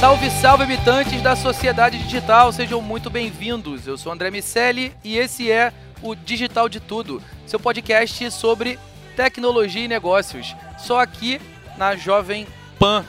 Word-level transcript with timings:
Salve, 0.00 0.30
salve, 0.30 0.62
habitantes 0.62 1.20
da 1.20 1.34
sociedade 1.34 1.98
digital, 1.98 2.52
sejam 2.52 2.80
muito 2.80 3.10
bem-vindos. 3.10 3.84
Eu 3.84 3.98
sou 3.98 4.12
André 4.12 4.30
Miceli 4.30 4.94
e 5.02 5.18
esse 5.18 5.50
é 5.50 5.72
o 6.00 6.14
Digital 6.14 6.68
de 6.68 6.78
Tudo, 6.78 7.20
seu 7.44 7.58
podcast 7.58 8.30
sobre 8.30 8.78
tecnologia 9.16 9.84
e 9.84 9.88
negócios, 9.88 10.54
só 10.78 11.00
aqui 11.00 11.40
na 11.76 11.96
Jovem 11.96 12.46
Pan. 12.78 13.04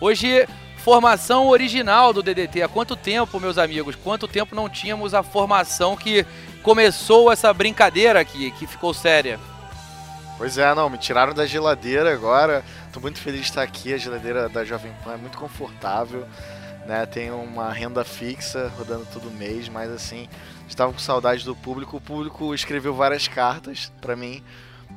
Hoje, 0.00 0.44
formação 0.78 1.46
original 1.46 2.12
do 2.12 2.20
DDT. 2.20 2.62
Há 2.62 2.68
quanto 2.68 2.96
tempo, 2.96 3.38
meus 3.38 3.56
amigos? 3.56 3.94
Quanto 3.94 4.26
tempo 4.26 4.56
não 4.56 4.68
tínhamos 4.68 5.14
a 5.14 5.22
formação 5.22 5.96
que 5.96 6.26
começou 6.64 7.30
essa 7.30 7.54
brincadeira 7.54 8.18
aqui, 8.18 8.50
que 8.50 8.66
ficou 8.66 8.92
séria? 8.92 9.38
Pois 10.36 10.58
é, 10.58 10.74
não, 10.74 10.90
me 10.90 10.98
tiraram 10.98 11.32
da 11.32 11.46
geladeira 11.46 12.12
agora. 12.12 12.64
Tô 12.92 13.00
muito 13.00 13.20
feliz 13.20 13.42
de 13.42 13.46
estar 13.46 13.62
aqui. 13.62 13.94
A 13.94 13.96
geladeira 13.96 14.48
da 14.48 14.64
Jovem 14.64 14.92
Pan 15.04 15.14
é 15.14 15.16
muito 15.16 15.38
confortável, 15.38 16.26
né? 16.86 17.06
Tem 17.06 17.30
uma 17.30 17.72
renda 17.72 18.04
fixa 18.04 18.72
rodando 18.76 19.06
todo 19.12 19.30
mês, 19.30 19.68
mas 19.68 19.90
assim, 19.90 20.28
estava 20.68 20.92
com 20.92 20.98
saudade 20.98 21.44
do 21.44 21.54
público. 21.54 21.96
O 21.96 22.00
público 22.00 22.54
escreveu 22.54 22.94
várias 22.94 23.28
cartas 23.28 23.92
para 24.00 24.16
mim 24.16 24.42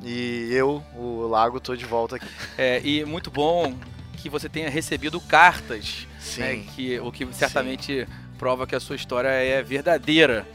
e 0.03 0.49
eu, 0.51 0.83
o 0.95 1.27
Lago, 1.27 1.59
tô 1.59 1.75
de 1.75 1.85
volta 1.85 2.17
aqui. 2.17 2.27
É, 2.57 2.81
e 2.83 3.05
muito 3.05 3.31
bom 3.31 3.73
que 4.17 4.29
você 4.29 4.49
tenha 4.49 4.69
recebido 4.69 5.19
cartas, 5.21 6.07
Sim. 6.19 6.41
né, 6.41 6.63
que, 6.75 6.99
o 6.99 7.11
que 7.11 7.27
certamente 7.33 8.07
prova 8.37 8.67
que 8.67 8.75
a 8.75 8.79
sua 8.79 8.95
história 8.95 9.29
é 9.29 9.61
verdadeira. 9.61 10.47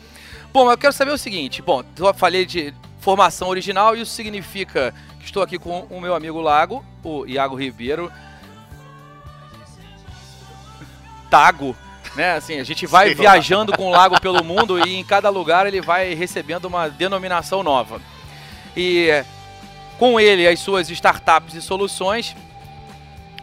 Bom, 0.53 0.71
eu 0.71 0.77
quero 0.77 0.93
saber 0.93 1.13
o 1.13 1.19
seguinte. 1.19 1.63
Bom, 1.63 1.83
eu 1.97 2.15
falei 2.15 2.45
de 2.45 2.75
formação 3.03 3.49
original, 3.49 3.97
isso 3.97 4.13
significa 4.13 4.95
que 5.19 5.25
estou 5.27 5.43
aqui 5.43 5.59
com 5.59 5.81
o 5.91 6.01
meu 6.01 6.15
amigo 6.15 6.41
Lago, 6.41 6.85
o 7.03 7.27
Iago 7.27 7.57
Ribeiro. 7.57 8.11
Tago, 11.29 11.77
né? 12.15 12.35
Assim, 12.35 12.61
a 12.61 12.65
gente 12.65 12.87
vai 12.87 13.13
viajando 13.13 13.73
com 13.73 13.89
o 13.89 13.91
Lago 13.91 14.21
pelo 14.21 14.45
mundo 14.45 14.79
e 14.87 14.95
em 14.95 15.05
cada 15.05 15.29
lugar 15.29 15.67
ele 15.67 15.81
vai 15.81 16.15
recebendo 16.15 16.67
uma 16.67 16.89
denominação 16.89 17.63
nova. 17.63 18.01
E 18.77 19.25
com 19.99 20.21
ele 20.21 20.47
as 20.47 20.61
suas 20.61 20.89
startups 20.89 21.55
e 21.55 21.61
soluções. 21.61 22.37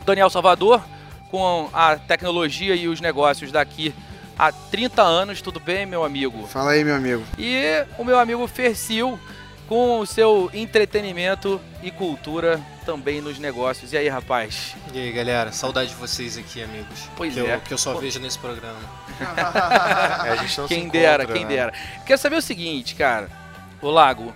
Daniel 0.06 0.30
Salvador, 0.30 0.82
com 1.30 1.70
a 1.74 1.98
tecnologia 1.98 2.76
e 2.76 2.88
os 2.88 3.02
negócios 3.02 3.52
daqui 3.52 3.94
há 4.38 4.54
30 4.54 5.02
anos, 5.02 5.42
tudo 5.42 5.60
bem, 5.60 5.86
meu 5.86 6.06
amigo? 6.06 6.48
Fala 6.48 6.72
aí, 6.72 6.84
meu 6.84 6.96
amigo. 6.96 7.24
E 7.38 7.86
o 7.98 8.06
meu 8.06 8.18
amigo 8.18 8.48
Fercil, 8.48 9.20
com 9.70 10.00
o 10.00 10.06
seu 10.06 10.50
entretenimento 10.52 11.62
e 11.84 11.92
cultura 11.92 12.60
também 12.84 13.22
nos 13.22 13.38
negócios. 13.38 13.94
E 13.94 13.98
aí, 13.98 14.10
rapaz? 14.10 14.76
E 14.92 14.98
aí, 15.00 15.12
galera, 15.12 15.52
saudade 15.52 15.92
de 15.92 15.96
vocês 15.96 16.40
aqui, 16.40 16.64
amigos. 16.64 17.08
Pois 17.16 17.36
que 17.36 17.40
é. 17.40 17.54
Eu, 17.54 17.62
que 17.62 17.72
eu 17.76 17.78
só 17.78 17.94
Pô. 17.94 18.00
vejo 18.00 18.20
nesse 18.20 18.40
programa. 18.40 18.80
É, 20.26 20.32
a 20.32 20.36
gente 20.38 20.58
não 20.58 20.68
se 20.68 20.74
Quem 20.74 20.84
encontra, 20.86 21.00
dera, 21.02 21.26
quem 21.28 21.44
né? 21.44 21.50
dera. 21.50 21.74
Quero 22.06 22.20
saber 22.20 22.38
o 22.38 22.42
seguinte, 22.42 22.96
cara. 22.96 23.30
O 23.82 23.90
Lago, 23.92 24.34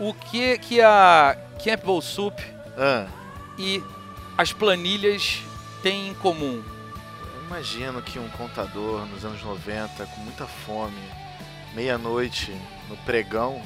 o 0.00 0.12
que 0.12 0.58
que 0.58 0.80
a 0.80 1.36
Campbell 1.62 2.00
Soup 2.00 2.38
Ah, 2.76 3.06
e 3.58 3.82
as 4.36 4.52
planilhas 4.52 5.38
têm 5.82 6.08
em 6.08 6.14
comum? 6.14 6.62
eu 7.36 7.46
imagino 7.46 8.02
que 8.02 8.18
um 8.18 8.28
contador 8.30 9.06
nos 9.06 9.24
anos 9.24 9.42
90, 9.42 10.06
com 10.06 10.20
muita 10.22 10.46
fome, 10.46 10.96
meia-noite, 11.74 12.52
no 12.88 12.96
pregão, 12.98 13.62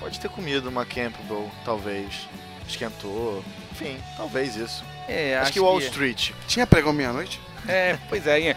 pode 0.00 0.20
ter 0.20 0.28
comido 0.28 0.68
uma 0.68 0.84
Campbell, 0.84 1.50
talvez. 1.64 2.28
Esquentou. 2.68 3.44
Enfim, 3.72 3.98
talvez 4.16 4.56
isso. 4.56 4.84
É, 5.08 5.36
Acho, 5.36 5.52
que 5.52 5.60
Wall 5.60 5.78
Street. 5.80 6.30
Tinha 6.46 6.66
pregão 6.66 6.92
meia-noite? 6.92 7.40
É, 7.66 7.98
pois 8.08 8.26
é. 8.26 8.54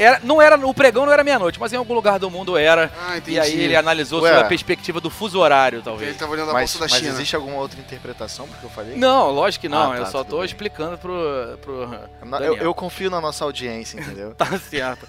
era, 0.00 0.20
não 0.22 0.40
era, 0.40 0.56
o 0.66 0.72
pregão 0.72 1.04
não 1.04 1.12
era 1.12 1.22
meia-noite, 1.22 1.60
mas 1.60 1.72
em 1.72 1.76
algum 1.76 1.92
lugar 1.94 2.18
do 2.18 2.30
mundo 2.30 2.56
era. 2.56 2.90
Ah, 2.98 3.18
entendi. 3.18 3.36
E 3.36 3.40
aí 3.40 3.60
ele 3.60 3.76
analisou 3.76 4.22
Ué. 4.22 4.30
sob 4.30 4.42
a 4.42 4.48
perspectiva 4.48 5.00
do 5.00 5.10
fuso 5.10 5.38
horário, 5.38 5.76
Ele 5.76 5.82
talvez. 5.84 6.16
tava 6.16 6.32
olhando 6.32 6.50
a 6.50 6.54
Mas, 6.54 6.72
bolsa 6.72 6.78
da 6.78 6.84
mas 6.94 7.02
China. 7.02 7.14
existe 7.14 7.36
alguma 7.36 7.56
outra 7.58 7.78
interpretação 7.78 8.48
porque 8.48 8.64
eu 8.64 8.70
falei? 8.70 8.96
Não, 8.96 9.30
lógico 9.30 9.62
que 9.62 9.68
não. 9.68 9.92
Ah, 9.92 9.96
tá, 9.96 10.02
eu 10.02 10.06
só 10.06 10.24
bem. 10.24 10.44
explicando 10.44 10.96
pro. 10.96 11.58
pro 11.60 12.08
eu, 12.42 12.56
eu 12.56 12.74
confio 12.74 13.10
na 13.10 13.20
nossa 13.20 13.44
audiência, 13.44 14.00
entendeu? 14.00 14.34
Tá 14.38 14.58
certo. 14.58 15.06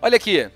Olha 0.00 0.16
aqui. 0.16 0.48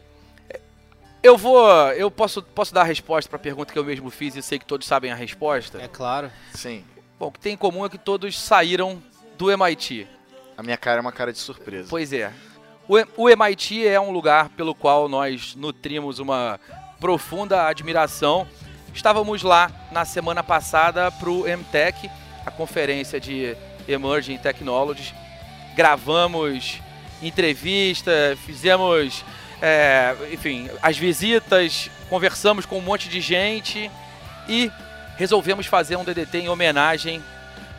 Eu 1.23 1.37
vou. 1.37 1.69
Eu 1.93 2.11
posso, 2.11 2.43
posso 2.43 2.75
dar 2.75 2.81
a 2.81 2.85
resposta 2.85 3.29
pra 3.29 3.39
pergunta 3.39 3.73
que 3.73 3.79
eu 3.79 3.85
mesmo 3.85 4.11
fiz 4.11 4.35
e 4.35 4.43
sei 4.43 4.59
que 4.59 4.67
todos 4.67 4.87
sabem 4.87 5.13
a 5.13 5.15
resposta? 5.15 5.81
É 5.81 5.89
claro. 5.89 6.31
Sim. 6.53 6.85
Bom, 7.19 7.29
o 7.29 7.33
que 7.33 7.39
tem 7.39 7.55
em 7.55 7.57
comum 7.57 7.85
é 7.87 7.89
que 7.89 7.99
todos 7.99 8.39
saíram 8.39 9.01
do 9.39 9.51
MIT. 9.51 10.09
A 10.57 10.63
minha 10.63 10.77
cara 10.77 10.99
é 10.99 11.01
uma 11.01 11.13
cara 11.13 11.33
de 11.33 11.39
surpresa. 11.39 11.89
Pois 11.89 12.13
é. 12.13 12.33
O, 12.89 12.97
o 13.25 13.31
MIT 13.31 13.87
é 13.87 14.01
um 14.01 14.11
lugar 14.11 14.49
pelo 14.51 14.75
qual 14.75 15.09
nós 15.09 15.55
nutrimos 15.55 16.19
uma 16.19 16.59
profunda 16.99 17.67
admiração. 17.67 18.47
Estávamos 18.93 19.43
lá 19.43 19.71
na 19.93 20.05
semana 20.05 20.43
passada 20.43 21.11
para 21.11 21.31
o 21.31 21.45
MTech, 21.45 22.11
a 22.45 22.51
conferência 22.51 23.21
de 23.21 23.57
Emerging 23.87 24.39
Technologies. 24.39 25.15
Gravamos 25.77 26.81
entrevista, 27.23 28.37
fizemos, 28.45 29.25
é, 29.63 30.17
enfim, 30.33 30.69
as 30.83 30.99
visitas, 30.99 31.89
conversamos 32.11 32.67
com 32.67 32.79
um 32.79 32.83
monte 32.83 33.09
de 33.09 33.21
gente 33.21 33.89
e 34.49 34.69
resolvemos 35.17 35.67
fazer 35.67 35.95
um 35.95 36.03
DDT 36.03 36.39
em 36.39 36.49
homenagem 36.49 37.23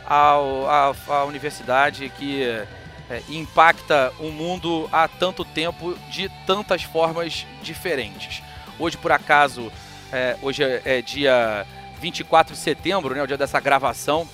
ao, 0.06 0.66
à, 0.66 0.94
à 1.08 1.24
universidade 1.24 2.10
que 2.18 2.42
é, 3.10 3.22
impacta 3.28 4.10
o 4.18 4.30
mundo 4.30 4.88
há 4.90 5.06
tanto 5.06 5.44
tempo 5.44 5.94
de 6.10 6.30
tantas 6.46 6.82
formas 6.82 7.46
diferentes. 7.62 8.42
Hoje, 8.78 8.96
por 8.96 9.12
acaso, 9.12 9.70
é, 10.10 10.38
hoje 10.40 10.64
é, 10.64 10.80
é 10.86 11.02
dia 11.02 11.66
24 12.00 12.54
de 12.54 12.60
setembro, 12.60 13.14
né, 13.14 13.22
o 13.22 13.26
dia 13.26 13.36
dessa 13.36 13.60
gravação, 13.60 14.26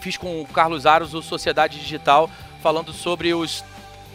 fiz 0.00 0.16
com 0.16 0.40
o 0.40 0.46
Carlos 0.46 0.84
Aros 0.84 1.14
o 1.14 1.22
Sociedade 1.22 1.78
Digital 1.78 2.28
falando 2.60 2.92
sobre 2.92 3.32
os 3.34 3.62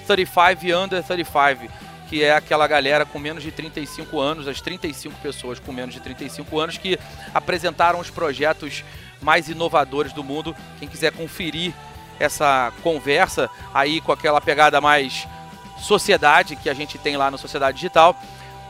35 0.06 0.66
e 0.66 0.74
Under 0.74 1.02
35, 1.02 1.85
que 2.10 2.24
é 2.24 2.36
aquela 2.36 2.68
galera 2.68 3.06
com 3.06 3.20
menos 3.20 3.44
de 3.44 3.52
35 3.52 4.20
anos, 4.20 4.48
as 4.48 4.62
35 4.62 5.16
pessoas 5.22 5.60
com 5.60 5.72
menos 5.72 5.94
de 5.94 6.02
35 6.02 6.60
anos 6.60 6.78
que 6.78 7.00
apresentaram 7.34 8.00
os 8.00 8.10
projetos 8.10 8.84
mais 9.22 9.50
inovadores 9.50 10.14
do 10.14 10.24
mundo. 10.24 10.56
Quem 10.80 10.88
quiser 10.88 11.12
conferir 11.12 11.74
essa 12.20 12.72
conversa 12.82 13.50
aí 13.74 14.00
com 14.02 14.12
aquela 14.12 14.40
pegada 14.40 14.80
mais 14.80 15.28
sociedade 15.80 16.56
que 16.56 16.70
a 16.70 16.74
gente 16.74 16.98
tem 16.98 17.18
lá 17.18 17.30
no 17.30 17.38
Sociedade 17.38 17.78
Digital, 17.78 18.18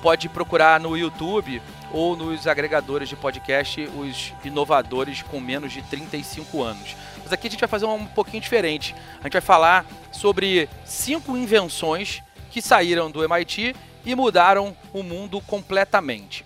pode 0.01 0.27
procurar 0.29 0.79
no 0.79 0.97
YouTube 0.97 1.61
ou 1.91 2.15
nos 2.15 2.47
agregadores 2.47 3.07
de 3.07 3.15
podcast, 3.15 3.89
os 3.95 4.33
inovadores 4.43 5.21
com 5.21 5.39
menos 5.39 5.71
de 5.71 5.81
35 5.83 6.61
anos. 6.61 6.95
Mas 7.23 7.31
aqui 7.31 7.47
a 7.47 7.49
gente 7.49 7.59
vai 7.59 7.69
fazer 7.69 7.85
um 7.85 8.05
pouquinho 8.05 8.41
diferente. 8.41 8.95
A 9.19 9.23
gente 9.23 9.33
vai 9.33 9.41
falar 9.41 9.85
sobre 10.11 10.69
cinco 10.83 11.37
invenções 11.37 12.21
que 12.55 12.61
saíram 12.61 13.11
do 13.11 13.21
MIT 13.21 13.75
e 14.05 14.15
mudaram 14.15 14.73
o 14.93 15.03
mundo 15.03 15.41
completamente. 15.41 16.45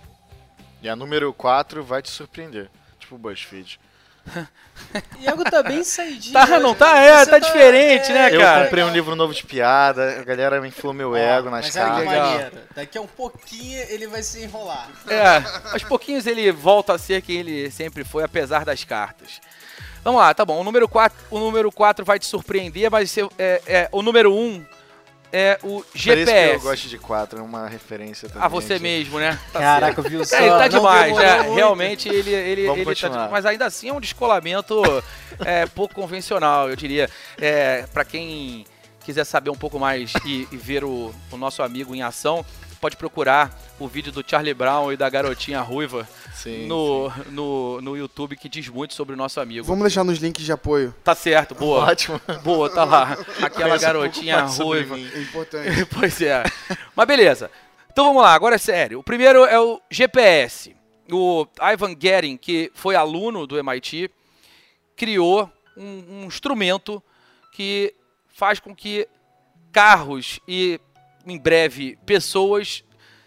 E 0.82 0.88
a 0.88 0.96
número 0.96 1.32
4 1.32 1.84
vai 1.84 2.02
te 2.02 2.10
surpreender. 2.10 2.68
Tipo 2.98 3.14
o 3.14 3.18
BuzzFeed. 3.18 3.78
Iago 5.20 5.44
tá 5.44 5.62
bem 5.62 5.84
saidinho. 5.84 6.32
Tá, 6.32 6.58
não 6.58 6.74
tá? 6.74 6.98
É, 6.98 7.24
Você 7.24 7.30
tá 7.30 7.38
diferente, 7.38 8.12
né, 8.12 8.34
Eu 8.34 8.40
cara? 8.40 8.64
comprei 8.64 8.82
um 8.82 8.90
livro 8.90 9.14
novo 9.14 9.32
de 9.32 9.46
piada, 9.46 10.18
a 10.18 10.24
galera 10.24 10.60
me 10.60 10.66
inflou 10.66 10.92
meu 10.92 11.14
ego 11.14 11.48
nas 11.48 11.66
Mas 11.66 11.74
caras. 11.74 12.04
Maneiro. 12.04 12.58
Daqui 12.74 12.98
a 12.98 13.02
um 13.02 13.06
pouquinho 13.06 13.78
ele 13.88 14.08
vai 14.08 14.24
se 14.24 14.42
enrolar. 14.42 14.90
É, 15.06 15.72
aos 15.72 15.84
pouquinhos 15.84 16.26
ele 16.26 16.50
volta 16.50 16.94
a 16.94 16.98
ser 16.98 17.22
quem 17.22 17.36
ele 17.36 17.70
sempre 17.70 18.02
foi, 18.02 18.24
apesar 18.24 18.64
das 18.64 18.82
cartas. 18.82 19.40
Vamos 20.02 20.20
lá, 20.20 20.34
tá 20.34 20.44
bom. 20.44 20.60
O 20.60 20.64
número 20.64 20.88
4, 20.88 21.16
o 21.30 21.38
número 21.38 21.70
4 21.70 22.04
vai 22.04 22.18
te 22.18 22.26
surpreender, 22.26 22.90
mas 22.90 23.16
é, 23.16 23.62
é, 23.64 23.88
o 23.92 24.02
número 24.02 24.34
1 24.34 24.79
é 25.32 25.58
o 25.62 25.80
Por 25.80 25.80
isso 25.80 25.92
que 25.92 25.98
GPS. 25.98 26.52
eu 26.54 26.60
gosto 26.60 26.88
de 26.88 26.98
4, 26.98 27.38
é 27.38 27.42
uma 27.42 27.68
referência 27.68 28.28
também. 28.28 28.44
A 28.44 28.48
você 28.48 28.76
de- 28.76 28.82
mesmo, 28.82 29.18
né? 29.18 29.38
Tá 29.52 29.60
Caraca, 29.60 30.02
viu 30.02 30.24
só? 30.24 30.36
É, 30.36 30.40
ele 30.42 30.50
tá 30.50 30.58
Não 30.60 30.68
demais, 30.68 31.18
é, 31.18 31.36
muito. 31.42 31.54
realmente 31.54 32.08
ele, 32.08 32.30
ele, 32.32 32.62
Vamos 32.66 32.78
ele 32.78 32.84
tá 32.84 32.90
continuar. 33.08 33.30
mas 33.30 33.46
ainda 33.46 33.66
assim 33.66 33.88
é 33.88 33.92
um 33.92 34.00
descolamento 34.00 34.82
é, 35.44 35.66
pouco 35.66 35.94
convencional, 35.94 36.68
eu 36.68 36.76
diria. 36.76 37.08
É, 37.38 37.84
para 37.92 38.04
quem 38.04 38.64
quiser 39.04 39.24
saber 39.24 39.50
um 39.50 39.56
pouco 39.56 39.78
mais 39.78 40.12
e, 40.24 40.46
e 40.52 40.56
ver 40.56 40.84
o, 40.84 41.14
o 41.30 41.36
nosso 41.36 41.62
amigo 41.62 41.94
em 41.94 42.02
ação, 42.02 42.44
pode 42.80 42.96
procurar 42.96 43.54
o 43.78 43.86
vídeo 43.86 44.10
do 44.10 44.24
Charlie 44.26 44.54
Brown 44.54 44.92
e 44.92 44.96
da 44.96 45.08
garotinha 45.08 45.60
ruiva 45.60 46.08
Sim, 46.32 46.66
no, 46.66 47.12
no, 47.30 47.80
no 47.80 47.96
YouTube 47.96 48.36
que 48.36 48.48
diz 48.48 48.68
muito 48.68 48.94
sobre 48.94 49.14
o 49.14 49.16
nosso 49.16 49.38
amigo. 49.40 49.66
Vamos 49.66 49.82
deixar 49.82 50.02
nos 50.02 50.18
links 50.18 50.44
de 50.44 50.50
apoio. 50.50 50.94
Tá 51.04 51.14
certo, 51.14 51.54
boa. 51.54 51.84
Ótimo. 51.90 52.20
Boa, 52.42 52.70
tá 52.70 52.84
lá. 52.84 53.18
Aquela 53.42 53.76
um 53.76 53.78
garotinha 53.78 54.48
sobre 54.48 54.82
ruiva. 54.82 54.98
É 54.98 55.22
importante. 55.22 55.86
pois 55.92 56.20
é. 56.22 56.42
Mas 56.96 57.06
beleza. 57.06 57.50
Então 57.92 58.06
vamos 58.06 58.22
lá, 58.22 58.32
agora 58.32 58.54
é 58.54 58.58
sério. 58.58 59.00
O 59.00 59.04
primeiro 59.04 59.44
é 59.44 59.60
o 59.60 59.80
GPS. 59.90 60.74
O 61.12 61.46
Ivan 61.60 61.92
Guerin, 61.92 62.36
que 62.36 62.70
foi 62.74 62.94
aluno 62.94 63.46
do 63.46 63.58
MIT, 63.58 64.10
criou 64.96 65.50
um, 65.76 66.04
um 66.22 66.24
instrumento 66.24 67.02
que 67.52 67.92
faz 68.28 68.60
com 68.60 68.74
que 68.74 69.06
carros 69.72 70.40
e, 70.46 70.80
em 71.30 71.38
breve, 71.38 71.96
pessoas 72.04 72.84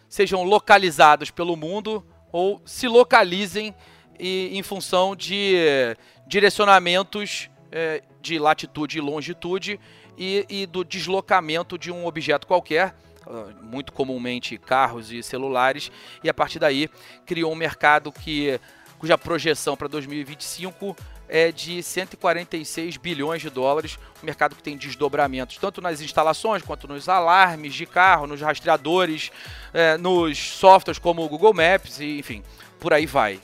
sejam 0.07 0.43
localizados 0.43 1.31
pelo 1.31 1.55
mundo 1.55 2.05
ou 2.31 2.61
se 2.65 2.87
localizem 2.87 3.73
e- 4.19 4.51
em 4.53 4.61
função 4.61 5.15
de 5.15 5.55
eh, 5.55 5.95
direcionamentos 6.27 7.49
eh, 7.71 8.03
de 8.21 8.37
latitude 8.37 8.97
e 8.97 9.01
longitude 9.01 9.79
e, 10.17 10.45
e 10.49 10.65
do 10.65 10.83
deslocamento 10.83 11.77
de 11.77 11.91
um 11.91 12.05
objeto 12.05 12.47
qualquer, 12.47 12.95
ah, 13.25 13.53
muito 13.61 13.91
comumente 13.91 14.57
carros 14.57 15.11
e 15.11 15.23
celulares, 15.23 15.91
e 16.23 16.29
a 16.29 16.33
partir 16.33 16.59
daí 16.59 16.89
criou 17.25 17.51
um 17.51 17.55
mercado 17.55 18.11
que, 18.11 18.59
cuja 18.99 19.17
projeção 19.17 19.75
para 19.75 19.87
2025 19.87 20.95
é 21.33 21.51
de 21.51 21.81
146 21.81 22.97
bilhões 22.97 23.41
de 23.41 23.49
dólares, 23.49 23.97
um 24.21 24.25
mercado 24.27 24.55
que 24.55 24.61
tem 24.61 24.77
desdobramentos 24.77 25.57
tanto 25.57 25.81
nas 25.81 25.99
instalações 25.99 26.61
quanto 26.61 26.87
nos 26.87 27.09
alarmes 27.09 27.73
de 27.73 27.87
carro, 27.87 28.27
nos 28.27 28.39
rastreadores, 28.39 29.31
eh, 29.73 29.97
nos 29.97 30.37
softwares 30.37 30.99
como 30.99 31.25
o 31.25 31.27
Google 31.27 31.51
Maps, 31.51 31.99
e, 31.99 32.19
enfim, 32.19 32.43
por 32.79 32.93
aí 32.93 33.07
vai. 33.07 33.41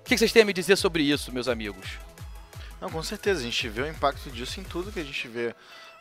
O 0.00 0.04
que 0.04 0.18
vocês 0.18 0.30
têm 0.30 0.42
a 0.42 0.44
me 0.44 0.52
dizer 0.52 0.76
sobre 0.76 1.02
isso, 1.02 1.32
meus 1.32 1.48
amigos? 1.48 1.98
Não, 2.78 2.90
com 2.90 3.02
certeza, 3.02 3.40
a 3.40 3.44
gente 3.44 3.66
vê 3.70 3.80
o 3.80 3.88
impacto 3.88 4.30
disso 4.30 4.60
em 4.60 4.64
tudo 4.64 4.92
que 4.92 5.00
a 5.00 5.04
gente 5.04 5.26
vê 5.26 5.54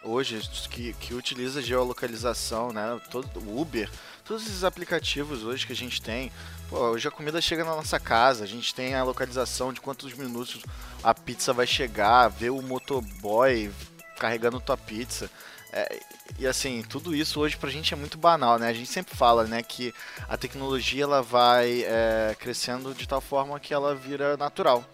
hoje, 0.04 0.42
que, 0.70 0.92
que 0.94 1.14
utiliza 1.14 1.62
geolocalização, 1.62 2.74
né? 2.74 3.00
Todo, 3.10 3.40
o 3.40 3.62
Uber, 3.62 3.90
todos 4.30 4.46
esses 4.46 4.64
aplicativos 4.64 5.44
hoje 5.44 5.66
que 5.66 5.74
a 5.74 5.76
gente 5.76 6.00
tem. 6.00 6.32
Pô, 6.70 6.78
hoje 6.92 7.08
a 7.08 7.12
comida 7.12 7.42
chega 7.42 7.66
na 7.66 7.76
nossa 7.76 8.00
casa, 8.00 8.44
a 8.44 8.48
gente 8.48 8.76
tem 8.76 8.94
a 8.94 9.04
localização 9.04 9.74
de 9.74 9.82
quantos 9.82 10.14
minutos 10.14 10.62
a 11.04 11.16
pizza 11.16 11.52
vai 11.52 11.66
chegar, 11.66 12.28
ver 12.28 12.52
o 12.52 12.62
motoboy 12.62 13.72
carregando 14.20 14.62
tua 14.62 14.78
pizza. 14.78 15.32
É, 15.74 16.00
e 16.38 16.46
assim, 16.46 16.84
tudo 16.88 17.16
isso 17.16 17.40
hoje 17.40 17.58
pra 17.58 17.72
gente 17.72 17.92
é 17.92 17.98
muito 17.98 18.20
banal, 18.20 18.60
né? 18.60 18.68
A 18.68 18.74
gente 18.74 18.92
sempre 18.92 19.16
fala, 19.16 19.46
né, 19.46 19.64
que 19.64 19.92
a 20.28 20.38
tecnologia 20.38 21.06
ela 21.06 21.24
vai 21.24 21.82
é, 21.82 22.36
crescendo 22.40 22.94
de 22.94 23.08
tal 23.08 23.22
forma 23.22 23.60
que 23.60 23.74
ela 23.74 23.96
vira 23.96 24.38
natural. 24.38 24.86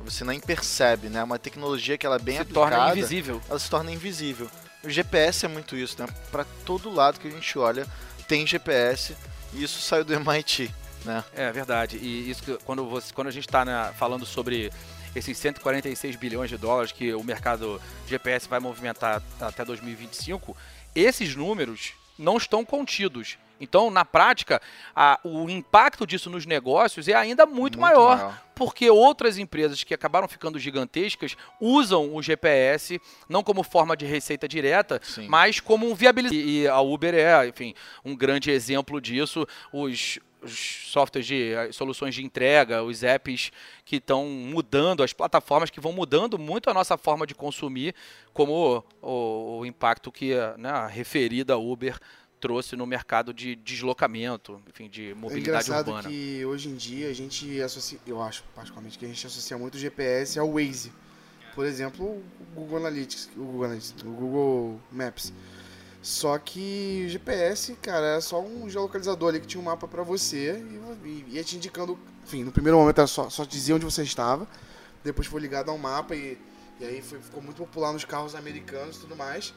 Você 0.00 0.24
nem 0.24 0.40
percebe, 0.40 1.08
né? 1.08 1.22
Uma 1.22 1.38
tecnologia 1.38 1.96
que 1.96 2.06
ela 2.06 2.16
é 2.16 2.18
bem 2.18 2.36
Se 2.36 2.42
aplicada, 2.42 2.70
torna 2.70 2.90
invisível. 2.90 3.40
ela 3.48 3.58
se 3.58 3.70
torna 3.70 3.92
invisível. 3.92 4.50
O 4.82 4.88
GPS 4.88 5.44
é 5.44 5.48
muito 5.48 5.76
isso, 5.76 5.94
né? 6.00 6.08
Pra 6.32 6.44
todo 6.64 6.90
lado 6.90 7.20
que 7.20 7.28
a 7.28 7.30
gente 7.30 7.56
olha 7.56 7.86
tem 8.30 8.46
GPS 8.46 9.16
e 9.52 9.64
isso 9.64 9.80
saiu 9.80 10.04
do 10.04 10.14
MIT, 10.14 10.72
né? 11.04 11.24
É 11.34 11.50
verdade. 11.50 11.96
E 11.96 12.30
isso 12.30 12.44
que 12.44 12.56
quando, 12.58 12.86
você, 12.86 13.12
quando 13.12 13.26
a 13.26 13.32
gente 13.32 13.44
está 13.44 13.92
falando 13.98 14.24
sobre 14.24 14.70
esses 15.16 15.36
146 15.36 16.14
bilhões 16.14 16.48
de 16.48 16.56
dólares 16.56 16.92
que 16.92 17.12
o 17.12 17.24
mercado 17.24 17.82
GPS 18.06 18.48
vai 18.48 18.60
movimentar 18.60 19.20
até 19.40 19.64
2025, 19.64 20.56
esses 20.94 21.34
números 21.34 21.92
não 22.16 22.36
estão 22.36 22.64
contidos. 22.64 23.36
Então, 23.60 23.90
na 23.90 24.04
prática, 24.04 24.60
a- 24.96 25.20
o 25.22 25.48
impacto 25.50 26.06
disso 26.06 26.30
nos 26.30 26.46
negócios 26.46 27.06
é 27.08 27.14
ainda 27.14 27.44
muito, 27.44 27.78
maior, 27.78 28.42
porque 28.54 28.88
outras 28.90 29.36
empresas 29.38 29.84
que 29.84 29.92
acabaram 29.94 30.26
ficando 30.26 30.58
gigantescas 30.58 31.36
usam 31.60 32.14
o 32.14 32.22
GPS 32.22 33.00
não 33.28 33.42
como 33.42 33.62
forma 33.62 33.96
de 33.96 34.06
receita 34.06 34.48
direta, 34.48 35.00
Sim. 35.02 35.28
mas 35.28 35.60
como 35.60 35.88
um 35.90 35.94
viabilizador. 35.94 36.42
E 36.44 36.66
a 36.66 36.80
Uber 36.80 37.14
é, 37.14 37.46
enfim, 37.48 37.74
um 38.04 38.16
grande 38.16 38.50
exemplo 38.50 39.00
disso. 39.00 39.46
Os, 39.72 40.18
os 40.42 40.86
softwares 40.90 41.26
de 41.26 41.54
as 41.54 41.76
soluções 41.76 42.14
de 42.14 42.24
entrega, 42.24 42.82
os 42.82 43.02
apps 43.02 43.50
que 43.84 43.96
estão 43.96 44.24
mudando, 44.26 45.02
as 45.02 45.12
plataformas 45.12 45.68
que 45.68 45.80
vão 45.80 45.92
mudando 45.92 46.38
muito 46.38 46.70
a 46.70 46.74
nossa 46.74 46.96
forma 46.96 47.26
de 47.26 47.34
consumir, 47.34 47.94
como 48.32 48.82
o, 49.02 49.58
o 49.60 49.66
impacto 49.66 50.10
que 50.10 50.34
né, 50.56 50.70
a 50.70 50.86
referida 50.86 51.58
Uber 51.58 51.98
trouxe 52.40 52.74
no 52.76 52.86
mercado 52.86 53.32
de 53.34 53.54
deslocamento, 53.56 54.60
enfim, 54.68 54.88
de 54.88 55.10
É 55.10 55.14
mobilidade 55.14 55.66
engraçado 55.66 55.88
urbana. 55.88 56.08
que 56.08 56.44
hoje 56.44 56.68
em 56.68 56.76
dia 56.76 57.08
a 57.08 57.12
gente 57.12 57.60
associa, 57.60 57.98
eu 58.06 58.22
acho 58.22 58.42
particularmente 58.54 58.98
que 58.98 59.04
a 59.04 59.08
gente 59.08 59.26
associa 59.26 59.58
muito 59.58 59.74
o 59.74 59.78
GPS 59.78 60.38
ao 60.38 60.50
Waze. 60.52 60.92
Por 61.54 61.66
exemplo, 61.66 62.06
o 62.06 62.22
Google 62.54 62.78
Analytics, 62.78 63.28
o 63.36 63.40
Google, 63.44 63.64
Analytics, 63.64 64.02
o 64.02 64.10
Google 64.10 64.80
Maps. 64.90 65.32
Só 66.02 66.38
que 66.38 67.04
o 67.06 67.08
GPS, 67.10 67.74
cara, 67.82 68.16
é 68.16 68.20
só 68.20 68.40
um 68.40 68.70
geolocalizador 68.70 69.28
ali 69.28 69.40
que 69.40 69.46
tinha 69.46 69.60
um 69.60 69.64
mapa 69.64 69.86
pra 69.86 70.02
você 70.02 70.56
e, 71.04 71.08
e 71.08 71.24
ia 71.34 71.44
te 71.44 71.56
indicando. 71.56 71.98
Enfim, 72.24 72.42
no 72.44 72.50
primeiro 72.52 72.78
momento 72.78 72.98
era 72.98 73.06
só, 73.06 73.28
só 73.28 73.44
dizia 73.44 73.74
onde 73.74 73.84
você 73.84 74.02
estava. 74.02 74.48
Depois 75.04 75.26
foi 75.26 75.40
ligado 75.40 75.70
a 75.70 75.74
um 75.74 75.78
mapa 75.78 76.14
e, 76.16 76.38
e 76.80 76.84
aí 76.84 77.02
foi- 77.02 77.20
ficou 77.20 77.42
muito 77.42 77.58
popular 77.58 77.92
nos 77.92 78.04
carros 78.04 78.34
americanos 78.34 78.96
e 78.96 79.00
tudo 79.00 79.14
mais. 79.14 79.52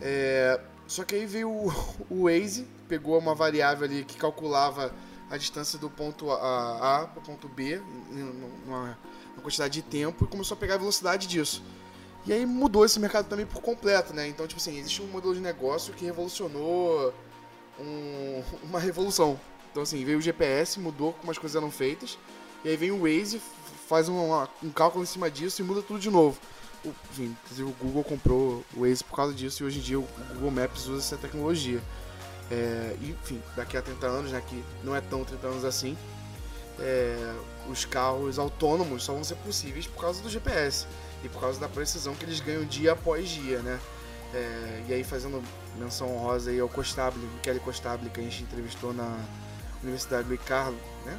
É, 0.00 0.60
só 0.86 1.04
que 1.04 1.14
aí 1.14 1.26
veio 1.26 1.50
o, 1.50 1.72
o 2.10 2.24
Waze, 2.24 2.66
pegou 2.88 3.18
uma 3.18 3.34
variável 3.34 3.84
ali 3.86 4.04
que 4.04 4.16
calculava 4.16 4.92
a 5.30 5.36
distância 5.36 5.78
do 5.78 5.88
ponto 5.88 6.30
A, 6.30 7.02
a 7.02 7.06
para 7.06 7.20
o 7.20 7.22
ponto 7.22 7.48
B, 7.48 7.80
uma, 8.66 8.98
quantidade 9.40 9.74
de 9.74 9.82
tempo, 9.82 10.24
e 10.24 10.28
começou 10.28 10.56
a 10.56 10.58
pegar 10.58 10.74
a 10.74 10.78
velocidade 10.78 11.26
disso. 11.26 11.62
E 12.26 12.32
aí 12.32 12.44
mudou 12.44 12.84
esse 12.84 12.98
mercado 13.00 13.28
também 13.28 13.46
por 13.46 13.62
completo, 13.62 14.12
né? 14.12 14.28
Então, 14.28 14.46
tipo 14.46 14.60
assim, 14.60 14.76
existe 14.78 15.00
um 15.00 15.06
modelo 15.06 15.34
de 15.34 15.40
negócio 15.40 15.94
que 15.94 16.04
revolucionou 16.04 17.14
um- 17.78 18.42
uma 18.64 18.78
revolução. 18.80 19.40
Então, 19.70 19.82
assim, 19.82 20.04
veio 20.04 20.18
o 20.18 20.20
GPS, 20.20 20.78
mudou 20.80 21.12
como 21.14 21.30
as 21.30 21.38
coisas 21.38 21.56
eram 21.56 21.70
feitas, 21.70 22.18
e 22.64 22.68
aí 22.68 22.76
vem 22.76 22.90
o 22.90 23.02
Waze, 23.02 23.40
faz 23.88 24.08
uma- 24.08 24.48
um 24.62 24.70
cálculo 24.70 25.02
em 25.04 25.06
cima 25.06 25.30
disso 25.30 25.62
e 25.62 25.64
muda 25.64 25.80
tudo 25.80 25.98
de 26.00 26.10
novo. 26.10 26.38
O- 26.84 26.92
Enfim, 27.10 27.36
inclusive 27.44 27.68
o 27.68 27.72
Google 27.84 28.04
comprou 28.04 28.64
o 28.74 28.80
Waze 28.82 29.04
por 29.04 29.16
causa 29.16 29.34
disso 29.34 29.62
e 29.62 29.66
hoje 29.66 29.78
em 29.78 29.82
dia 29.82 29.98
o 29.98 30.08
Google 30.34 30.50
Maps 30.50 30.86
usa 30.86 30.98
essa 30.98 31.16
tecnologia. 31.16 31.80
É, 32.50 32.96
enfim, 33.02 33.40
daqui 33.54 33.76
a 33.76 33.82
30 33.82 34.06
anos, 34.06 34.32
né, 34.32 34.42
que 34.46 34.64
não 34.82 34.94
é 34.96 35.00
tão 35.00 35.24
30 35.24 35.46
anos 35.46 35.64
assim, 35.64 35.96
é, 36.78 37.34
os 37.68 37.84
carros 37.84 38.38
autônomos 38.38 39.04
só 39.04 39.12
vão 39.12 39.22
ser 39.22 39.36
possíveis 39.36 39.86
por 39.86 40.00
causa 40.00 40.22
do 40.22 40.28
GPS 40.28 40.86
e 41.22 41.28
por 41.28 41.40
causa 41.40 41.60
da 41.60 41.68
precisão 41.68 42.14
que 42.14 42.24
eles 42.24 42.40
ganham 42.40 42.64
dia 42.64 42.92
após 42.92 43.28
dia, 43.28 43.58
né? 43.60 43.78
É, 44.32 44.82
e 44.88 44.94
aí 44.94 45.04
fazendo 45.04 45.42
menção 45.76 46.14
honrosa 46.16 46.50
aí 46.50 46.58
ao 46.60 46.68
Costabile, 46.68 47.28
Kelly 47.42 47.60
Costabile, 47.60 48.10
que 48.10 48.20
a 48.20 48.22
gente 48.22 48.42
entrevistou 48.42 48.92
na 48.92 49.18
Universidade 49.82 50.28
do 50.28 50.38
Carlo, 50.38 50.78
né? 51.04 51.18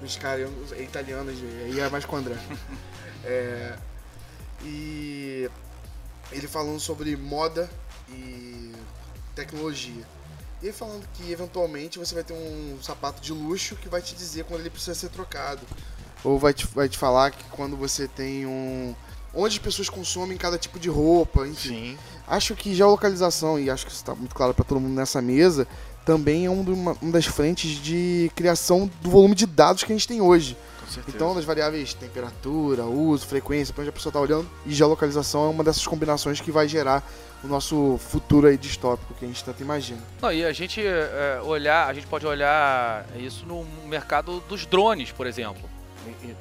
Luiz 0.00 0.16
Carlos 0.16 0.72
é 0.72 0.82
italiano, 0.82 1.30
aí 1.30 1.80
é 1.80 1.88
mais 1.88 2.04
com 2.04 2.16
o 2.16 2.18
André. 2.18 2.36
É, 3.28 3.76
e 4.64 5.48
ele 6.32 6.46
falando 6.46 6.80
sobre 6.80 7.16
moda 7.16 7.70
e 8.08 8.72
tecnologia. 9.34 10.04
E 10.62 10.72
falando 10.72 11.06
que 11.14 11.30
eventualmente 11.30 11.98
você 11.98 12.14
vai 12.14 12.24
ter 12.24 12.32
um 12.32 12.78
sapato 12.82 13.20
de 13.20 13.32
luxo 13.32 13.76
que 13.76 13.88
vai 13.88 14.00
te 14.00 14.14
dizer 14.14 14.44
quando 14.44 14.60
ele 14.60 14.70
precisa 14.70 14.94
ser 14.94 15.10
trocado. 15.10 15.60
Ou 16.24 16.38
vai 16.38 16.54
te, 16.54 16.66
vai 16.66 16.88
te 16.88 16.96
falar 16.96 17.30
que 17.30 17.44
quando 17.50 17.76
você 17.76 18.08
tem 18.08 18.46
um. 18.46 18.94
Onde 19.34 19.56
as 19.56 19.62
pessoas 19.62 19.90
consomem 19.90 20.38
cada 20.38 20.56
tipo 20.56 20.78
de 20.78 20.88
roupa, 20.88 21.46
enfim. 21.46 21.92
Sim. 21.92 21.98
Acho 22.26 22.56
que 22.56 22.74
geolocalização, 22.74 23.58
e 23.58 23.68
acho 23.68 23.84
que 23.84 23.92
isso 23.92 24.00
está 24.00 24.14
muito 24.14 24.34
claro 24.34 24.54
para 24.54 24.64
todo 24.64 24.80
mundo 24.80 24.94
nessa 24.94 25.20
mesa, 25.20 25.68
também 26.06 26.46
é 26.46 26.50
um 26.50 26.62
uma, 26.62 26.96
uma 27.02 27.12
das 27.12 27.26
frentes 27.26 27.72
de 27.82 28.32
criação 28.34 28.90
do 29.02 29.10
volume 29.10 29.34
de 29.34 29.44
dados 29.44 29.84
que 29.84 29.92
a 29.92 29.94
gente 29.94 30.08
tem 30.08 30.22
hoje. 30.22 30.56
Certeza. 30.96 31.16
Então, 31.16 31.34
das 31.34 31.44
variáveis 31.44 31.92
temperatura, 31.92 32.84
uso, 32.84 33.26
frequência, 33.26 33.74
para 33.74 33.82
onde 33.82 33.90
a 33.90 33.92
pessoa 33.92 34.10
está 34.10 34.20
olhando, 34.20 34.48
e 34.64 34.72
geolocalização 34.72 35.46
é 35.46 35.48
uma 35.50 35.62
dessas 35.62 35.86
combinações 35.86 36.40
que 36.40 36.50
vai 36.50 36.66
gerar 36.66 37.06
o 37.44 37.46
nosso 37.46 37.98
futuro 37.98 38.46
aí 38.46 38.56
distópico 38.56 39.12
que 39.14 39.24
a 39.24 39.28
gente 39.28 39.44
tanto 39.44 39.62
imagina. 39.62 40.00
Não, 40.20 40.32
e 40.32 40.44
a 40.44 40.52
gente 40.52 40.80
é, 40.84 41.40
olhar, 41.44 41.86
a 41.86 41.92
gente 41.92 42.06
pode 42.06 42.26
olhar 42.26 43.06
isso 43.16 43.44
no 43.44 43.64
mercado 43.86 44.40
dos 44.48 44.64
drones, 44.64 45.12
por 45.12 45.26
exemplo. 45.26 45.68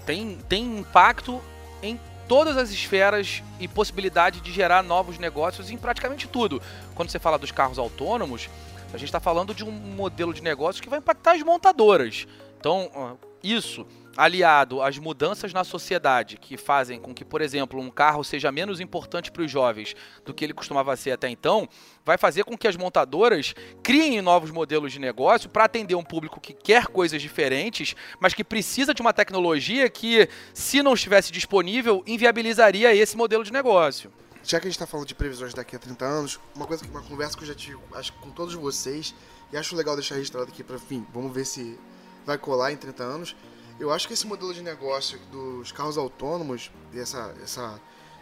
Tem, 0.05 0.37
tem 0.47 0.79
impacto 0.79 1.41
em 1.81 1.99
todas 2.27 2.55
as 2.55 2.69
esferas 2.69 3.43
e 3.59 3.67
possibilidade 3.67 4.39
de 4.39 4.51
gerar 4.51 4.81
novos 4.81 5.17
negócios 5.17 5.69
em 5.69 5.77
praticamente 5.77 6.27
tudo. 6.27 6.61
Quando 6.93 7.09
você 7.09 7.19
fala 7.19 7.37
dos 7.37 7.51
carros 7.51 7.77
autônomos, 7.77 8.49
a 8.93 8.97
gente 8.97 9.09
está 9.09 9.19
falando 9.19 9.53
de 9.53 9.63
um 9.63 9.71
modelo 9.71 10.33
de 10.33 10.41
negócio 10.41 10.81
que 10.81 10.89
vai 10.89 10.99
impactar 10.99 11.33
as 11.33 11.41
montadoras. 11.43 12.25
Então, 12.59 13.17
isso 13.43 13.85
aliado 14.17 14.81
às 14.81 14.97
mudanças 14.97 15.53
na 15.53 15.63
sociedade 15.63 16.37
que 16.37 16.57
fazem 16.57 16.99
com 16.99 17.13
que, 17.13 17.25
por 17.25 17.41
exemplo, 17.41 17.79
um 17.79 17.89
carro 17.89 18.23
seja 18.23 18.51
menos 18.51 18.79
importante 18.79 19.31
para 19.31 19.43
os 19.43 19.51
jovens 19.51 19.95
do 20.23 20.33
que 20.33 20.43
ele 20.43 20.53
costumava 20.53 20.95
ser 20.95 21.11
até 21.11 21.29
então, 21.29 21.67
vai 22.03 22.17
fazer 22.17 22.43
com 22.43 22.57
que 22.57 22.67
as 22.67 22.75
montadoras 22.75 23.53
criem 23.83 24.21
novos 24.21 24.51
modelos 24.51 24.91
de 24.91 24.99
negócio 24.99 25.49
para 25.49 25.65
atender 25.65 25.95
um 25.95 26.03
público 26.03 26.39
que 26.39 26.53
quer 26.53 26.87
coisas 26.87 27.21
diferentes, 27.21 27.95
mas 28.19 28.33
que 28.33 28.43
precisa 28.43 28.93
de 28.93 29.01
uma 29.01 29.13
tecnologia 29.13 29.89
que, 29.89 30.29
se 30.53 30.81
não 30.81 30.93
estivesse 30.93 31.31
disponível, 31.31 32.03
inviabilizaria 32.07 32.95
esse 32.95 33.17
modelo 33.17 33.43
de 33.43 33.51
negócio. 33.51 34.11
Já 34.43 34.59
que 34.59 34.67
a 34.67 34.69
gente 34.69 34.75
está 34.75 34.85
falando 34.85 35.07
de 35.07 35.15
previsões 35.15 35.55
daqui 35.55 35.75
a 35.75 35.79
30 35.79 36.05
anos, 36.05 36.39
uma 36.55 36.67
coisa 36.67 36.85
uma 36.85 37.01
conversa 37.01 37.35
que 37.35 37.43
eu 37.43 37.47
já 37.47 37.55
tive 37.55 37.79
acho, 37.95 38.13
com 38.13 38.29
todos 38.29 38.53
vocês, 38.53 39.15
e 39.51 39.57
acho 39.57 39.75
legal 39.75 39.95
deixar 39.95 40.15
registrado 40.15 40.51
aqui 40.51 40.63
para 40.63 40.77
fim, 40.77 41.05
vamos 41.11 41.33
ver 41.33 41.45
se 41.45 41.79
vai 42.25 42.37
colar 42.37 42.71
em 42.71 42.77
30 42.77 43.03
anos. 43.03 43.35
Eu 43.79 43.91
acho 43.91 44.07
que 44.07 44.13
esse 44.13 44.25
modelo 44.25 44.53
de 44.53 44.61
negócio 44.61 45.19
dos 45.31 45.71
carros 45.71 45.97
autônomos, 45.97 46.71
e 46.93 46.99
essa, 46.99 47.35
essa 47.43 47.79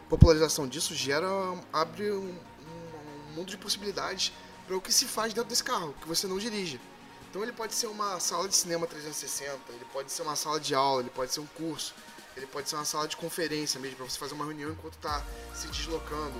popularização 0.10 0.68
disso, 0.68 0.96
gera, 0.96 1.28
abre 1.72 2.12
um, 2.12 2.30
um- 2.30 3.34
mundo 3.36 3.50
de 3.50 3.58
possibilidades 3.58 4.32
para 4.68 4.76
o 4.76 4.82
que 4.82 4.92
se 4.92 5.06
faz 5.06 5.34
dentro 5.34 5.50
desse 5.50 5.64
carro, 5.64 5.94
que 6.02 6.08
você 6.08 6.26
não 6.28 6.38
dirige. 6.40 6.80
Então 7.30 7.42
ele 7.44 7.52
pode 7.52 7.74
ser 7.74 7.88
uma 7.88 8.20
sala 8.20 8.48
de 8.48 8.56
cinema 8.56 8.86
360, 8.88 9.58
ele 9.70 9.86
pode 9.92 10.12
ser 10.12 10.22
uma 10.24 10.36
sala 10.36 10.60
de 10.60 10.74
aula, 10.76 11.02
ele 11.02 11.10
pode 11.10 11.32
ser 11.34 11.40
um 11.40 11.46
curso, 11.48 11.94
ele 12.38 12.46
pode 12.48 12.70
ser 12.70 12.76
uma 12.76 12.86
sala 12.86 13.08
de 13.08 13.16
conferência 13.18 13.80
mesmo, 13.80 13.98
para 13.98 14.06
você 14.10 14.18
fazer 14.20 14.34
uma 14.36 14.46
reunião 14.46 14.72
enquanto 14.72 14.94
está 14.94 15.24
se 15.54 15.68
deslocando. 15.68 16.34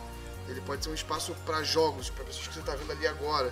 Ele 0.48 0.62
pode 0.62 0.84
ser 0.84 0.90
um 0.92 0.94
espaço 0.94 1.34
para 1.46 1.64
jogos, 1.64 2.10
para 2.10 2.24
pessoas 2.26 2.48
que 2.48 2.54
você 2.54 2.60
está 2.60 2.76
vendo 2.76 2.92
ali 2.92 3.08
agora. 3.08 3.52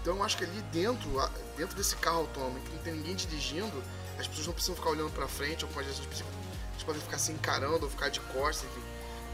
Então 0.00 0.16
eu 0.16 0.22
acho 0.22 0.36
que 0.36 0.44
ali 0.44 0.60
dentro, 0.72 1.08
dentro 1.56 1.76
desse 1.76 1.96
carro 1.96 2.18
autônomo, 2.18 2.60
que 2.60 2.70
não 2.74 2.82
tem 2.82 2.94
ninguém 2.94 3.16
dirigindo, 3.16 3.82
as 4.18 4.26
pessoas 4.26 4.46
não 4.46 4.54
precisam 4.54 4.74
ficar 4.74 4.90
olhando 4.90 5.10
para 5.12 5.28
frente, 5.28 5.64
ou 5.64 5.70
pode, 5.70 5.86
vezes, 5.86 6.00
eles 6.00 6.82
podem 6.84 7.00
ficar 7.00 7.18
se 7.18 7.32
encarando 7.32 7.84
ou 7.84 7.90
ficar 7.90 8.08
de 8.08 8.20
costas, 8.20 8.68
enfim. 8.70 8.86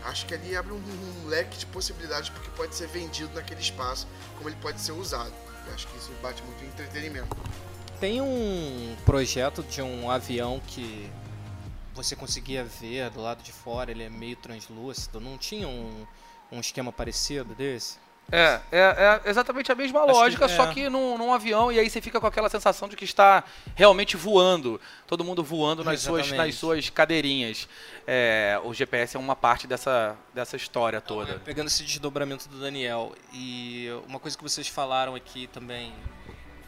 Acho 0.04 0.26
que 0.26 0.34
ali 0.34 0.54
abre 0.54 0.72
um, 0.72 0.76
um 0.76 1.26
leque 1.26 1.56
de 1.56 1.66
possibilidades 1.66 2.28
porque 2.28 2.50
pode 2.50 2.74
ser 2.74 2.86
vendido 2.88 3.32
naquele 3.34 3.60
espaço, 3.60 4.06
como 4.36 4.48
ele 4.48 4.56
pode 4.60 4.80
ser 4.80 4.92
usado. 4.92 5.32
Eu 5.66 5.74
acho 5.74 5.86
que 5.88 5.96
isso 5.96 6.10
bate 6.22 6.42
muito 6.42 6.62
em 6.62 6.68
entretenimento. 6.68 7.34
Tem 7.98 8.20
um 8.20 8.94
projeto 9.06 9.62
de 9.62 9.80
um 9.80 10.10
avião 10.10 10.60
que 10.66 11.10
você 11.94 12.14
conseguia 12.14 12.64
ver 12.64 13.08
do 13.08 13.22
lado 13.22 13.42
de 13.42 13.52
fora, 13.52 13.90
ele 13.90 14.02
é 14.02 14.10
meio 14.10 14.36
translúcido. 14.36 15.20
Não 15.20 15.38
tinha 15.38 15.66
um, 15.66 16.06
um 16.52 16.60
esquema 16.60 16.92
parecido 16.92 17.54
desse? 17.54 17.96
É, 18.32 18.60
é, 18.72 19.20
é 19.24 19.30
exatamente 19.30 19.70
a 19.70 19.74
mesma 19.74 20.00
Acho 20.00 20.08
que 20.08 20.18
lógica, 20.18 20.48
só 20.48 20.64
é. 20.64 20.74
que 20.74 20.88
num, 20.88 21.18
num 21.18 21.32
avião, 21.32 21.70
e 21.70 21.78
aí 21.78 21.88
você 21.88 22.00
fica 22.00 22.20
com 22.20 22.26
aquela 22.26 22.48
sensação 22.48 22.88
de 22.88 22.96
que 22.96 23.04
está 23.04 23.44
realmente 23.74 24.16
voando. 24.16 24.80
Todo 25.06 25.22
mundo 25.22 25.44
voando 25.44 25.84
nas, 25.84 26.00
suas, 26.00 26.30
nas 26.32 26.54
suas 26.54 26.90
cadeirinhas. 26.90 27.68
É, 28.06 28.60
o 28.64 28.72
GPS 28.72 29.16
é 29.16 29.20
uma 29.20 29.36
parte 29.36 29.66
dessa, 29.66 30.16
dessa 30.32 30.56
história 30.56 31.00
toda. 31.00 31.38
Pegando 31.44 31.68
esse 31.68 31.84
desdobramento 31.84 32.48
do 32.48 32.58
Daniel, 32.58 33.14
e 33.32 33.88
uma 34.06 34.18
coisa 34.18 34.36
que 34.36 34.42
vocês 34.42 34.68
falaram 34.68 35.14
aqui 35.14 35.46
também, 35.46 35.92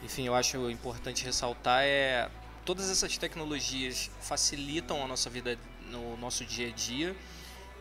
enfim, 0.02 0.26
eu 0.26 0.34
acho 0.34 0.70
importante 0.70 1.24
ressaltar 1.24 1.82
é 1.82 2.28
todas 2.64 2.90
essas 2.90 3.16
tecnologias 3.16 4.10
facilitam 4.20 5.02
a 5.02 5.06
nossa 5.06 5.30
vida 5.30 5.56
no 5.88 6.16
nosso 6.16 6.44
dia 6.44 6.68
a 6.68 6.72
dia 6.72 7.16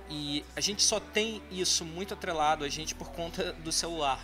e 0.10 0.44
a 0.56 0.62
gente 0.62 0.84
só 0.84 1.00
tem 1.00 1.42
isso 1.52 1.84
muito 1.86 2.14
atrelado 2.14 2.64
a 2.64 2.70
gente 2.70 2.94
por 2.96 3.10
conta 3.12 3.54
do 3.54 3.72
celular, 3.72 4.20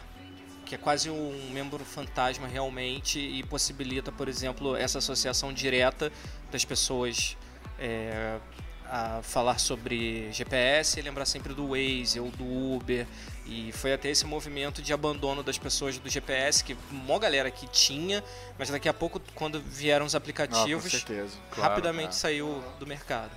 que 0.66 0.76
é 0.76 0.78
quase 0.78 1.10
um 1.10 1.50
membro 1.52 1.84
fantasma 1.84 2.48
realmente 2.48 3.20
e 3.20 3.44
possibilita, 3.44 4.12
por 4.12 4.28
exemplo, 4.30 4.76
essa 4.76 5.00
associação 5.00 5.52
direta 5.52 6.12
das 6.52 6.64
pessoas 6.64 7.36
é, 7.80 8.38
a 8.86 9.22
falar 9.24 9.58
sobre 9.58 10.32
GPS 10.32 11.00
e 11.00 11.02
lembrar 11.02 11.26
sempre 11.26 11.54
do 11.54 11.70
Waze 11.70 12.20
ou 12.20 12.30
do 12.32 12.44
Uber. 12.76 13.08
E 13.48 13.72
foi 13.74 13.92
até 13.94 14.10
esse 14.10 14.26
movimento 14.26 14.82
de 14.82 14.94
abandono 14.94 15.42
das 15.42 15.58
pessoas 15.58 15.98
do 15.98 16.08
GPS, 16.10 16.64
que 16.64 16.78
uma 16.92 17.18
galera 17.20 17.50
que 17.50 17.68
tinha, 17.68 18.24
mas 18.58 18.70
daqui 18.70 18.88
a 18.88 18.94
pouco, 18.94 19.20
quando 19.34 19.60
vieram 19.60 20.06
os 20.06 20.14
Ah, 20.14 20.20
aplicativos, 20.20 20.92
certeza. 20.92 21.36
rapidamente 21.52 22.10
É. 22.10 22.12
saiu 22.14 22.64
do 22.80 22.86
mercado. 22.88 23.32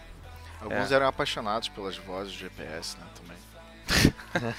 Alguns 0.64 0.90
É. 0.90 0.94
eram 0.94 1.06
apaixonados 1.06 1.68
pelas 1.68 1.96
vozes 1.96 2.32
do 2.32 2.38
GPS, 2.38 2.96
né, 2.98 3.04
também. 3.14 3.34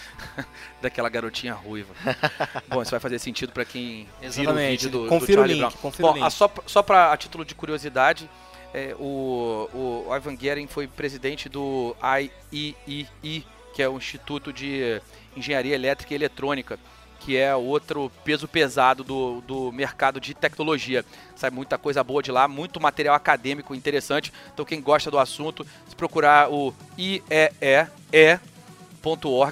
Daquela 0.81 1.09
garotinha 1.09 1.53
ruiva. 1.53 1.93
Bom, 2.69 2.81
isso 2.81 2.91
vai 2.91 2.99
fazer 2.99 3.19
sentido 3.19 3.51
para 3.51 3.65
quem 3.65 4.03
vira 4.03 4.09
o 4.21 4.25
Exatamente. 4.27 4.85
vídeo 4.85 4.89
do, 4.89 5.07
Confira 5.09 5.41
do 5.41 5.45
o 5.45 5.47
Charlie 5.47 5.53
link, 5.55 5.67
Brown. 5.71 5.81
confira 5.81 6.07
o 6.07 6.11
Bom, 6.11 6.15
link. 6.17 6.25
a 6.25 6.29
só, 6.29 6.51
só 6.65 6.81
para 6.83 7.11
a 7.11 7.17
título 7.17 7.43
de 7.43 7.55
curiosidade, 7.55 8.29
é, 8.73 8.95
o, 8.99 9.69
o 10.07 10.15
Ivan 10.15 10.35
Guerin 10.35 10.67
foi 10.67 10.87
presidente 10.87 11.49
do 11.49 11.95
IEEE, 12.01 13.45
que 13.73 13.81
é 13.81 13.89
o 13.89 13.97
Instituto 13.97 14.53
de 14.53 15.01
Engenharia 15.35 15.75
Elétrica 15.75 16.13
e 16.13 16.15
Eletrônica, 16.15 16.79
que 17.25 17.35
é 17.35 17.55
outro 17.55 18.11
peso 18.23 18.47
pesado 18.47 19.03
do, 19.03 19.41
do 19.41 19.71
mercado 19.71 20.19
de 20.19 20.35
tecnologia. 20.35 21.03
Sai 21.35 21.49
muita 21.49 21.75
coisa 21.75 22.03
boa 22.03 22.21
de 22.21 22.31
lá, 22.31 22.47
muito 22.47 22.79
material 22.79 23.15
acadêmico 23.15 23.73
interessante. 23.73 24.31
Então 24.53 24.63
quem 24.63 24.79
gosta 24.79 25.09
do 25.09 25.17
assunto, 25.17 25.65
se 25.89 25.95
procurar 25.95 26.51
o 26.51 26.71
IEEE.org 26.95 28.29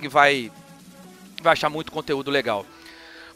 vai, 0.08 0.52
vai 1.42 1.54
achar 1.54 1.68
muito 1.68 1.92
conteúdo 1.92 2.30
legal. 2.30 2.64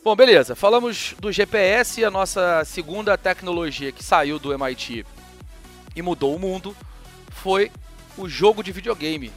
Bom, 0.03 0.15
beleza. 0.15 0.56
Falamos 0.56 1.15
do 1.17 1.32
GPS, 1.32 2.06
a 2.06 2.12
nossa 2.12 2.63
segunda 2.63 3.17
tecnologia 3.17 3.91
que 3.91 4.03
saiu 4.03 4.38
do 4.38 4.53
MIT 4.53 5.03
e 5.96 6.01
mudou 6.03 6.36
o 6.36 6.39
mundo 6.39 6.77
foi 7.32 7.72
o 8.15 8.29
jogo 8.29 8.62
de 8.62 8.72
videogame, 8.72 9.32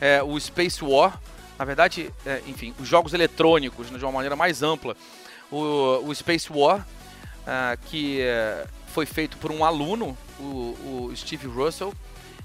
é, 0.00 0.22
o 0.22 0.40
Space 0.40 0.82
War. 0.82 1.20
Na 1.58 1.64
verdade, 1.64 2.12
é, 2.24 2.42
enfim, 2.46 2.74
os 2.78 2.86
jogos 2.86 3.12
eletrônicos 3.12 3.90
né, 3.90 3.98
de 3.98 4.04
uma 4.04 4.12
maneira 4.12 4.36
mais 4.36 4.62
ampla. 4.62 4.96
O, 5.50 6.02
o 6.04 6.14
Space 6.14 6.52
War, 6.52 6.86
ah, 7.46 7.76
que 7.86 8.20
é, 8.20 8.66
foi 8.88 9.06
feito 9.06 9.36
por 9.38 9.50
um 9.50 9.64
aluno, 9.64 10.16
o, 10.38 11.08
o 11.10 11.12
Steve 11.16 11.46
Russell, 11.46 11.92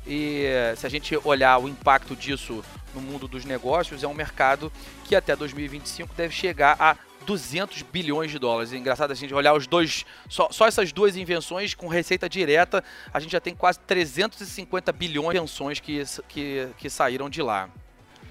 e 0.05 0.43
eh, 0.45 0.75
se 0.75 0.85
a 0.85 0.89
gente 0.89 1.17
olhar 1.23 1.57
o 1.59 1.67
impacto 1.67 2.15
disso 2.15 2.63
no 2.93 3.01
mundo 3.01 3.27
dos 3.27 3.45
negócios, 3.45 4.03
é 4.03 4.07
um 4.07 4.13
mercado 4.13 4.71
que 5.05 5.15
até 5.15 5.35
2025 5.35 6.13
deve 6.13 6.33
chegar 6.33 6.75
a 6.79 6.97
200 7.25 7.81
bilhões 7.83 8.29
de 8.29 8.37
dólares. 8.37 8.73
É 8.73 8.77
engraçado 8.77 9.11
a 9.11 9.15
gente 9.15 9.33
olhar 9.33 9.53
os 9.53 9.65
dois, 9.65 10.05
só, 10.27 10.49
só 10.51 10.67
essas 10.67 10.91
duas 10.91 11.15
invenções 11.15 11.73
com 11.73 11.87
receita 11.87 12.27
direta, 12.27 12.83
a 13.13 13.19
gente 13.19 13.31
já 13.31 13.39
tem 13.39 13.55
quase 13.55 13.79
350 13.79 14.91
bilhões 14.91 15.31
de 15.31 15.37
invenções 15.37 15.79
que, 15.79 16.03
que, 16.27 16.67
que 16.77 16.89
saíram 16.89 17.29
de 17.29 17.41
lá. 17.41 17.69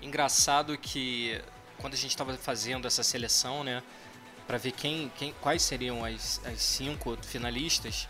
Engraçado 0.02 0.76
que 0.76 1.40
quando 1.78 1.94
a 1.94 1.96
gente 1.96 2.10
estava 2.10 2.36
fazendo 2.36 2.86
essa 2.86 3.02
seleção, 3.02 3.64
né, 3.64 3.82
para 4.46 4.58
ver 4.58 4.72
quem, 4.72 5.10
quem, 5.16 5.34
quais 5.40 5.62
seriam 5.62 6.04
as, 6.04 6.40
as 6.44 6.60
cinco 6.60 7.16
finalistas, 7.22 8.08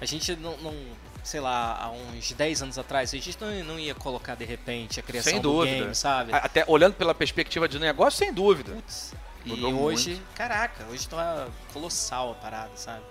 a 0.00 0.04
gente 0.04 0.34
não, 0.36 0.56
não, 0.58 0.74
sei 1.22 1.40
lá, 1.40 1.76
há 1.80 1.90
uns 1.90 2.32
10 2.32 2.62
anos 2.62 2.78
atrás, 2.78 3.14
a 3.14 3.16
gente 3.16 3.38
não, 3.40 3.64
não 3.64 3.78
ia 3.78 3.94
colocar 3.94 4.34
de 4.34 4.44
repente 4.44 4.98
a 4.98 5.02
criação 5.02 5.32
Sem 5.32 5.40
do 5.40 5.52
dúvida. 5.52 5.76
game, 5.76 5.94
sabe? 5.94 6.32
Até 6.32 6.64
olhando 6.66 6.94
pela 6.94 7.14
perspectiva 7.14 7.68
de 7.68 7.78
negócio, 7.78 8.18
sem 8.18 8.32
dúvida. 8.32 8.72
Putz. 8.72 9.14
E 9.44 9.64
hoje, 9.64 10.22
caraca, 10.34 10.84
hoje 10.86 11.08
tá 11.08 11.48
colossal 11.72 12.32
a 12.32 12.34
parada, 12.34 12.76
sabe? 12.76 13.02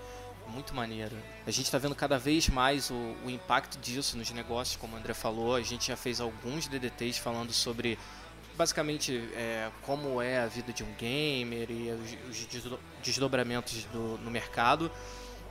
Muito 0.48 0.74
maneiro. 0.74 1.16
A 1.46 1.50
gente 1.50 1.70
tá 1.70 1.78
vendo 1.78 1.94
cada 1.94 2.18
vez 2.18 2.48
mais 2.48 2.90
o, 2.90 3.16
o 3.24 3.30
impacto 3.30 3.78
disso 3.78 4.16
nos 4.16 4.30
negócios, 4.30 4.76
como 4.76 4.94
o 4.94 4.98
André 4.98 5.14
falou. 5.14 5.54
A 5.54 5.62
gente 5.62 5.88
já 5.88 5.96
fez 5.96 6.20
alguns 6.20 6.66
DDTs 6.66 7.18
falando 7.20 7.52
sobre 7.52 7.98
basicamente 8.56 9.28
é, 9.34 9.70
como 9.82 10.20
é 10.20 10.40
a 10.40 10.46
vida 10.46 10.72
de 10.72 10.82
um 10.82 10.92
gamer 10.98 11.70
e 11.70 11.90
os, 11.90 12.30
os 12.30 12.46
desdo- 12.46 12.80
desdobramentos 13.02 13.84
do, 13.84 14.18
no 14.18 14.30
mercado, 14.30 14.90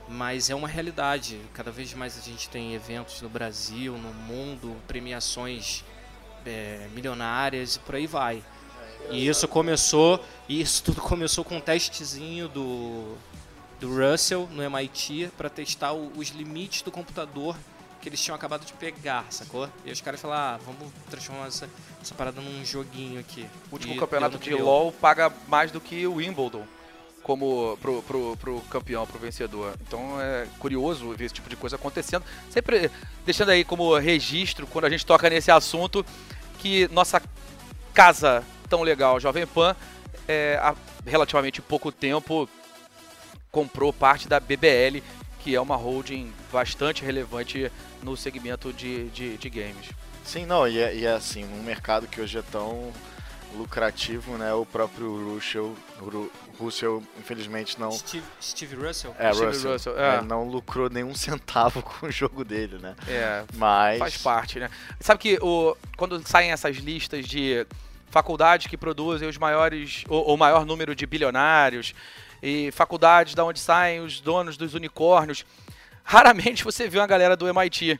mas 0.08 0.50
é 0.50 0.54
uma 0.54 0.68
realidade. 0.68 1.40
Cada 1.52 1.70
vez 1.70 1.92
mais 1.94 2.18
a 2.18 2.20
gente 2.20 2.48
tem 2.48 2.74
eventos 2.74 3.20
no 3.22 3.28
Brasil, 3.28 3.96
no 3.96 4.12
mundo, 4.12 4.76
premiações 4.86 5.84
é, 6.46 6.88
milionárias 6.92 7.76
e 7.76 7.78
por 7.80 7.94
aí 7.94 8.06
vai. 8.06 8.42
E 9.10 9.26
isso 9.26 9.48
começou, 9.48 10.24
isso 10.48 10.82
tudo 10.84 11.00
começou 11.02 11.44
com 11.44 11.56
um 11.56 11.60
testezinho 11.60 12.48
do, 12.48 13.16
do 13.80 13.88
Russell 13.94 14.48
no 14.52 14.62
MIT 14.62 15.30
para 15.36 15.50
testar 15.50 15.92
os 15.92 16.28
limites 16.28 16.82
do 16.82 16.90
computador 16.90 17.56
que 18.02 18.08
eles 18.08 18.20
tinham 18.20 18.34
acabado 18.34 18.66
de 18.66 18.72
pegar, 18.72 19.24
sacou? 19.30 19.68
E 19.84 19.92
os 19.92 20.00
caras 20.00 20.20
falaram, 20.20 20.56
ah, 20.56 20.60
vamos 20.66 20.92
transformar 21.08 21.46
essa, 21.46 21.70
essa 22.02 22.12
parada 22.14 22.40
num 22.40 22.64
joguinho 22.64 23.20
aqui. 23.20 23.46
O 23.70 23.74
último 23.74 23.94
E 23.94 23.96
campeonato 23.96 24.38
de. 24.38 24.52
LoL 24.54 24.90
paga 24.90 25.32
mais 25.46 25.70
do 25.70 25.80
que 25.80 26.04
o 26.06 26.14
Wimbledon 26.14 26.66
como 27.22 27.78
pro, 27.80 28.02
pro, 28.02 28.36
pro 28.36 28.60
campeão, 28.62 29.06
pro 29.06 29.20
vencedor. 29.20 29.76
Então 29.86 30.20
é 30.20 30.48
curioso 30.58 31.14
ver 31.14 31.26
esse 31.26 31.34
tipo 31.34 31.48
de 31.48 31.54
coisa 31.54 31.76
acontecendo. 31.76 32.24
Sempre 32.50 32.90
deixando 33.24 33.50
aí 33.50 33.64
como 33.64 33.96
registro, 33.96 34.66
quando 34.66 34.86
a 34.86 34.90
gente 34.90 35.06
toca 35.06 35.30
nesse 35.30 35.52
assunto, 35.52 36.04
que 36.58 36.88
nossa 36.88 37.22
casa 37.94 38.44
tão 38.68 38.82
legal, 38.82 39.20
Jovem 39.20 39.46
Pan, 39.46 39.76
é, 40.26 40.58
há 40.60 40.74
relativamente 41.06 41.62
pouco 41.62 41.92
tempo 41.92 42.48
comprou 43.52 43.92
parte 43.92 44.26
da 44.26 44.40
BBL, 44.40 45.02
que 45.42 45.54
é 45.54 45.60
uma 45.60 45.76
holding 45.76 46.32
bastante 46.52 47.04
relevante 47.04 47.70
no 48.02 48.16
segmento 48.16 48.72
de, 48.72 49.08
de, 49.10 49.36
de 49.36 49.50
games. 49.50 49.88
Sim, 50.24 50.46
não, 50.46 50.66
e 50.68 50.78
é, 50.78 50.94
e 50.94 51.04
é 51.04 51.12
assim, 51.12 51.44
num 51.44 51.62
mercado 51.62 52.06
que 52.06 52.20
hoje 52.20 52.38
é 52.38 52.42
tão 52.42 52.92
lucrativo, 53.56 54.36
né? 54.38 54.52
O 54.54 54.64
próprio 54.64 55.34
Russell, 55.34 55.74
Ru- 55.98 56.30
Russell 56.58 57.02
infelizmente 57.18 57.78
não. 57.78 57.90
Steve, 57.90 58.24
Steve 58.40 58.76
Russell? 58.76 59.14
É, 59.18 59.32
Steve 59.32 59.46
Russell, 59.48 59.72
Russell, 59.72 59.98
é. 59.98 60.20
né, 60.20 60.26
não 60.26 60.48
lucrou 60.48 60.88
nenhum 60.88 61.14
centavo 61.16 61.82
com 61.82 62.06
o 62.06 62.10
jogo 62.10 62.44
dele, 62.44 62.78
né? 62.78 62.94
É, 63.08 63.44
Mas. 63.54 63.98
Faz 63.98 64.16
parte, 64.16 64.58
né? 64.58 64.70
Sabe 65.00 65.20
que 65.20 65.38
o, 65.42 65.76
quando 65.96 66.26
saem 66.26 66.52
essas 66.52 66.76
listas 66.76 67.26
de 67.26 67.66
faculdades 68.10 68.66
que 68.68 68.76
produzem 68.76 69.28
os 69.28 69.38
maiores, 69.38 70.04
o, 70.08 70.34
o 70.34 70.36
maior 70.36 70.64
número 70.64 70.94
de 70.94 71.04
bilionários 71.06 71.94
e 72.42 72.70
faculdades 72.72 73.34
da 73.34 73.44
onde 73.44 73.60
saem 73.60 74.00
os 74.00 74.20
donos 74.20 74.56
dos 74.56 74.74
unicórnios, 74.74 75.44
raramente 76.02 76.64
você 76.64 76.88
vê 76.88 76.98
uma 76.98 77.06
galera 77.06 77.36
do 77.36 77.48
MIT. 77.48 77.98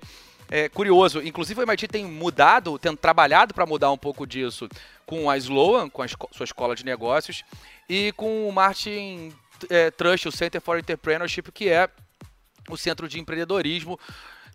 É 0.51 0.69
curioso, 0.69 1.23
inclusive 1.23 1.61
o 1.61 1.63
MIT 1.63 1.89
tem 1.89 2.05
mudado, 2.05 2.79
tem 2.79 2.95
trabalhado 2.95 3.55
para 3.55 3.65
mudar 3.65 3.91
um 3.91 3.97
pouco 3.97 4.27
disso 4.27 4.69
com 5.07 5.31
a 5.31 5.37
Sloan, 5.39 5.89
com 5.89 6.03
a 6.03 6.07
esco- 6.07 6.29
sua 6.33 6.45
escola 6.45 6.75
de 6.75 6.85
negócios, 6.85 7.43
e 7.89 8.13
com 8.13 8.47
o 8.49 8.53
Martin 8.53 9.33
é, 9.71 9.91
Trust, 9.91 10.29
o 10.29 10.33
Center 10.33 10.61
for 10.61 10.79
Entrepreneurship, 10.79 11.51
que 11.53 11.71
é 11.71 11.89
o 12.69 12.77
centro 12.77 13.09
de 13.09 13.19
empreendedorismo 13.19 13.99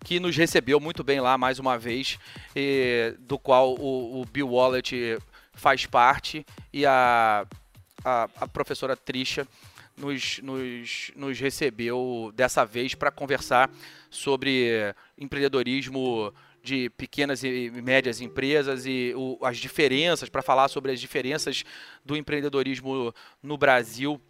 que 0.04 0.20
nos 0.20 0.36
recebeu 0.36 0.78
muito 0.78 1.02
bem 1.02 1.20
lá 1.20 1.36
mais 1.36 1.58
uma 1.58 1.76
vez, 1.76 2.18
eh, 2.54 3.14
do 3.18 3.38
qual 3.38 3.74
o, 3.74 4.20
o 4.20 4.24
Bill 4.24 4.48
Wallet 4.48 5.18
faz 5.52 5.84
parte 5.86 6.46
e 6.72 6.86
a, 6.86 7.44
a, 8.08 8.28
a 8.40 8.48
professora 8.48 8.96
Trisha 8.96 9.46
nos, 9.96 10.38
nos, 10.38 11.10
nos 11.16 11.38
recebeu 11.38 12.32
dessa 12.34 12.64
vez 12.64 12.94
para 12.94 13.10
conversar 13.10 13.70
sobre 14.10 14.94
empreendedorismo 15.18 16.32
de 16.62 16.90
pequenas 16.90 17.42
e 17.44 17.70
médias 17.70 18.20
empresas 18.20 18.84
e 18.86 19.12
o- 19.16 19.38
as 19.42 19.58
diferenças, 19.58 20.28
para 20.28 20.42
falar 20.42 20.68
sobre 20.68 20.92
as 20.92 21.00
diferenças 21.00 21.64
do 22.04 22.16
empreendedorismo 22.16 23.14
no 23.42 23.56
Brasil 23.56 24.20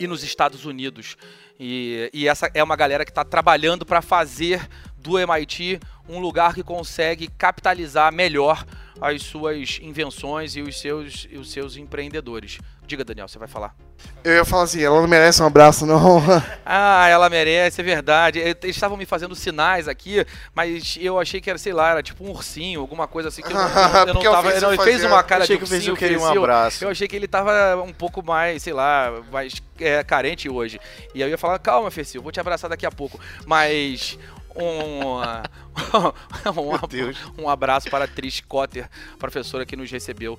e 0.00 0.06
nos 0.06 0.22
Estados 0.22 0.64
Unidos. 0.64 1.16
E, 1.58 2.10
e 2.12 2.26
essa 2.28 2.50
é 2.54 2.62
uma 2.62 2.76
galera 2.76 3.04
que 3.04 3.10
está 3.10 3.24
trabalhando 3.24 3.84
para 3.84 4.00
fazer 4.02 4.66
do 4.96 5.18
MIT 5.18 5.78
um 6.08 6.18
lugar 6.18 6.54
que 6.54 6.62
consegue 6.62 7.28
capitalizar 7.28 8.12
melhor 8.12 8.64
as 9.00 9.22
suas 9.22 9.78
invenções 9.82 10.56
e 10.56 10.62
os 10.62 10.80
seus, 10.80 11.26
e 11.30 11.36
os 11.36 11.50
seus 11.50 11.76
empreendedores. 11.76 12.58
Diga, 12.86 13.02
Daniel, 13.02 13.26
você 13.26 13.38
vai 13.38 13.48
falar. 13.48 13.74
Eu 14.22 14.32
ia 14.34 14.44
falar 14.44 14.64
assim, 14.64 14.82
ela 14.82 15.00
não 15.00 15.08
merece 15.08 15.42
um 15.42 15.46
abraço, 15.46 15.86
não. 15.86 16.22
Ah, 16.66 17.08
ela 17.08 17.28
merece, 17.30 17.80
é 17.80 17.84
verdade. 17.84 18.38
Eles 18.38 18.76
estavam 18.76 18.96
me 18.96 19.06
fazendo 19.06 19.34
sinais 19.34 19.86
aqui, 19.88 20.24
mas 20.54 20.96
eu 21.00 21.18
achei 21.18 21.40
que 21.40 21.48
era, 21.48 21.58
sei 21.58 21.72
lá, 21.72 21.90
era 21.90 22.02
tipo 22.02 22.24
um 22.24 22.30
ursinho, 22.30 22.80
alguma 22.80 23.06
coisa 23.06 23.28
assim 23.28 23.42
que 23.42 23.48
eu 23.48 23.54
não, 23.54 23.62
eu 23.68 24.06
não, 24.06 24.12
Porque 24.14 24.26
eu 24.26 24.32
tava. 24.32 24.60
não, 24.60 24.72
ele 24.72 24.82
fez 24.82 25.04
uma 25.04 25.22
cara 25.22 25.44
achei 25.44 25.56
de 25.56 25.58
que 25.58 25.64
o 25.64 25.66
Vizinho 25.66 25.92
ursinho, 25.92 25.96
queria 25.96 26.20
um 26.20 26.38
abraço. 26.38 26.84
Eu 26.84 26.90
achei 26.90 27.08
que 27.08 27.16
ele 27.16 27.28
tava 27.28 27.82
um 27.82 27.92
pouco 27.92 28.22
mais, 28.22 28.62
sei 28.62 28.72
lá, 28.72 29.22
mais 29.32 29.54
é, 29.80 30.02
carente 30.04 30.48
hoje. 30.48 30.80
E 31.14 31.22
aí 31.22 31.28
eu 31.28 31.32
ia 31.32 31.38
falar, 31.38 31.58
calma, 31.58 31.90
Fercil, 31.90 32.22
vou 32.22 32.32
te 32.32 32.40
abraçar 32.40 32.68
daqui 32.68 32.86
a 32.86 32.90
pouco. 32.90 33.18
Mas 33.46 34.18
um, 34.54 35.16
um, 36.60 36.88
Deus. 36.88 37.16
um 37.38 37.48
abraço 37.48 37.90
para 37.90 38.04
a 38.04 38.08
Trish 38.08 38.42
Cotter, 38.42 38.88
professora 39.18 39.66
que 39.66 39.76
nos 39.76 39.90
recebeu 39.90 40.38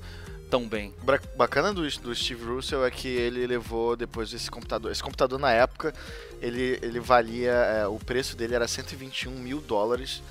tão 0.49 0.67
bem. 0.67 0.93
Bacana 1.36 1.73
do, 1.73 1.81
do 1.99 2.15
Steve 2.15 2.45
Russell 2.45 2.86
é 2.86 2.91
que 2.91 3.08
ele 3.08 3.45
levou 3.45 3.95
depois 3.95 4.31
esse 4.34 4.49
computador. 4.49 4.91
Esse 4.91 5.03
computador 5.03 5.39
na 5.39 5.51
época 5.51 5.93
ele, 6.41 6.79
ele 6.81 6.99
valia. 6.99 7.51
é, 7.51 7.88
o 7.88 7.97
preço 7.97 8.36
dele 8.36 8.55
era 8.55 8.67
121 8.67 9.31
mil 9.31 9.62
dólares. 9.62 10.21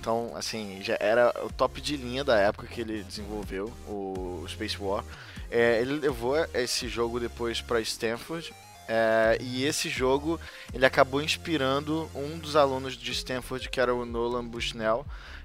Então, 0.00 0.32
assim, 0.36 0.80
já 0.82 0.96
era 1.00 1.34
o 1.44 1.52
top 1.52 1.80
de 1.80 1.96
linha 1.96 2.22
da 2.22 2.38
época 2.38 2.66
que 2.68 2.80
ele 2.80 3.02
desenvolveu, 3.02 3.72
o 3.86 4.44
Space 4.48 4.80
War. 4.80 5.04
É, 5.50 5.80
ele 5.80 5.94
levou 5.94 6.36
esse 6.54 6.88
jogo 6.88 7.18
depois 7.18 7.60
para 7.60 7.80
Stanford. 7.80 8.54
É, 8.88 9.36
e 9.40 9.64
esse 9.64 9.90
jogo 9.90 10.40
ele 10.72 10.86
acabou 10.86 11.20
inspirando 11.20 12.10
um 12.14 12.38
dos 12.38 12.56
alunos 12.56 12.96
de 12.96 13.12
Stanford, 13.12 13.68
que 13.68 13.80
era 13.80 13.94
o 13.94 14.06
Nolan 14.06 14.46
Bushnell, 14.46 15.04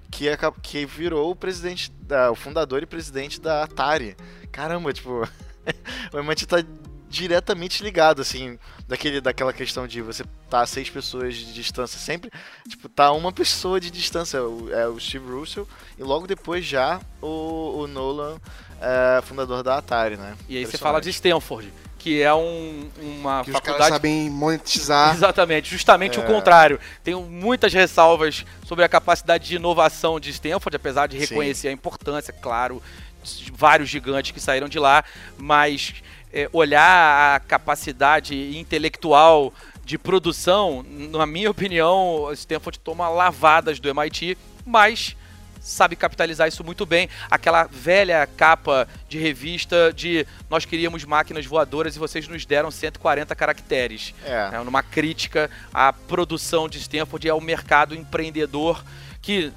que, 0.10 0.26
que 0.62 0.86
virou 0.86 1.32
o 1.32 1.36
presidente, 1.36 1.92
da, 2.02 2.32
o 2.32 2.36
fundador 2.36 2.82
e 2.82 2.86
presidente 2.86 3.42
da 3.42 3.64
Atari. 3.64 4.16
Caramba, 4.52 4.94
tipo, 4.94 5.28
o 6.14 6.20
MIT 6.20 6.48
tá 6.48 6.64
diretamente 7.10 7.84
ligado, 7.84 8.22
assim, 8.22 8.58
daquele, 8.88 9.22
daquela 9.22 9.54
questão 9.54 9.86
de 9.86 10.02
você 10.02 10.24
tá 10.50 10.62
a 10.62 10.66
seis 10.66 10.90
pessoas 10.90 11.36
de 11.36 11.54
distância 11.54 12.00
sempre, 12.00 12.32
tipo, 12.68 12.90
tá 12.90 13.12
uma 13.12 13.32
pessoa 13.32 13.80
de 13.80 13.92
distância, 13.92 14.42
o, 14.42 14.72
é 14.74 14.88
o 14.88 15.00
Steve 15.00 15.32
Russell, 15.32 15.68
e 15.98 16.02
logo 16.02 16.26
depois 16.26 16.66
já 16.66 17.00
o, 17.22 17.82
o 17.82 17.88
Nolan, 17.88 18.40
é, 18.82 19.22
fundador 19.22 19.62
da 19.62 19.78
Atari, 19.78 20.18
né? 20.18 20.36
E 20.50 20.58
aí 20.58 20.66
você 20.66 20.78
fala 20.78 21.00
de 21.00 21.12
Stanford, 21.12 21.72
que 22.04 22.22
é 22.22 22.34
um- 22.34 22.90
uma 23.02 23.46
Que 23.46 23.52
os 23.52 23.54
caras 23.54 23.66
faculdade 23.66 23.90
sabem 23.92 24.30
monetizar. 24.30 25.16
Exatamente, 25.16 25.70
justamente 25.70 26.20
o 26.20 26.24
contrário. 26.24 26.78
Tenho 27.02 27.22
muitas 27.22 27.74
ressalvas 27.74 28.46
sobre 28.68 28.84
a 28.84 28.90
capacidade 28.90 29.48
de 29.48 29.56
inovação 29.56 30.20
de 30.20 30.30
Stanford, 30.32 30.76
apesar 30.76 31.08
de 31.08 31.18
Sim. 31.18 31.26
reconhecer 31.28 31.70
a 31.70 31.72
importância, 31.72 32.34
claro, 32.34 32.84
de 33.24 33.50
vários 33.56 33.88
gigantes 33.88 34.32
que 34.32 34.40
saíram 34.42 34.68
de 34.68 34.78
lá, 34.80 35.02
mas 35.38 35.94
é, 36.34 36.50
olhar 36.52 37.36
a 37.36 37.40
capacidade 37.40 38.58
intelectual 38.58 39.54
de 39.86 39.98
produção, 39.98 40.84
na 40.90 41.26
minha 41.26 41.50
opinião, 41.50 42.30
Stanford 42.34 42.80
toma 42.80 43.08
lavadas 43.08 43.80
do 43.80 43.88
MIT, 43.88 44.38
mas 44.66 45.16
sabe 45.64 45.96
capitalizar 45.96 46.48
isso 46.48 46.64
muito 46.64 46.86
bem. 46.86 47.10
Aquela 47.32 47.64
velha 47.64 48.28
capa 48.28 48.88
de 49.08 49.18
revista 49.18 49.94
de 49.96 50.28
nós 50.50 50.66
queríamos 50.66 51.06
máquinas 51.06 51.46
voadoras 51.46 51.96
e 51.96 52.00
vocês 52.00 52.28
nos 52.28 52.46
deram 52.46 52.70
140 52.70 53.34
caracteres. 53.34 54.14
É, 54.26 54.50
É 54.54 54.64
numa 54.64 54.84
crítica 54.84 55.50
à 55.74 55.94
produção 55.94 56.68
de 56.68 56.78
Stanford 56.78 57.26
e 57.26 57.30
ao 57.30 57.40
mercado 57.40 57.96
empreendedor 57.96 58.84
que 59.22 59.54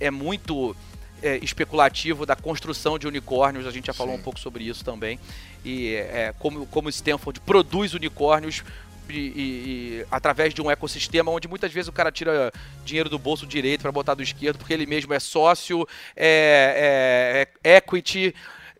é 0.00 0.10
muito 0.10 0.74
é, 1.22 1.36
especulativo 1.36 2.24
da 2.24 2.34
construção 2.34 2.98
de 2.98 3.06
unicórnios. 3.06 3.66
A 3.66 3.70
gente 3.70 3.86
já 3.86 3.92
falou 3.92 4.14
Sim. 4.14 4.20
um 4.20 4.22
pouco 4.24 4.40
sobre 4.40 4.64
isso 4.64 4.82
também. 4.82 5.20
E 5.64 5.94
é, 5.94 6.34
como, 6.38 6.66
como 6.66 6.88
Stanford 6.88 7.40
produz 7.40 7.92
unicórnios 7.92 8.64
e, 9.08 9.14
e- 10.00 10.06
através 10.10 10.54
de 10.54 10.60
um 10.62 10.70
ecossistema 10.70 11.30
onde 11.30 11.48
muitas 11.48 11.72
vezes 11.72 11.88
o 11.88 11.92
cara 11.92 12.10
tira 12.12 12.52
dinheiro 12.84 13.08
do 13.08 13.18
bolso 13.18 13.46
direito 13.46 13.82
para 13.82 13.92
botar 13.92 14.14
do 14.14 14.22
esquerdo 14.22 14.58
porque 14.58 14.72
ele 14.72 14.86
mesmo 14.86 15.12
é 15.14 15.20
sócio, 15.20 15.86
é, 16.16 17.48
é- 17.64 17.70
é 17.72 17.76
equity 17.76 18.34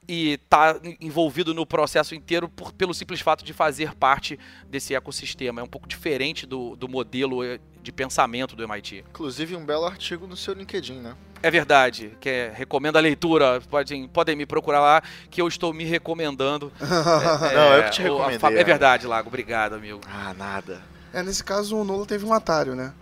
e 0.09 0.37
tá 0.49 0.79
envolvido 1.01 1.55
no 1.55 1.65
processo 1.65 2.15
inteiro 2.15 2.49
por- 2.49 2.73
pelo 2.73 2.93
simples 2.93 3.21
fato 3.21 3.45
de 3.45 3.53
fazer 3.53 3.95
parte 3.95 4.39
desse 4.69 4.95
ecossistema. 4.95 5.61
É 5.61 5.65
um 5.65 5.69
pouco 5.69 5.87
diferente 5.87 6.45
do, 6.45 6.75
do 6.75 6.89
modelo 6.89 7.45
eh, 7.45 7.61
de 7.83 7.93
pensamento 7.93 8.57
do 8.57 8.65
MIT. 8.65 9.05
inclusive 9.11 9.55
um 9.57 9.65
belo 9.65 9.85
artigo 9.87 10.27
no 10.27 10.37
seu 10.37 10.55
LinkedIn, 10.55 11.01
né? 11.01 11.15
É 11.43 11.51
verdade, 11.51 12.17
que 12.21 12.29
é, 12.29 12.53
recomendo 12.55 12.97
a 12.97 13.01
leitura, 13.01 13.61
podem, 13.69 14.07
podem 14.07 14.37
me 14.37 14.47
procurar 14.47 14.81
lá, 14.81 15.03
que 15.31 15.43
eu 15.43 15.49
estou 15.49 15.73
me 15.75 15.85
recomendando. 15.85 16.73
É, 16.81 17.55
Não, 17.55 17.73
eu 17.75 17.83
que 17.85 17.91
te 17.91 18.03
o- 18.03 18.05
a 18.05 18.09
recomendei, 18.29 18.39
fa- 18.39 18.51
É 18.51 18.55
né? 18.55 18.65
verdade, 18.65 19.07
Lago, 19.07 19.29
obrigado, 19.29 19.75
amigo. 19.75 20.01
Ah, 20.07 20.33
nada. 20.39 20.81
É, 21.13 21.23
nesse 21.23 21.43
caso 21.43 21.77
o 21.77 21.85
Nolo 21.85 22.07
teve 22.07 22.25
um 22.25 22.33
Atari, 22.33 22.71
né? 22.71 22.93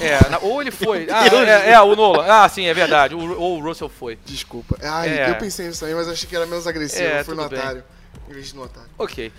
É, 0.00 0.28
na- 0.30 0.38
ou 0.38 0.60
ele 0.62 0.70
foi. 0.70 1.06
Ah, 1.12 1.26
é, 1.26 1.72
é, 1.72 1.80
o 1.80 1.94
Nolan. 1.94 2.24
Ah, 2.26 2.48
sim, 2.48 2.64
é 2.64 2.72
verdade. 2.72 3.14
O- 3.14 3.38
ou 3.38 3.58
o 3.58 3.62
Russell 3.62 3.88
foi. 3.88 4.18
Desculpa. 4.24 4.76
Ai, 4.82 5.08
É. 5.18 5.30
eu 5.30 5.34
pensei 5.36 5.66
nisso 5.66 5.80
também, 5.80 5.94
mas 5.94 6.08
achei 6.08 6.28
que 6.28 6.34
era 6.34 6.46
menos 6.46 6.66
agressivo. 6.66 7.02
É, 7.04 7.20
eu 7.20 7.24
fui 7.24 7.34
no 7.34 7.48
bem. 7.48 7.58
otário. 7.58 7.84
Em 8.28 8.32
vez 8.32 8.46
de 8.48 8.56
no 8.56 8.62
otário. 8.62 8.88
Ok. 8.98 9.32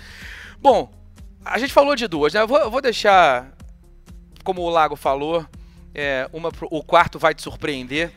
Bom, 0.60 0.92
a 1.44 1.58
gente 1.58 1.74
falou 1.74 1.96
de 1.96 2.08
duas, 2.08 2.34
né? 2.34 2.42
Eu 2.42 2.48
vou, 2.48 2.60
eu 2.60 2.70
vou 2.70 2.82
deixar, 2.82 3.48
como 4.44 4.62
o 4.62 4.70
Lago 4.70 4.96
falou, 4.96 5.46
é, 5.94 6.30
uma 6.32 6.52
o 6.70 6.84
quarto 6.84 7.20
vai 7.20 7.34
te 7.34 7.42
surpreender. 7.42 8.12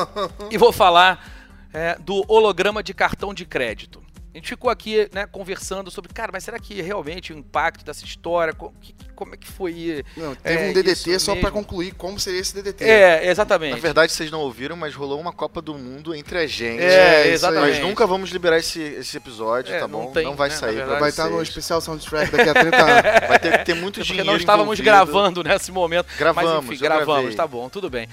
e 0.50 0.58
vou 0.58 0.72
falar 0.72 1.24
é, 1.72 1.96
do 1.98 2.24
holograma 2.28 2.82
de 2.82 2.94
cartão 2.94 3.34
de 3.34 3.44
crédito. 3.44 4.02
A 4.34 4.36
gente 4.38 4.48
ficou 4.50 4.70
aqui, 4.70 5.08
né, 5.12 5.26
conversando 5.26 5.90
sobre, 5.90 6.12
cara, 6.12 6.30
mas 6.32 6.44
será 6.44 6.58
que 6.58 6.80
realmente 6.82 7.32
o 7.32 7.38
impacto 7.38 7.84
dessa 7.84 8.04
história, 8.04 8.52
co- 8.52 8.72
que- 8.80 8.94
como 9.16 9.34
é 9.34 9.36
que 9.38 9.48
foi? 9.48 10.04
Não, 10.16 10.34
teve 10.34 10.64
É, 10.66 10.68
um 10.68 10.72
DDT 10.72 11.18
só 11.18 11.32
pra 11.32 11.44
mesmo. 11.50 11.58
concluir 11.58 11.92
como 11.94 12.20
seria 12.20 12.38
esse 12.40 12.54
DDT. 12.54 12.84
É, 12.84 13.26
exatamente. 13.28 13.72
Na 13.74 13.78
verdade, 13.80 14.12
vocês 14.12 14.30
não 14.30 14.40
ouviram, 14.40 14.76
mas 14.76 14.94
rolou 14.94 15.18
uma 15.18 15.32
Copa 15.32 15.60
do 15.60 15.74
Mundo 15.74 16.14
entre 16.14 16.38
a 16.38 16.46
gente. 16.46 16.80
É, 16.82 17.22
aí. 17.22 17.30
exatamente. 17.32 17.80
Nós 17.80 17.88
nunca 17.88 18.06
vamos 18.06 18.30
liberar 18.30 18.58
esse, 18.58 18.80
esse 18.80 19.16
episódio, 19.16 19.74
É, 19.74 19.80
tá 19.80 19.88
não 19.88 20.04
bom? 20.06 20.12
tem, 20.12 20.24
não 20.24 20.36
vai 20.36 20.50
né, 20.50 20.54
sair 20.54 20.76
verdade. 20.76 21.00
Vai 21.00 21.08
estar 21.10 21.28
no 21.30 21.42
especial 21.42 21.80
soundtrack 21.80 22.30
daqui 22.30 22.50
a 22.50 22.54
30 22.54 22.76
anos. 22.84 23.28
Vai 23.28 23.38
ter 23.40 23.58
que 23.58 23.64
ter 23.64 23.74
muito 23.74 23.94
Porque 23.94 24.08
dinheiro 24.08 24.26
não 24.30 24.36
estávamos 24.36 24.78
envolvido. 24.78 24.84
gravando 24.84 25.42
nesse 25.42 25.72
momento. 25.72 26.06
Gravamos, 26.16 26.52
mas 26.52 26.64
enfim, 26.64 26.76
gravamos, 26.78 27.06
gravei. 27.22 27.34
tá 27.36 27.46
bom, 27.46 27.68
tudo 27.68 27.90
bem. 27.90 28.06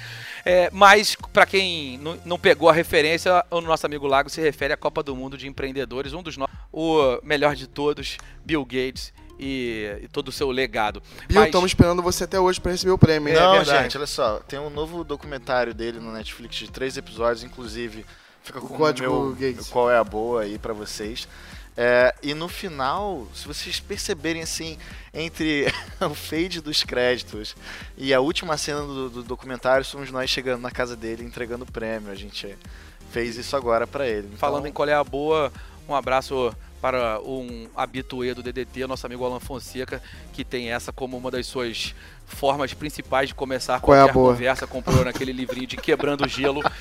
É, 0.44 0.70
mas, 0.72 1.16
pra 1.34 1.46
quem 1.46 1.98
não, 2.00 2.18
não 2.26 2.40
pegou 2.40 2.70
a 2.70 2.74
referência, 2.74 3.44
o 3.52 3.62
nosso 3.62 3.86
amigo 3.86 4.08
Lago 4.08 4.30
se 4.30 4.40
refere 4.42 4.74
à 4.74 4.78
Copa 4.78 5.04
do 5.04 5.16
Mundo 5.16 5.38
de 5.38 5.48
Empreendedores, 5.48 6.05
um 6.14 6.22
dos 6.24 6.38
nossos, 6.38 6.56
o 6.72 7.20
melhor 7.24 7.56
de 7.56 7.68
todos, 7.68 8.18
Bill 8.46 8.64
Gates 8.66 9.14
e, 9.40 10.00
e 10.04 10.08
todo 10.08 10.30
o 10.30 10.32
seu 10.32 10.50
legado. 10.52 11.02
Bill, 11.28 11.40
Mas- 11.40 11.46
estamos 11.48 11.72
esperando 11.72 12.02
você 12.02 12.24
até 12.26 12.40
hoje 12.40 12.60
pra 12.62 12.72
receber 12.72 12.92
o 12.92 12.98
prêmio. 12.98 13.30
hein? 13.30 13.36
É 13.36 13.40
Não, 13.40 13.52
verdade. 13.54 13.84
gente, 13.84 13.98
olha 13.98 14.08
só. 14.08 14.40
Tem 14.48 14.60
um 14.60 14.70
novo 14.70 15.04
documentário 15.04 15.74
dele 15.74 16.00
no 16.00 16.12
Netflix 16.12 16.56
de 16.56 16.70
três 16.72 16.96
episódios, 16.98 17.44
inclusive. 17.44 18.06
Fica 18.44 18.62
com 18.62 18.68
o 18.74 18.78
código 18.78 19.10
meu, 19.12 19.32
Gates. 19.36 19.68
qual 19.70 19.90
é 19.90 19.98
a 19.98 20.04
boa 20.04 20.42
aí 20.44 20.58
pra 20.60 20.72
vocês. 20.74 21.28
É, 21.78 22.16
e 22.24 22.34
no 22.34 22.48
final, 22.48 23.28
se 23.34 23.46
vocês 23.46 23.82
perceberem 23.82 24.42
assim, 24.42 24.78
entre 25.14 25.66
o 26.00 26.14
fade 26.16 26.62
dos 26.62 26.84
créditos 26.84 27.54
e 27.98 28.14
a 28.14 28.22
última 28.22 28.56
cena 28.56 28.80
do, 28.82 29.10
do 29.10 29.24
documentário, 29.24 29.84
somos 29.84 30.10
nós 30.10 30.30
chegando 30.30 30.62
na 30.62 30.72
casa 30.72 30.96
dele 30.96 31.24
entregando 31.26 31.66
o 31.66 31.72
prêmio. 31.72 32.10
A 32.12 32.16
gente 32.16 32.56
fez 33.12 33.36
isso 33.36 33.58
agora 33.58 33.86
pra 33.86 34.08
ele. 34.08 34.28
Então, 34.28 34.38
Falando 34.38 34.68
em 34.68 34.72
qual 34.72 34.88
é 34.88 34.94
a 34.94 35.04
boa, 35.04 35.52
um 35.88 35.96
abraço 35.96 36.56
para 36.82 37.20
um 37.22 37.68
habituê 37.76 38.34
do 38.34 38.44
DDT, 38.44 38.86
nosso 38.86 39.06
amigo 39.08 39.26
Alan 39.26 39.40
Fonseca, 39.40 40.02
que 40.34 40.44
tem 40.44 40.72
essa 40.72 40.92
como 40.94 41.18
uma 41.18 41.32
das 41.32 41.48
suas 41.48 41.96
formas 42.28 42.74
principais 42.74 43.30
de 43.30 43.36
começar 43.36 43.80
Qual 43.80 43.96
é 43.96 44.00
a 44.00 44.04
qualquer 44.04 44.14
boa? 44.14 44.34
conversa. 44.34 44.68
Comprou 44.68 45.04
naquele 45.04 45.32
livrinho 45.32 45.66
de 45.68 45.78
Quebrando 45.78 46.26
o 46.26 46.28
Gelo. 46.28 46.62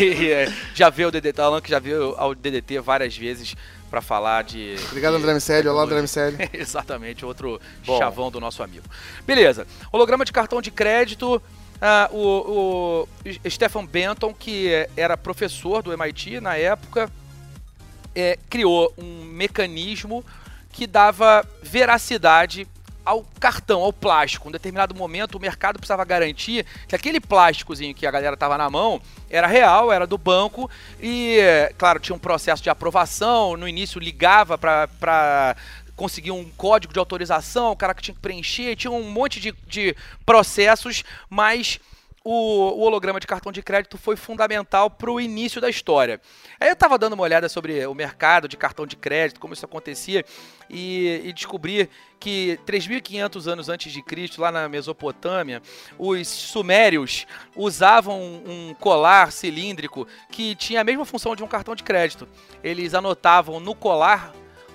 E, 0.00 0.30
é, 0.30 0.52
já 0.74 0.90
veio 0.90 1.08
o 1.08 1.10
DDT, 1.10 1.40
Alan 1.40 1.60
que 1.60 1.70
já 1.70 1.78
veio 1.78 2.14
ao 2.16 2.34
DDT 2.34 2.80
várias 2.80 3.16
vezes 3.16 3.54
para 3.90 4.00
falar 4.00 4.44
de... 4.44 4.76
Obrigado, 4.88 5.14
André 5.14 5.32
Miceli. 5.34 5.68
Olá, 5.68 5.82
André. 5.84 6.00
Miceli. 6.02 6.36
Exatamente, 6.52 7.24
outro 7.24 7.60
Bom. 7.86 7.98
chavão 7.98 8.30
do 8.30 8.40
nosso 8.40 8.62
amigo. 8.62 8.84
Beleza, 9.26 9.66
holograma 9.92 10.24
de 10.24 10.32
cartão 10.32 10.60
de 10.60 10.70
crédito. 10.70 11.40
ah, 11.80 12.08
o, 12.12 13.06
o 13.26 13.48
Stephen 13.50 13.86
Benton, 13.86 14.32
que 14.34 14.70
era 14.96 15.16
professor 15.16 15.82
do 15.82 15.92
MIT 15.92 16.40
na 16.40 16.56
época, 16.56 17.10
é, 18.14 18.38
criou 18.48 18.92
um 18.96 19.24
mecanismo 19.24 20.24
que 20.72 20.86
dava 20.86 21.46
veracidade 21.62 22.66
ao 23.04 23.22
cartão, 23.38 23.82
ao 23.82 23.92
plástico. 23.92 24.48
Em 24.48 24.52
determinado 24.52 24.94
momento, 24.94 25.34
o 25.36 25.40
mercado 25.40 25.78
precisava 25.78 26.04
garantir 26.04 26.64
que 26.88 26.96
aquele 26.96 27.20
plásticozinho 27.20 27.94
que 27.94 28.06
a 28.06 28.10
galera 28.10 28.36
tava 28.36 28.56
na 28.56 28.70
mão 28.70 29.00
era 29.28 29.46
real, 29.46 29.92
era 29.92 30.06
do 30.06 30.16
banco 30.16 30.70
e, 31.00 31.38
claro, 31.76 32.00
tinha 32.00 32.16
um 32.16 32.18
processo 32.18 32.62
de 32.62 32.70
aprovação. 32.70 33.56
No 33.56 33.68
início, 33.68 34.00
ligava 34.00 34.56
para 34.56 35.56
conseguir 35.94 36.30
um 36.30 36.48
código 36.56 36.92
de 36.92 36.98
autorização, 36.98 37.72
o 37.72 37.76
cara 37.76 37.94
que 37.94 38.02
tinha 38.02 38.14
que 38.14 38.20
preencher, 38.20 38.74
tinha 38.74 38.90
um 38.90 39.08
monte 39.08 39.38
de, 39.38 39.54
de 39.66 39.94
processos, 40.24 41.04
mas 41.28 41.78
o, 42.24 42.80
holograma 42.80 43.20
de 43.20 43.26
cartão 43.26 43.52
de 43.52 43.62
crédito 43.62 43.98
foi 43.98 44.16
fundamental 44.16 44.90
para 44.90 45.10
o 45.10 45.20
início 45.20 45.60
da 45.60 45.68
história. 45.68 46.20
Aí 46.58 46.68
eu 46.68 46.72
estava 46.72 46.98
dando 46.98 47.12
uma 47.12 47.22
olhada 47.22 47.48
sobre 47.48 47.86
o 47.86 47.94
mercado 47.94 48.48
de 48.48 48.56
cartão 48.56 48.86
de 48.86 48.96
crédito, 48.96 49.38
como 49.38 49.52
isso 49.52 49.66
acontecia, 49.66 50.24
e, 50.70 51.20
e 51.24 51.32
descobri 51.34 51.90
que 52.18 52.58
3.500 52.66 53.46
anos 53.46 53.68
antes 53.68 53.92
de 53.92 54.02
Cristo, 54.02 54.40
lá 54.40 54.50
na 54.50 54.66
Mesopotâmia, 54.66 55.60
os 55.98 56.26
sumérios 56.26 57.26
usavam 57.54 58.18
um 58.18 58.74
colar 58.80 59.30
cilíndrico 59.30 60.08
que 60.30 60.54
tinha 60.54 60.80
a 60.80 60.84
mesma 60.84 61.04
função 61.04 61.36
de 61.36 61.44
um 61.44 61.46
cartão 61.46 61.74
de 61.74 61.82
crédito. 61.82 62.26
Eles 62.62 62.94
anotavam 62.94 63.60
no 63.60 63.74
colar 63.74 64.32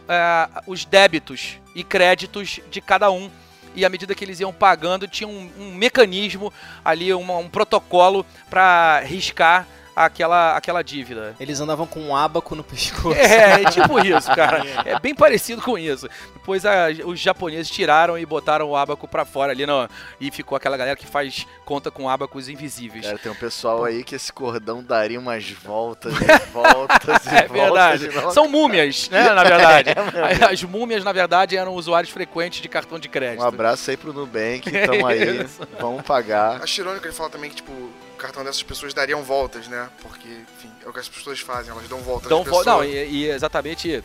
ah, 0.07 0.63
os 0.67 0.85
débitos 0.85 1.59
e 1.73 1.83
créditos 1.83 2.59
de 2.69 2.81
cada 2.81 3.09
um. 3.09 3.31
E 3.79 3.85
à 3.85 3.89
medida 3.89 4.13
que 4.13 4.25
eles 4.25 4.41
iam 4.41 4.51
pagando, 4.51 5.07
tinha 5.07 5.25
um, 5.25 5.49
um 5.57 5.73
mecanismo 5.73 6.51
ali, 6.83 7.13
um 7.13 7.47
protocolo 7.47 8.25
para 8.49 8.99
riscar 9.05 9.65
aquela, 10.05 10.55
aquela 10.55 10.81
dívida. 10.81 11.35
Eles 11.39 11.59
andavam 11.59 11.85
com 11.85 11.99
um 12.01 12.15
abaco 12.15 12.55
no 12.55 12.63
pescoço. 12.63 13.17
É, 13.17 13.63
é 13.63 13.65
tipo 13.69 13.99
isso, 13.99 14.33
cara. 14.33 14.63
É 14.85 14.99
bem 14.99 15.13
parecido 15.13 15.61
com 15.61 15.77
isso. 15.77 16.07
Depois 16.33 16.65
a- 16.65 16.87
os 17.05 17.19
japoneses 17.19 17.69
tiraram 17.69 18.17
e 18.17 18.25
botaram 18.25 18.67
o 18.69 18.75
abaco 18.75 19.07
pra 19.07 19.25
fora 19.25 19.51
ali 19.51 19.65
no, 19.65 19.87
e 20.19 20.31
ficou 20.31 20.55
aquela 20.55 20.77
galera 20.77 20.95
que 20.95 21.05
faz 21.05 21.45
conta 21.65 21.91
com 21.91 22.09
abacos 22.09 22.49
invisíveis. 22.49 23.05
Cara, 23.05 23.17
tem 23.17 23.31
um 23.31 23.35
pessoal 23.35 23.83
aí 23.83 24.03
que 24.03 24.15
esse 24.15 24.31
cordão 24.33 24.83
daria 24.83 25.19
umas 25.19 25.49
voltas 25.49 26.13
e 26.13 26.25
voltas 26.51 27.25
e 27.25 27.29
É 27.35 27.47
voltas. 27.47 28.01
verdade. 28.01 28.09
não 28.23 28.31
São 28.31 28.47
múmias, 28.49 29.09
né, 29.09 29.29
na 29.33 29.43
verdade. 29.43 29.89
É, 30.39 30.45
As 30.53 30.63
múmias, 30.63 31.03
na 31.03 31.11
verdade, 31.11 31.55
eram 31.57 31.73
usuários 31.73 32.11
frequentes 32.11 32.61
de 32.61 32.67
cartão 32.69 32.97
de 32.99 33.07
crédito. 33.09 33.41
Um 33.43 33.47
abraço 33.47 33.89
aí 33.91 33.97
pro 33.97 34.11
Nubank, 34.13 34.69
tamo 34.85 35.05
aí, 35.07 35.45
vamos 35.79 36.01
pagar. 36.03 36.61
Acho 36.61 36.81
irônico 36.81 37.05
ele 37.05 37.13
falar 37.13 37.29
também 37.29 37.49
que, 37.49 37.57
tipo, 37.57 37.71
cartão 38.19 38.43
dessas 38.43 38.61
pessoas 38.63 38.93
dariam 38.93 39.23
voltas, 39.23 39.67
né? 39.67 39.89
Porque, 40.01 40.27
enfim, 40.27 40.71
é 40.85 40.89
o 40.89 40.93
que 40.93 40.99
as 40.99 41.09
pessoas 41.09 41.39
fazem, 41.39 41.71
elas 41.71 41.87
dão 41.87 41.99
voltas 41.99 42.25
Então, 42.27 42.41
às 42.41 42.45
vo- 42.47 42.57
pessoas. 42.59 42.65
não, 42.65 42.83
e, 42.83 43.05
e 43.11 43.29
exatamente 43.29 44.03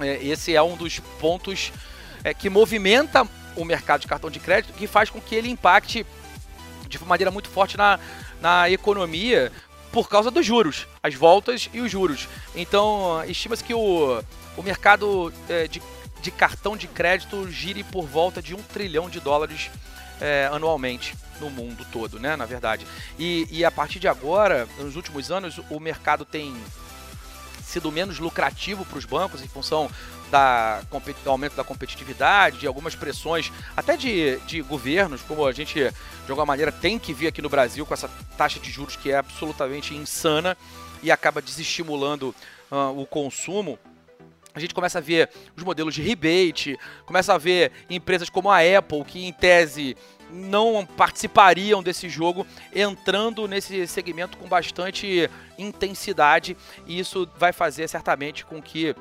é, 0.00 0.24
esse 0.24 0.54
é 0.54 0.62
um 0.62 0.76
dos 0.76 1.00
pontos 1.20 1.72
é, 2.24 2.32
que 2.32 2.48
movimenta 2.48 3.26
o 3.56 3.64
mercado 3.64 4.00
de 4.00 4.06
cartão 4.06 4.30
de 4.30 4.38
crédito, 4.38 4.72
que 4.74 4.86
faz 4.86 5.10
com 5.10 5.20
que 5.20 5.34
ele 5.34 5.48
impacte 5.50 6.06
de 6.88 7.02
maneira 7.04 7.30
muito 7.30 7.48
forte 7.48 7.76
na, 7.76 7.98
na 8.40 8.70
economia 8.70 9.50
por 9.90 10.08
causa 10.08 10.30
dos 10.30 10.44
juros, 10.46 10.86
as 11.02 11.14
voltas 11.14 11.68
e 11.72 11.80
os 11.80 11.90
juros. 11.90 12.28
Então, 12.54 13.22
estima-se 13.26 13.62
que 13.64 13.74
o, 13.74 14.22
o 14.56 14.62
mercado 14.62 15.32
é, 15.48 15.68
de, 15.68 15.82
de 16.22 16.30
cartão 16.30 16.76
de 16.76 16.86
crédito 16.86 17.50
gire 17.50 17.82
por 17.84 18.06
volta 18.06 18.40
de 18.40 18.54
um 18.54 18.62
trilhão 18.62 19.10
de 19.10 19.20
dólares 19.20 19.70
é, 20.20 20.48
anualmente 20.52 21.14
no 21.40 21.50
mundo 21.50 21.86
todo, 21.92 22.18
né? 22.18 22.36
Na 22.36 22.46
verdade. 22.46 22.86
E, 23.18 23.46
e 23.50 23.64
a 23.64 23.70
partir 23.70 23.98
de 23.98 24.08
agora, 24.08 24.68
nos 24.78 24.96
últimos 24.96 25.30
anos, 25.30 25.60
o 25.70 25.80
mercado 25.80 26.24
tem 26.24 26.54
sido 27.62 27.90
menos 27.90 28.18
lucrativo 28.18 28.84
para 28.84 28.98
os 28.98 29.04
bancos 29.04 29.42
em 29.42 29.48
função 29.48 29.90
da, 30.30 30.80
do 31.22 31.30
aumento 31.30 31.54
da 31.54 31.62
competitividade, 31.62 32.58
de 32.58 32.66
algumas 32.66 32.94
pressões, 32.94 33.52
até 33.76 33.96
de, 33.96 34.38
de 34.46 34.62
governos, 34.62 35.20
como 35.22 35.46
a 35.46 35.52
gente, 35.52 35.74
de 35.74 36.30
alguma 36.30 36.46
maneira, 36.46 36.72
tem 36.72 36.98
que 36.98 37.12
vir 37.12 37.26
aqui 37.26 37.42
no 37.42 37.50
Brasil 37.50 37.84
com 37.84 37.92
essa 37.92 38.08
taxa 38.36 38.58
de 38.58 38.70
juros 38.70 38.96
que 38.96 39.10
é 39.10 39.16
absolutamente 39.16 39.94
insana 39.94 40.56
e 41.02 41.10
acaba 41.10 41.42
desestimulando 41.42 42.34
ah, 42.70 42.90
o 42.90 43.04
consumo. 43.04 43.78
A 44.54 44.60
gente 44.60 44.74
começa 44.74 44.98
a 44.98 45.00
ver 45.02 45.30
os 45.56 45.62
modelos 45.62 45.94
de 45.94 46.02
rebate, 46.02 46.78
começa 47.06 47.34
a 47.34 47.38
ver 47.38 47.72
empresas 47.88 48.28
como 48.28 48.50
a 48.50 48.58
Apple, 48.58 49.04
que 49.04 49.26
em 49.26 49.32
tese 49.32 49.96
não 50.32 50.86
participariam 50.96 51.82
desse 51.82 52.08
jogo, 52.08 52.46
entrando 52.74 53.46
nesse 53.46 53.86
segmento 53.86 54.38
com 54.38 54.48
bastante 54.48 55.30
intensidade, 55.58 56.56
e 56.86 56.98
isso 56.98 57.28
vai 57.38 57.52
fazer 57.52 57.86
certamente 57.88 58.44
com 58.44 58.60
que 58.62 58.94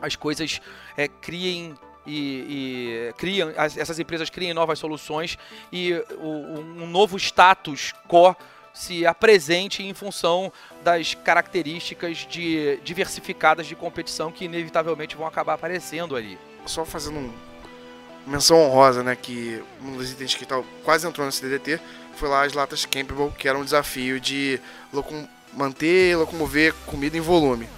as 0.00 0.14
coisas 0.16 0.60
eh, 0.96 1.08
criem 1.08 1.74
e, 2.06 3.08
e 3.10 3.12
criam, 3.16 3.52
as- 3.56 3.76
essas 3.76 3.98
empresas 3.98 4.28
criem 4.28 4.52
novas 4.52 4.78
soluções 4.78 5.38
e 5.72 5.94
um 6.20 6.86
novo 6.86 7.16
status 7.16 7.92
quo 8.08 8.34
se 8.74 9.06
apresente 9.06 9.82
em 9.82 9.92
função 9.94 10.50
das 10.82 11.14
características 11.14 12.26
de 12.28 12.78
diversificadas 12.82 13.66
de 13.66 13.76
competição 13.76 14.32
que 14.32 14.46
inevitavelmente 14.46 15.14
vão 15.14 15.26
acabar 15.26 15.54
aparecendo 15.54 16.16
ali. 16.16 16.38
Só 16.66 16.84
fazendo 16.84 17.18
um 17.18 17.32
menção 18.26 18.58
honrosa, 18.58 19.02
né, 19.02 19.16
que 19.16 19.62
um 19.84 19.96
dos 19.96 20.10
itens 20.12 20.34
que 20.34 20.46
tal, 20.46 20.64
quase 20.84 21.06
entrou 21.06 21.26
nesse 21.26 21.42
DDT 21.42 21.80
foi 22.16 22.28
lá 22.28 22.44
as 22.44 22.52
latas 22.52 22.84
Campbell, 22.84 23.32
que 23.36 23.48
era 23.48 23.58
um 23.58 23.64
desafio 23.64 24.20
de 24.20 24.60
manter, 25.52 26.16
locomover 26.16 26.74
comida 26.86 27.16
em 27.16 27.20
volume. 27.20 27.68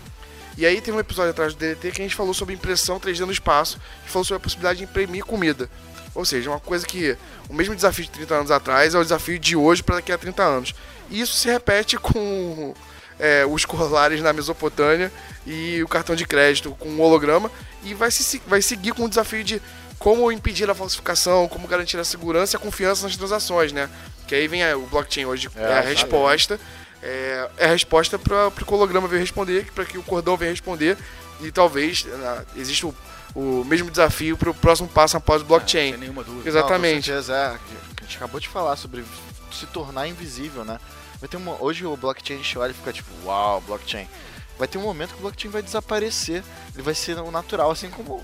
E 0.57 0.65
aí 0.65 0.81
tem 0.81 0.95
um 0.95 1.01
episódio 1.01 1.31
atrás 1.31 1.55
do 1.55 1.59
DDT 1.59 1.91
que 1.91 2.01
a 2.01 2.05
gente 2.05 2.15
falou 2.15 2.33
sobre 2.33 2.55
impressão 2.55 3.01
3D 3.01 3.21
no 3.21 3.33
espaço 3.33 3.81
e 4.07 4.09
falou 4.09 4.25
sobre 4.25 4.37
a 4.37 4.41
possibilidade 4.41 4.79
de 4.79 4.85
imprimir 4.85 5.25
comida. 5.25 5.69
Ou 6.15 6.25
seja, 6.25 6.51
uma 6.51 6.61
coisa 6.61 6.87
que 6.87 7.17
o 7.49 7.55
mesmo 7.55 7.75
desafio 7.75 8.05
de 8.05 8.11
30 8.11 8.35
anos 8.35 8.51
atrás 8.51 8.95
é 8.95 8.99
o 8.99 9.03
desafio 9.03 9.39
de 9.39 9.57
hoje 9.57 9.83
para 9.83 9.97
daqui 9.97 10.13
a 10.13 10.19
30 10.19 10.43
anos. 10.43 10.75
E 11.11 11.21
isso 11.21 11.35
se 11.35 11.49
repete 11.49 11.97
com 11.99 12.73
é, 13.19 13.45
os 13.45 13.65
colares 13.65 14.21
na 14.21 14.33
Mesopotâmia 14.33 15.13
e 15.45 15.83
o 15.83 15.89
cartão 15.89 16.15
de 16.15 16.25
crédito 16.25 16.71
com 16.79 16.89
um 16.89 17.01
holograma 17.01 17.51
e 17.83 17.95
vai, 17.95 18.11
se, 18.11 18.41
vai 18.47 18.63
seguir 18.63 18.93
com 18.93 19.05
o 19.05 19.09
desafio 19.09 19.43
de 19.43 19.61
como 20.05 20.31
impedir 20.31 20.69
a 20.69 20.75
falsificação, 20.75 21.49
como 21.49 21.67
garantir 21.67 21.99
a 21.99 22.05
segurança 22.05 22.55
e 22.55 22.59
a 22.59 22.61
confiança 22.61 23.05
nas 23.05 23.17
transações, 23.17 23.73
né? 23.73 23.89
Que 24.29 24.35
aí 24.35 24.47
vem 24.47 24.63
a, 24.63 24.77
o 24.77 24.85
blockchain 24.87 25.25
hoje, 25.25 25.49
é, 25.57 25.63
é 25.63 25.79
a 25.79 25.81
resposta. 25.81 26.61
É, 27.03 27.49
é 27.57 27.65
a 27.65 27.69
resposta 27.69 28.19
para 28.19 28.49
o 28.49 28.75
holograma 28.75 29.09
vir 29.09 29.19
responder, 29.19 29.73
para 29.75 29.87
que 29.87 29.97
o 29.97 30.03
cordão 30.03 30.37
venha 30.37 30.51
responder 30.51 30.99
e 31.41 31.51
talvez 31.51 32.05
uh, 32.05 32.47
exista 32.55 32.87
o, 32.87 32.95
o, 33.35 33.65
mesmo 33.65 33.91
desafio 33.91 34.37
para 34.37 34.51
o 34.51 34.55
próximo 34.55 34.91
passo 34.91 35.17
após 35.17 35.41
o 35.41 35.47
blockchain. 35.47 35.89
É, 35.89 35.91
sem 35.93 36.01
nenhuma 36.01 36.23
dúvida. 36.23 36.51
Exatamente. 36.51 37.11
Não, 37.11 37.23
certeza, 37.23 37.35
é, 37.35 37.47
a 37.47 38.05
gente 38.05 38.17
acabou 38.19 38.39
de 38.39 38.49
falar 38.49 38.77
sobre 38.77 39.03
se 39.51 39.65
tornar 39.69 40.07
invisível, 40.07 40.67
né? 40.67 40.79
Vai 41.19 41.31
ter 41.31 41.39
uma, 41.39 41.57
hoje 41.63 41.87
o 41.87 41.97
blockchain 41.97 42.37
a 42.37 42.43
gente 42.43 42.59
olha 42.59 42.73
e 42.73 42.75
fica 42.75 42.93
tipo, 42.93 43.09
uau, 43.25 43.63
blockchain. 43.63 44.07
Vai 44.59 44.69
ter 44.69 44.77
um 44.77 44.83
momento 44.83 45.15
que 45.15 45.19
o 45.19 45.23
blockchain 45.23 45.51
vai 45.51 45.63
desaparecer, 45.63 46.45
ele 46.75 46.83
vai 46.83 46.95
ser 46.95 47.19
o 47.19 47.31
natural, 47.31 47.71
assim 47.71 47.89
como 47.89 48.23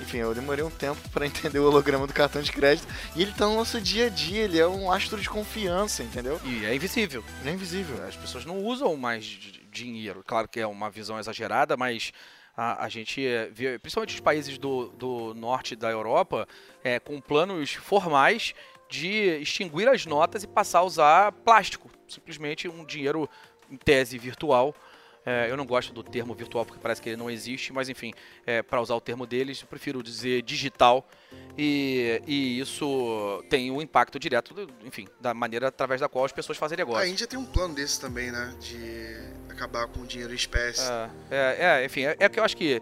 enfim, 0.00 0.18
eu 0.18 0.34
demorei 0.34 0.64
um 0.64 0.70
tempo 0.70 1.00
para 1.10 1.26
entender 1.26 1.58
o 1.58 1.66
holograma 1.66 2.06
do 2.06 2.12
cartão 2.12 2.40
de 2.40 2.52
crédito. 2.52 2.86
E 3.16 3.22
ele 3.22 3.32
tá 3.32 3.46
no 3.46 3.56
nosso 3.56 3.80
dia 3.80 4.06
a 4.06 4.08
dia, 4.08 4.44
ele 4.44 4.58
é 4.58 4.66
um 4.66 4.90
astro 4.90 5.20
de 5.20 5.28
confiança, 5.28 6.02
entendeu? 6.02 6.40
E 6.44 6.64
é 6.64 6.74
invisível. 6.74 7.24
É 7.44 7.50
invisível. 7.50 8.04
As 8.06 8.16
pessoas 8.16 8.44
não 8.44 8.58
usam 8.58 8.96
mais 8.96 9.24
dinheiro. 9.70 10.22
Claro 10.26 10.48
que 10.48 10.60
é 10.60 10.66
uma 10.66 10.90
visão 10.90 11.18
exagerada, 11.18 11.76
mas 11.76 12.12
a, 12.56 12.84
a 12.84 12.88
gente 12.88 13.20
vê, 13.52 13.78
principalmente 13.78 14.14
os 14.14 14.20
países 14.20 14.58
do, 14.58 14.88
do 14.90 15.34
norte 15.34 15.76
da 15.76 15.90
Europa, 15.90 16.46
é, 16.82 16.98
com 16.98 17.20
planos 17.20 17.72
formais 17.72 18.54
de 18.88 19.38
extinguir 19.40 19.88
as 19.88 20.06
notas 20.06 20.42
e 20.42 20.46
passar 20.46 20.80
a 20.80 20.84
usar 20.84 21.32
plástico. 21.32 21.90
Simplesmente 22.06 22.68
um 22.68 22.84
dinheiro, 22.84 23.28
em 23.70 23.76
tese, 23.76 24.16
virtual 24.16 24.74
é, 25.28 25.50
eu 25.50 25.58
não 25.58 25.66
gosto 25.66 25.92
do 25.92 26.02
termo 26.02 26.32
virtual 26.32 26.64
porque 26.64 26.80
parece 26.80 27.02
que 27.02 27.10
ele 27.10 27.18
não 27.18 27.30
existe, 27.30 27.70
mas 27.70 27.90
enfim, 27.90 28.14
é, 28.46 28.62
para 28.62 28.80
usar 28.80 28.94
o 28.94 29.00
termo 29.00 29.26
deles, 29.26 29.60
eu 29.60 29.68
prefiro 29.68 30.02
dizer 30.02 30.40
digital. 30.40 31.06
E, 31.58 32.22
e 32.26 32.58
isso 32.58 33.44
tem 33.50 33.70
um 33.70 33.82
impacto 33.82 34.18
direto, 34.18 34.54
enfim, 34.86 35.06
da 35.20 35.34
maneira 35.34 35.68
através 35.68 36.00
da 36.00 36.08
qual 36.08 36.24
as 36.24 36.32
pessoas 36.32 36.56
fazem 36.56 36.78
negócio. 36.78 37.02
A 37.02 37.06
Índia 37.06 37.26
tem 37.26 37.38
um 37.38 37.44
plano 37.44 37.74
desse 37.74 38.00
também, 38.00 38.30
né? 38.30 38.54
De 38.58 39.52
acabar 39.52 39.86
com 39.88 40.00
o 40.00 40.06
dinheiro 40.06 40.32
em 40.32 40.36
espécie. 40.36 40.90
É, 40.90 41.10
é, 41.30 41.82
é 41.82 41.84
enfim, 41.84 42.04
é, 42.04 42.16
é 42.18 42.28
que 42.30 42.40
eu 42.40 42.44
acho 42.44 42.56
que 42.56 42.80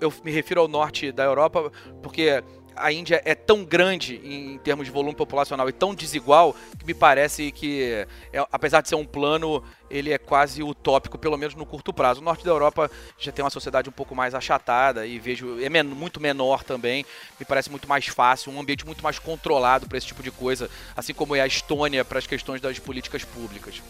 eu 0.00 0.12
me 0.24 0.32
refiro 0.32 0.62
ao 0.62 0.66
norte 0.66 1.12
da 1.12 1.22
Europa 1.22 1.70
porque 2.02 2.42
a 2.76 2.92
Índia 2.92 3.20
é 3.24 3.34
tão 3.34 3.64
grande 3.64 4.20
em 4.24 4.58
termos 4.58 4.86
de 4.86 4.92
volume 4.92 5.14
populacional 5.14 5.68
e 5.68 5.72
tão 5.72 5.94
desigual 5.94 6.54
que 6.78 6.84
me 6.84 6.94
parece 6.94 7.50
que, 7.52 8.06
é, 8.32 8.46
apesar 8.52 8.80
de 8.80 8.88
ser 8.88 8.94
um 8.94 9.04
plano, 9.04 9.62
ele 9.90 10.12
é 10.12 10.18
quase 10.18 10.62
utópico, 10.62 11.18
pelo 11.18 11.36
menos 11.36 11.54
no 11.54 11.64
curto 11.64 11.92
prazo. 11.92 12.20
O 12.20 12.24
norte 12.24 12.44
da 12.44 12.50
Europa 12.50 12.90
já 13.18 13.30
tem 13.30 13.44
uma 13.44 13.50
sociedade 13.50 13.88
um 13.88 13.92
pouco 13.92 14.14
mais 14.14 14.34
achatada 14.34 15.06
e 15.06 15.18
vejo 15.18 15.60
é 15.60 15.68
men 15.68 15.82
muito 15.82 16.20
menor 16.20 16.64
também. 16.64 17.04
Me 17.38 17.46
parece 17.46 17.70
muito 17.70 17.88
mais 17.88 18.06
fácil, 18.06 18.52
um 18.52 18.60
ambiente 18.60 18.84
muito 18.84 19.02
mais 19.02 19.18
controlado 19.18 19.86
para 19.86 19.98
esse 19.98 20.06
tipo 20.06 20.22
de 20.22 20.30
coisa, 20.30 20.68
assim 20.96 21.14
como 21.14 21.36
é 21.36 21.40
a 21.40 21.46
Estônia 21.46 22.04
para 22.04 22.18
as 22.18 22.26
questões 22.26 22.60
das 22.60 22.78
políticas 22.78 23.24
públicas. 23.24 23.82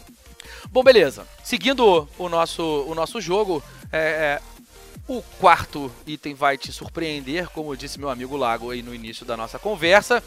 Bom, 0.70 0.82
beleza. 0.82 1.26
Seguindo 1.42 2.08
o 2.18 2.28
nosso, 2.28 2.62
o 2.62 2.94
nosso 2.94 3.20
jogo, 3.20 3.62
é, 3.92 3.98
é 3.98 4.53
o 5.06 5.22
quarto 5.38 5.92
item 6.06 6.34
vai 6.34 6.56
te 6.56 6.72
surpreender, 6.72 7.48
como 7.50 7.76
disse 7.76 7.98
meu 7.98 8.08
amigo 8.08 8.36
Lago 8.36 8.70
aí 8.70 8.82
no 8.82 8.94
início 8.94 9.26
da 9.26 9.36
nossa 9.36 9.58
conversa. 9.58 10.22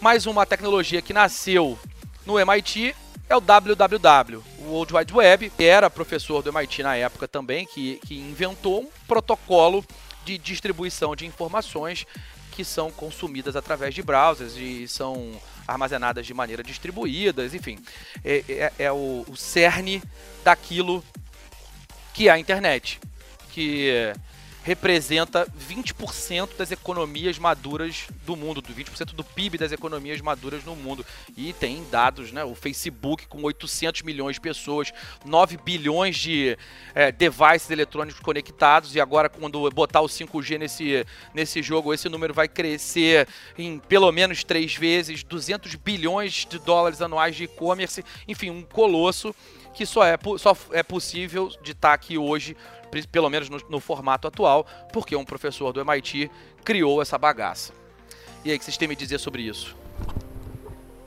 Mais 0.00 0.26
uma 0.26 0.46
tecnologia 0.46 1.02
que 1.02 1.12
nasceu 1.12 1.78
no 2.24 2.38
MIT 2.38 2.94
é 3.28 3.36
o 3.36 3.40
WWW, 3.40 4.42
o 4.60 4.70
World 4.70 4.94
Wide 4.94 5.14
Web. 5.14 5.52
Era 5.58 5.90
professor 5.90 6.42
do 6.42 6.50
MIT 6.50 6.82
na 6.82 6.96
época 6.96 7.28
também, 7.28 7.66
que, 7.66 8.00
que 8.06 8.18
inventou 8.18 8.82
um 8.82 8.88
protocolo 9.06 9.84
de 10.24 10.38
distribuição 10.38 11.14
de 11.14 11.26
informações 11.26 12.06
que 12.50 12.64
são 12.64 12.90
consumidas 12.90 13.56
através 13.56 13.94
de 13.94 14.02
browsers 14.02 14.56
e 14.56 14.88
são 14.88 15.32
armazenadas 15.66 16.24
de 16.24 16.32
maneira 16.32 16.62
distribuídas, 16.62 17.52
enfim, 17.52 17.78
é, 18.24 18.44
é, 18.48 18.72
é 18.78 18.92
o, 18.92 19.24
o 19.28 19.36
cerne 19.36 20.02
daquilo 20.44 21.04
que 22.12 22.28
é 22.28 22.30
a 22.30 22.38
internet 22.38 23.00
que 23.54 24.12
representa 24.64 25.46
20% 25.46 26.56
das 26.56 26.70
economias 26.70 27.38
maduras 27.38 28.06
do 28.24 28.34
mundo, 28.34 28.62
20% 28.62 29.12
do 29.12 29.22
PIB 29.22 29.58
das 29.58 29.72
economias 29.72 30.22
maduras 30.22 30.64
no 30.64 30.74
mundo. 30.74 31.04
E 31.36 31.52
tem 31.52 31.84
dados, 31.90 32.32
né? 32.32 32.42
O 32.44 32.54
Facebook 32.54 33.28
com 33.28 33.42
800 33.42 34.00
milhões 34.00 34.36
de 34.36 34.40
pessoas, 34.40 34.90
9 35.22 35.58
bilhões 35.58 36.16
de 36.16 36.56
é, 36.94 37.12
devices 37.12 37.70
eletrônicos 37.70 38.22
conectados, 38.22 38.94
e 38.94 39.00
agora 39.00 39.28
quando 39.28 39.70
botar 39.70 40.00
o 40.00 40.08
5G 40.08 40.58
nesse, 40.58 41.06
nesse 41.34 41.62
jogo, 41.62 41.92
esse 41.92 42.08
número 42.08 42.32
vai 42.32 42.48
crescer 42.48 43.28
em 43.58 43.78
pelo 43.78 44.10
menos 44.10 44.42
três 44.44 44.74
vezes, 44.74 45.22
200 45.22 45.74
bilhões 45.74 46.46
de 46.48 46.58
dólares 46.58 47.02
anuais 47.02 47.36
de 47.36 47.44
e-commerce, 47.44 48.02
enfim, 48.26 48.48
um 48.48 48.62
colosso 48.62 49.34
que 49.74 49.84
só 49.84 50.04
é, 50.06 50.16
só 50.38 50.56
é 50.70 50.82
possível 50.82 51.50
de 51.62 51.72
estar 51.72 51.92
aqui 51.92 52.16
hoje 52.16 52.56
pelo 53.06 53.28
menos 53.28 53.48
no, 53.48 53.58
no 53.68 53.80
formato 53.80 54.28
atual, 54.28 54.66
porque 54.92 55.14
um 55.16 55.24
professor 55.24 55.72
do 55.72 55.80
MIT 55.80 56.30
criou 56.64 57.00
essa 57.02 57.18
bagaça. 57.18 57.72
E 58.44 58.50
aí, 58.50 58.56
o 58.56 58.58
que 58.58 58.64
vocês 58.64 58.76
têm 58.76 58.86
a 58.86 58.88
me 58.90 58.96
dizer 58.96 59.18
sobre 59.18 59.42
isso? 59.42 59.74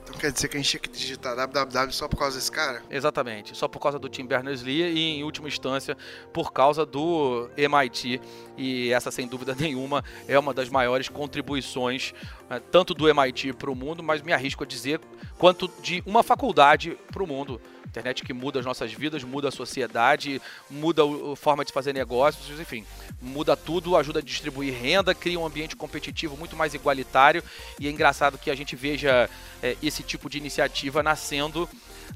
Então 0.08 0.18
quer 0.18 0.32
dizer 0.32 0.48
que 0.48 0.56
a 0.56 0.60
gente 0.60 0.70
tinha 0.70 0.80
que 0.80 0.88
digitar 0.88 1.36
www 1.36 1.92
só 1.92 2.08
por 2.08 2.16
causa 2.16 2.36
desse 2.36 2.50
cara? 2.50 2.82
Exatamente, 2.90 3.56
só 3.56 3.68
por 3.68 3.78
causa 3.78 3.98
do 3.98 4.08
Tim 4.08 4.26
Berners-Lee 4.26 4.82
e, 4.82 5.18
em 5.18 5.22
última 5.22 5.48
instância, 5.48 5.96
por 6.32 6.52
causa 6.52 6.86
do 6.86 7.48
MIT. 7.56 8.20
E 8.56 8.90
essa, 8.90 9.10
sem 9.10 9.28
dúvida 9.28 9.54
nenhuma, 9.54 10.02
é 10.26 10.38
uma 10.38 10.54
das 10.54 10.68
maiores 10.68 11.08
contribuições, 11.08 12.14
né, 12.48 12.60
tanto 12.72 12.94
do 12.94 13.08
MIT 13.08 13.52
para 13.52 13.70
o 13.70 13.74
mundo, 13.74 14.02
mas 14.02 14.22
me 14.22 14.32
arrisco 14.32 14.64
a 14.64 14.66
dizer, 14.66 15.00
quanto 15.38 15.70
de 15.82 16.02
uma 16.06 16.22
faculdade 16.22 16.98
para 17.12 17.22
o 17.22 17.26
mundo 17.26 17.60
internet 17.88 18.22
que 18.22 18.32
muda 18.32 18.60
as 18.60 18.66
nossas 18.66 18.92
vidas, 18.92 19.24
muda 19.24 19.48
a 19.48 19.50
sociedade, 19.50 20.40
muda 20.70 21.02
a 21.02 21.36
forma 21.36 21.64
de 21.64 21.72
fazer 21.72 21.92
negócios, 21.92 22.60
enfim, 22.60 22.84
muda 23.20 23.56
tudo, 23.56 23.96
ajuda 23.96 24.20
a 24.20 24.22
distribuir 24.22 24.74
renda, 24.74 25.14
cria 25.14 25.38
um 25.40 25.46
ambiente 25.46 25.74
competitivo 25.74 26.36
muito 26.36 26.54
mais 26.54 26.74
igualitário. 26.74 27.42
E 27.80 27.88
é 27.88 27.90
engraçado 27.90 28.38
que 28.38 28.50
a 28.50 28.54
gente 28.54 28.76
veja 28.76 29.28
é, 29.62 29.76
esse 29.82 30.02
tipo 30.02 30.28
de 30.28 30.38
iniciativa 30.38 31.02
nascendo 31.02 31.68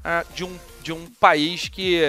ah, 0.03 0.25
de, 0.33 0.43
um, 0.43 0.59
de 0.81 0.93
um 0.93 1.07
país 1.19 1.67
que, 1.67 1.99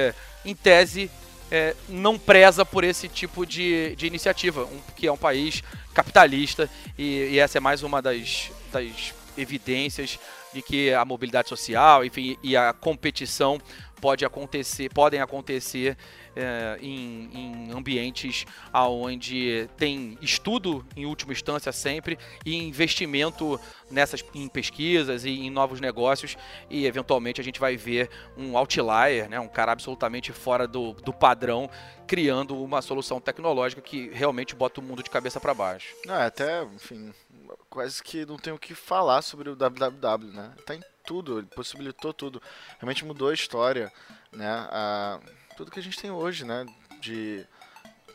em 0.45 0.55
tese, 0.55 1.11
é, 1.51 1.75
não 1.89 2.19
preza 2.19 2.65
por 2.65 2.85
esse 2.85 3.09
tipo 3.09 3.47
de, 3.47 3.95
de 3.97 4.07
iniciativa, 4.07 4.65
um, 4.65 4.81
que 4.95 5.07
é 5.07 5.13
um 5.13 5.17
país 5.17 5.63
capitalista. 5.93 6.69
E, 6.99 7.31
e 7.33 7.39
essa 7.39 7.59
é 7.59 7.61
mais 7.61 7.83
uma 7.83 8.03
das, 8.03 8.51
das 8.73 9.15
evidências 9.37 10.19
de 10.55 10.63
que 10.63 10.95
a 10.95 11.05
mobilidade 11.05 11.49
social, 11.49 12.05
enfim, 12.05 12.39
e 12.43 12.57
a 12.57 12.73
competição 12.73 13.61
pode 14.01 14.25
acontecer, 14.25 14.91
podem 14.93 15.21
acontecer 15.21 15.97
é, 16.37 16.79
em, 16.81 17.31
em, 17.33 17.73
ambientes 17.73 18.45
onde 18.73 19.69
tem 19.79 20.19
estudo 20.21 20.85
em 20.95 21.07
última 21.07 21.33
instância 21.33 21.73
sempre 21.73 22.19
e 22.45 22.55
investimento 22.55 23.59
nessas 23.91 24.23
em 24.35 24.47
pesquisas 24.47 25.25
e 25.25 25.31
em 25.31 25.49
novos 25.49 25.81
negócios 25.81 26.37
e 26.69 26.87
eventualmente 26.87 27.41
a 27.41 27.45
gente 27.45 27.59
vai 27.59 27.77
ver 27.77 28.11
um 28.37 28.59
outlier, 28.59 29.29
né, 29.29 29.41
um 29.41 29.49
cara 29.49 29.73
absolutamente 29.73 30.33
fora 30.33 30.67
do, 30.69 30.93
do 30.93 31.13
padrão 31.13 31.71
criando 32.07 32.63
uma 32.63 32.83
solução 32.83 33.21
tecnológica 33.21 33.81
que 33.81 34.11
realmente 34.13 34.55
bota 34.55 34.81
o 34.81 34.85
mundo 34.85 35.03
de 35.03 35.09
cabeça 35.09 35.41
para 35.41 35.55
baixo. 35.55 35.95
É 36.07 36.27
até, 36.27 36.63
enfim, 36.65 37.11
quase 37.69 38.03
que 38.03 38.25
não 38.25 38.37
tenho 38.37 38.57
o 38.57 38.59
que 38.59 38.75
falar 38.75 39.23
sobre 39.23 39.49
o 39.49 39.57
www, 39.57 40.33
né? 40.33 40.55
Tá 40.67 40.75
em 40.75 40.83
tudo, 41.05 41.39
ele 41.39 41.47
possibilitou 41.49 42.13
tudo. 42.13 42.43
Realmente 42.79 43.05
mudou 43.05 43.29
a 43.29 43.35
história, 43.35 43.93
né? 44.33 44.49
A, 44.49 45.21
tudo 45.57 45.71
que 45.71 45.79
a 45.79 45.83
gente 45.83 45.99
tem 45.99 46.11
hoje, 46.11 46.45
né? 46.45 46.67
De 47.01 47.47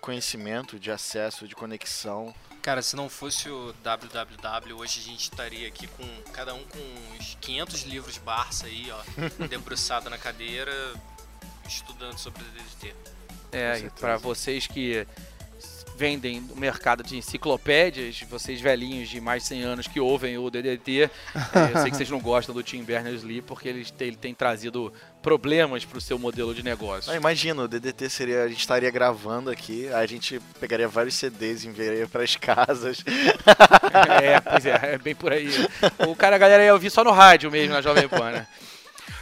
conhecimento, 0.02 0.80
de 0.80 0.91
acesso, 0.91 1.47
de 1.47 1.56
conexão. 1.56 2.34
Cara, 2.62 2.82
se 2.82 2.95
não 2.95 3.10
fosse 3.10 3.49
o 3.49 3.73
www, 3.84 4.73
hoje 4.73 4.99
a 4.99 5.04
gente 5.04 5.23
estaria 5.23 5.67
aqui 5.67 5.88
com 5.88 6.32
cada 6.34 6.54
um 6.54 6.63
com 6.65 6.80
uns 7.15 7.38
500 7.39 7.84
livros 7.84 8.17
Barça 8.17 8.65
aí, 8.65 8.91
ó, 8.91 9.02
debruçado 9.47 10.10
na 10.10 10.17
cadeira, 10.17 10.71
estudando 11.67 12.17
sobre 12.17 12.41
o 12.41 12.45
DDT. 12.45 12.95
É, 13.52 13.80
e 13.80 13.89
para 13.91 14.17
vocês 14.17 14.67
que 14.67 15.08
vendem 15.99 16.39
no 16.39 16.55
mercado 16.55 17.03
de 17.03 17.17
enciclopédias, 17.17 18.21
vocês 18.21 18.62
velhinhos 18.62 19.09
de 19.09 19.19
mais 19.19 19.43
de 19.43 19.49
100 19.49 19.63
anos 19.63 19.88
que 19.88 19.99
ouvem 19.99 20.38
o 20.38 20.49
DDT, 20.49 21.01
é, 21.01 21.09
eu 21.73 21.81
sei 21.81 21.91
que 21.91 21.97
vocês 21.97 22.09
não 22.09 22.21
gostam 22.21 22.55
do 22.55 22.63
Tim 22.63 22.85
Berners-Lee 22.85 23.41
porque 23.41 23.67
ele 23.67 23.83
tem, 23.83 24.07
ele 24.07 24.15
tem 24.15 24.33
trazido 24.33 24.93
problemas 25.21 25.83
para 25.83 25.97
o 25.97 26.01
seu 26.01 26.17
modelo 26.17 26.55
de 26.55 26.63
negócio. 26.63 27.12
Não, 27.12 27.17
imagina, 27.17 27.63
o 27.63 27.67
DDT 27.67 28.09
seria. 28.09 28.43
A 28.43 28.47
gente 28.47 28.62
estaria 28.62 28.89
gravando 28.89 29.49
aqui, 29.49 29.89
a 29.89 30.05
gente 30.05 30.39
pegaria 30.57 30.88
vários 30.88 31.15
CDs 31.15 31.65
e 31.65 31.67
enviaria 31.67 32.07
pras 32.07 32.38
casas. 32.38 33.03
É, 34.21 34.39
pois 34.39 34.65
é, 34.65 34.93
é 34.93 34.97
bem 34.97 35.15
por 35.15 35.33
aí. 35.33 35.49
O 36.07 36.15
cara, 36.15 36.35
a 36.35 36.39
galera 36.39 36.63
ia 36.63 36.73
ouvir 36.73 36.89
só 36.89 37.03
no 37.03 37.12
rádio 37.12 37.49
mesmo, 37.51 37.73
na 37.73 37.81
Jovem 37.81 38.07
Pan, 38.07 38.31
né? 38.31 38.47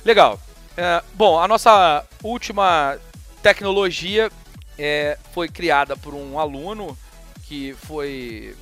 Legal. 0.05 0.39
É, 0.75 1.01
bom, 1.13 1.39
a 1.39 1.47
nossa 1.47 2.05
última 2.21 2.97
tecnologia 3.41 4.29
é, 4.77 5.17
foi 5.33 5.47
criada 5.47 5.95
por 5.95 6.13
um 6.13 6.39
aluno 6.39 6.97
que 7.43 7.75
foi. 7.85 8.55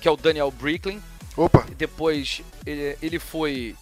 que 0.00 0.08
é 0.08 0.10
o 0.10 0.16
Daniel 0.16 0.50
Bricklin. 0.50 1.02
Opa, 1.36 1.66
Depois 1.76 2.42
ele, 2.64 2.96
ele 3.02 3.18
foi 3.18 3.74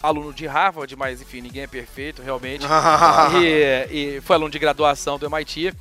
aluno 0.00 0.32
de 0.32 0.46
Harvard, 0.46 0.94
mas 0.96 1.20
enfim, 1.20 1.40
ninguém 1.40 1.62
é 1.62 1.66
perfeito, 1.66 2.22
realmente. 2.22 2.64
e, 3.42 4.16
e 4.16 4.20
foi 4.20 4.36
aluno 4.36 4.50
de 4.50 4.58
graduação 4.58 5.18
do 5.18 5.26
MIT 5.26 5.74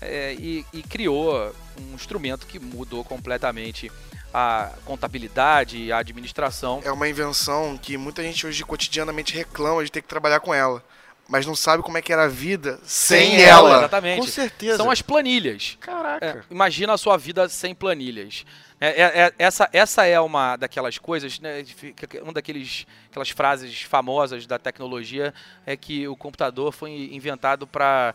é, 0.00 0.34
e, 0.34 0.64
e 0.72 0.82
criou 0.82 1.54
um 1.78 1.94
instrumento 1.94 2.46
que 2.46 2.58
mudou 2.58 3.04
completamente 3.04 3.92
a 4.32 4.72
contabilidade 4.84 5.78
e 5.78 5.92
a 5.92 5.98
administração. 5.98 6.82
é 6.84 6.92
uma 6.92 7.08
invenção 7.08 7.78
que 7.80 7.96
muita 7.96 8.22
gente 8.22 8.46
hoje 8.46 8.64
cotidianamente 8.64 9.34
reclama 9.34 9.84
de 9.84 9.90
ter 9.90 10.02
que 10.02 10.08
trabalhar 10.08 10.40
com 10.40 10.52
ela. 10.52 10.82
Mas 11.28 11.44
não 11.44 11.56
sabe 11.56 11.82
como 11.82 11.98
é 11.98 12.02
que 12.02 12.12
era 12.12 12.24
a 12.24 12.28
vida 12.28 12.78
sem, 12.84 13.42
ela. 13.42 13.78
Exatamente. 13.78 14.20
Com 14.20 14.26
certeza. 14.26 14.76
São 14.76 14.90
as 14.90 15.02
planilhas. 15.02 15.76
Caraca. 15.80 16.24
É, 16.24 16.42
imagina 16.52 16.92
a 16.92 16.98
sua 16.98 17.16
vida 17.16 17.48
sem 17.48 17.74
planilhas. 17.74 18.44
É, 18.80 18.88
é, 18.88 19.22
é, 19.22 19.32
essa, 19.38 19.68
essa 19.72 20.04
é 20.04 20.20
uma 20.20 20.56
daquelas 20.56 20.98
coisas, 20.98 21.40
né, 21.40 21.64
uma 22.22 22.32
daqueles 22.32 22.86
aquelas 23.08 23.30
frases 23.30 23.82
famosas 23.82 24.46
da 24.46 24.58
tecnologia 24.58 25.32
é 25.64 25.76
que 25.76 26.06
o 26.06 26.14
computador 26.14 26.70
foi 26.72 26.90
inventado 26.90 27.66
para 27.66 28.14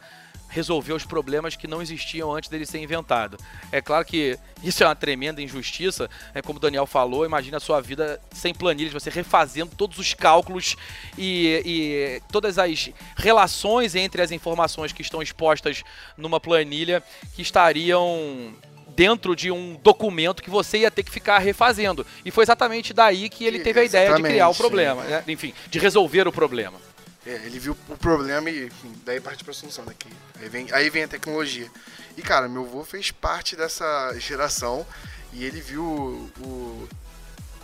resolver 0.52 0.94
os 0.94 1.06
problemas 1.06 1.56
que 1.56 1.66
não 1.66 1.82
existiam 1.82 2.32
antes 2.32 2.50
dele 2.50 2.66
ser 2.66 2.80
inventado. 2.80 3.38
É 3.72 3.82
claro 3.82 4.06
que 4.06 4.38
isso 4.62 4.84
é 4.84 4.86
uma 4.88 4.96
tremenda 4.96 5.42
injustiça, 5.42 6.10
é 6.34 6.42
como 6.42 6.58
o 6.58 6.62
Daniel 6.62 6.86
falou, 6.86 7.26
imagina 7.26 7.58
a 7.58 7.60
sua 7.60 7.82
vida 7.82 8.22
sem 8.32 8.54
planilhas, 8.54 8.94
você 8.94 9.10
refazendo 9.10 9.72
todos 9.76 9.98
os 9.98 10.14
cálculos 10.14 10.76
e, 11.18 11.64
e 11.66 12.22
todas 12.32 12.60
as 12.60 12.92
relações 13.16 13.96
entre 13.96 14.22
as 14.22 14.32
informações 14.32 14.92
que 14.92 15.02
estão 15.02 15.22
expostas 15.22 15.84
numa 16.18 16.40
planilha 16.40 17.02
que 17.34 17.42
estariam 17.42 18.54
dentro 18.94 19.38
de 19.38 19.50
um 19.50 19.80
documento 19.82 20.44
que 20.44 20.50
você 20.50 20.80
ia 20.80 20.92
ter 20.92 21.04
que 21.04 21.12
ficar 21.12 21.40
refazendo. 21.40 22.06
E 22.26 22.30
foi 22.30 22.44
exatamente 22.44 22.94
daí 22.94 23.30
que 23.30 23.46
ele 23.46 23.60
teve 23.60 23.80
a 23.80 23.84
ideia 23.86 24.14
de 24.14 24.22
criar 24.22 24.50
o 24.50 24.56
problema, 24.56 25.04
né? 25.04 25.24
enfim, 25.30 25.54
de 25.70 25.80
resolver 25.80 26.28
o 26.28 26.32
problema. 26.32 26.78
É, 27.26 27.36
ele 27.46 27.60
viu 27.60 27.78
o 27.88 27.98
problema 27.98 28.50
e 28.50 28.66
enfim, 28.66 28.94
daí 29.06 29.20
parte 29.20 29.44
pra 29.44 29.54
solução 29.54 29.86
daqui. 29.86 30.10
Aí 30.40 30.50
vem, 30.50 30.72
aí 30.72 30.90
vem 30.90 31.04
a 31.04 31.08
tecnologia. 31.08 31.70
E 32.18 32.22
cara, 32.22 32.48
meu 32.48 32.66
avô 32.66 32.84
fez 32.84 33.12
parte 33.12 33.56
dessa 33.56 34.14
geração 34.18 34.86
e 35.32 35.46
ele 35.46 35.62
viu 35.62 35.84
o. 35.84 36.88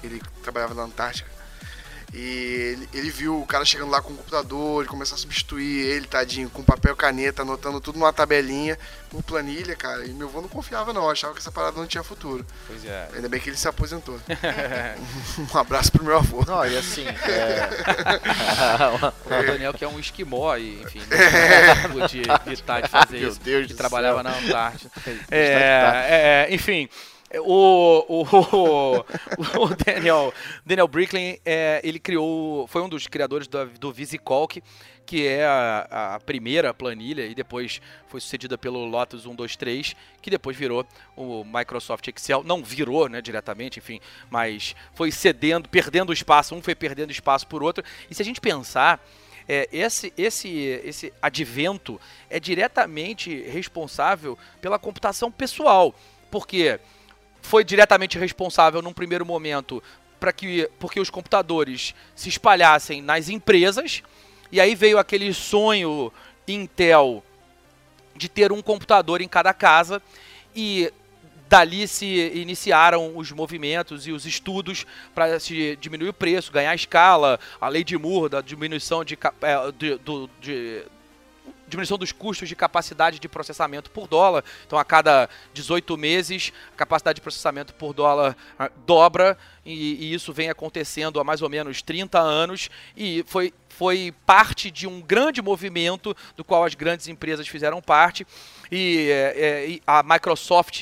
Ele 0.03 0.21
trabalhava 0.43 0.75
na 0.75 0.83
Antártica. 0.83 1.36
E 2.13 2.19
ele, 2.19 2.89
ele 2.93 3.09
viu 3.11 3.41
o 3.41 3.45
cara 3.45 3.65
chegando 3.65 3.91
lá 3.91 4.01
com 4.01 4.13
o 4.13 4.15
computador, 4.15 4.81
ele 4.81 4.89
começar 4.89 5.15
a 5.15 5.17
substituir 5.17 5.85
ele, 5.87 6.07
tadinho, 6.07 6.49
com 6.49 6.63
papel 6.63 6.93
e 6.93 6.95
caneta, 6.95 7.41
anotando 7.41 7.81
tudo 7.81 7.99
numa 7.99 8.13
tabelinha, 8.13 8.79
por 9.09 9.21
planilha, 9.21 9.75
cara. 9.75 10.05
E 10.05 10.13
meu 10.13 10.27
avô 10.29 10.41
não 10.41 10.47
confiava 10.47 10.93
não, 10.93 11.09
achava 11.09 11.33
que 11.33 11.39
essa 11.39 11.51
parada 11.51 11.77
não 11.77 11.85
tinha 11.85 12.03
futuro. 12.03 12.45
Pois 12.65 12.85
é. 12.85 13.09
Ainda 13.13 13.27
bem 13.27 13.41
que 13.41 13.49
ele 13.49 13.57
se 13.57 13.67
aposentou. 13.67 14.17
um 15.53 15.57
abraço 15.57 15.91
pro 15.91 16.03
meu 16.03 16.17
avô. 16.17 16.43
Não, 16.47 16.65
e 16.65 16.77
assim, 16.77 17.05
é... 17.27 17.69
O 19.25 19.45
Daniel 19.45 19.73
que 19.73 19.83
é 19.83 19.87
um 19.87 19.99
esquimó 19.99 20.55
e, 20.55 20.81
enfim, 20.83 21.01
não 21.01 21.91
pude 21.91 22.21
evitar 22.47 22.81
de 22.81 22.87
fazer 22.87 23.19
Meu 23.19 23.29
isso. 23.29 23.39
Deus 23.41 23.67
que 23.67 23.73
do 23.73 23.77
trabalhava 23.77 24.23
céu. 24.23 24.31
na 24.31 24.37
Antártida. 24.37 24.91
Está- 25.05 25.25
É, 25.35 26.47
é, 26.49 26.53
enfim, 26.55 26.89
o, 27.35 28.05
o, 28.07 28.97
o, 29.59 29.75
Daniel, 29.85 30.33
Daniel 30.65 30.87
Bricklin, 30.87 31.37
é, 31.45 31.81
ele 31.83 31.99
criou, 31.99 32.65
foi 32.67 32.81
um 32.81 32.89
dos 32.89 33.07
criadores 33.07 33.47
do, 33.47 33.65
do 33.65 33.91
VisiCalc, 33.91 34.61
que 35.05 35.25
é 35.25 35.45
a, 35.45 36.15
a 36.15 36.19
primeira 36.19 36.73
planilha 36.73 37.25
e 37.25 37.33
depois 37.33 37.81
foi 38.07 38.19
sucedida 38.19 38.57
pelo 38.57 38.85
Lotus 38.85 39.23
123, 39.23 39.95
que 40.21 40.29
depois 40.29 40.55
virou 40.55 40.85
o 41.15 41.43
Microsoft 41.45 42.07
Excel. 42.07 42.43
Não 42.43 42.63
virou, 42.63 43.07
né, 43.07 43.21
diretamente, 43.21 43.79
enfim, 43.79 43.99
mas 44.29 44.75
foi 44.93 45.11
cedendo, 45.11 45.69
perdendo 45.69 46.13
espaço, 46.13 46.55
um 46.55 46.61
foi 46.61 46.75
perdendo 46.75 47.11
espaço 47.11 47.47
por 47.47 47.63
outro. 47.63 47.83
E 48.09 48.15
se 48.15 48.21
a 48.21 48.25
gente 48.25 48.41
pensar, 48.41 49.01
é, 49.47 49.67
esse, 49.71 50.13
esse, 50.17 50.49
esse 50.83 51.13
advento 51.21 51.99
é 52.29 52.39
diretamente 52.39 53.43
responsável 53.43 54.37
pela 54.59 54.77
computação 54.77 55.31
pessoal, 55.31 55.95
porque 56.29 56.79
foi 57.47 57.63
diretamente 57.63 58.17
responsável 58.19 58.81
num 58.81 58.91
primeiro 58.93 59.25
momento 59.25 59.81
para 60.19 60.33
que 60.33 60.69
porque 60.79 60.99
os 60.99 61.09
computadores 61.09 61.95
se 62.13 62.27
espalhassem 62.27 63.01
nas 63.01 63.29
empresas 63.29 64.03
e 64.51 64.59
aí 64.59 64.75
veio 64.75 64.99
aquele 64.99 65.33
sonho 65.33 66.11
Intel 66.47 67.23
de 68.15 68.27
ter 68.27 68.51
um 68.51 68.61
computador 68.61 69.21
em 69.21 69.27
cada 69.27 69.53
casa 69.53 70.01
e 70.55 70.91
dali 71.47 71.87
se 71.87 72.31
iniciaram 72.35 73.15
os 73.15 73.31
movimentos 73.31 74.05
e 74.07 74.11
os 74.11 74.25
estudos 74.25 74.85
para 75.15 75.39
se 75.39 75.77
diminuir 75.79 76.09
o 76.09 76.13
preço, 76.13 76.51
ganhar 76.51 76.75
escala, 76.75 77.39
a 77.61 77.69
lei 77.69 77.83
de 77.83 77.97
Moore 77.97 78.29
da 78.31 78.41
diminuição 78.41 79.05
de, 79.05 79.17
é, 79.41 79.71
de- 79.71 79.95
do- 79.99 80.29
de- 80.41 80.83
diminuição 81.67 81.97
dos 81.97 82.11
custos 82.11 82.47
de 82.47 82.55
capacidade 82.55 83.19
de 83.19 83.27
processamento 83.27 83.91
por 83.91 84.07
dólar. 84.07 84.43
Então, 84.65 84.79
a 84.79 84.85
cada 84.85 85.29
18 85.53 85.97
meses, 85.97 86.53
a 86.73 86.77
capacidade 86.77 87.17
de 87.17 87.21
processamento 87.21 87.73
por 87.73 87.93
dólar 87.93 88.35
ah, 88.57 88.71
dobra, 88.85 89.37
e, 89.65 90.05
e 90.05 90.13
isso 90.13 90.31
vem 90.31 90.49
acontecendo 90.49 91.19
há 91.19 91.23
mais 91.23 91.41
ou 91.41 91.49
menos 91.49 91.81
30 91.81 92.19
anos, 92.19 92.69
e 92.95 93.23
foi, 93.27 93.53
foi 93.69 94.13
parte 94.25 94.71
de 94.71 94.87
um 94.87 95.01
grande 95.01 95.41
movimento 95.41 96.15
do 96.35 96.43
qual 96.43 96.63
as 96.63 96.73
grandes 96.73 97.07
empresas 97.07 97.47
fizeram 97.47 97.81
parte, 97.81 98.25
e, 98.71 99.09
é, 99.11 99.65
e 99.67 99.81
a 99.85 100.01
Microsoft 100.03 100.81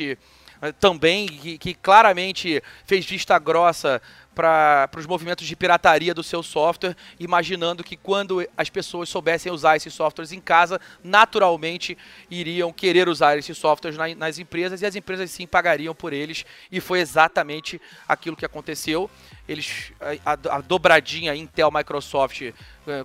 eh, 0.61 0.71
também, 0.73 1.27
que, 1.27 1.57
que 1.57 1.73
claramente 1.73 2.61
fez 2.85 3.05
vista 3.05 3.37
grossa 3.37 4.01
para 4.35 4.89
os 4.97 5.05
movimentos 5.05 5.47
de 5.47 5.55
pirataria 5.55 6.13
do 6.13 6.21
seu 6.21 6.43
software, 6.43 6.95
imaginando 7.19 7.83
que 7.83 7.95
quando 7.95 8.45
as 8.57 8.69
pessoas 8.69 9.07
soubessem 9.07 9.51
usar 9.51 9.77
esses 9.77 9.93
softwares 9.93 10.31
em 10.33 10.41
casa, 10.41 10.79
naturalmente 11.01 11.97
iriam 12.29 12.73
querer 12.73 13.07
usar 13.07 13.37
esses 13.37 13.57
softwares 13.57 13.97
na- 13.97 14.13
nas 14.13 14.37
empresas 14.37 14.81
e 14.81 14.85
as 14.85 14.95
empresas 14.95 15.31
sim 15.31 15.47
pagariam 15.47 15.95
por 15.95 16.11
eles. 16.11 16.45
E 16.71 16.81
foi 16.81 16.99
exatamente 16.99 17.81
aquilo 18.07 18.35
que 18.35 18.45
aconteceu. 18.45 19.09
Eles 19.47 19.93
a, 20.25 20.33
a- 20.57 20.61
dobradinha 20.61 21.33
Intel 21.33 21.71
Microsoft 21.71 22.41
eh, 22.41 22.53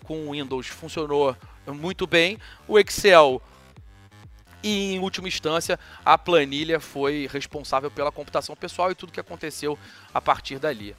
com 0.05 0.27
o 0.27 0.33
Windows 0.33 0.67
funcionou 0.67 1.37
muito 1.69 2.07
bem. 2.07 2.39
O 2.67 2.79
Excel 2.79 3.41
e, 4.63 4.95
em 4.95 4.99
última 4.99 5.29
instância, 5.29 5.79
a 6.05 6.19
planilha 6.19 6.81
foi 6.81 7.29
responsável 7.33 7.91
pela 7.91 8.13
computação 8.13 8.55
pessoal 8.57 8.91
e 8.91 8.95
tudo 8.95 9.13
que 9.13 9.21
aconteceu 9.21 9.79
a 10.13 10.21
partir 10.21 10.59
dali. 10.59 10.95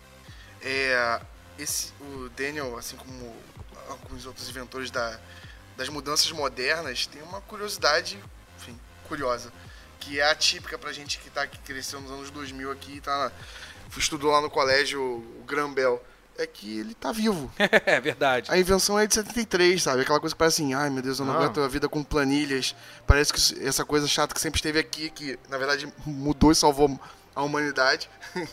É, 0.63 1.19
esse, 1.57 1.91
o 2.01 2.29
Daniel, 2.35 2.77
assim 2.77 2.95
como 2.95 3.35
alguns 3.89 4.25
outros 4.25 4.47
inventores 4.49 4.89
da, 4.91 5.19
das 5.77 5.89
mudanças 5.89 6.31
modernas, 6.31 7.05
tem 7.07 7.21
uma 7.23 7.41
curiosidade, 7.41 8.19
enfim, 8.57 8.79
curiosa, 9.07 9.51
que 9.99 10.19
é 10.19 10.29
atípica 10.29 10.77
pra 10.77 10.91
gente 10.91 11.19
que 11.19 11.29
tá 11.29 11.43
aqui, 11.43 11.57
cresceu 11.59 11.99
nos 12.01 12.11
anos 12.11 12.31
2000 12.31 12.71
aqui, 12.71 13.01
tá, 13.01 13.31
estudou 13.97 14.31
lá 14.31 14.41
no 14.41 14.49
colégio 14.49 15.01
o 15.01 15.43
Graham 15.45 15.73
Bell, 15.73 16.03
é 16.37 16.47
que 16.47 16.79
ele 16.79 16.93
tá 16.95 17.11
vivo. 17.11 17.51
é 17.85 17.99
verdade. 17.99 18.49
A 18.49 18.57
invenção 18.57 18.97
é 18.97 19.05
de 19.05 19.13
73, 19.13 19.83
sabe? 19.83 20.01
Aquela 20.01 20.19
coisa 20.19 20.33
que 20.33 20.39
parece 20.39 20.61
assim, 20.63 20.73
ai 20.73 20.89
meu 20.89 21.03
Deus, 21.03 21.19
eu 21.19 21.25
não 21.25 21.33
Ah. 21.33 21.37
aguento 21.37 21.59
a 21.61 21.67
vida 21.67 21.89
com 21.89 22.03
planilhas. 22.03 22.73
Parece 23.05 23.33
que 23.33 23.67
essa 23.67 23.83
coisa 23.83 24.07
chata 24.07 24.33
que 24.33 24.39
sempre 24.41 24.57
esteve 24.57 24.79
aqui, 24.79 25.09
que 25.09 25.37
na 25.49 25.57
verdade 25.57 25.91
mudou 26.05 26.51
e 26.51 26.55
salvou 26.55 26.99
a 27.35 27.43
humanidade. 27.43 28.09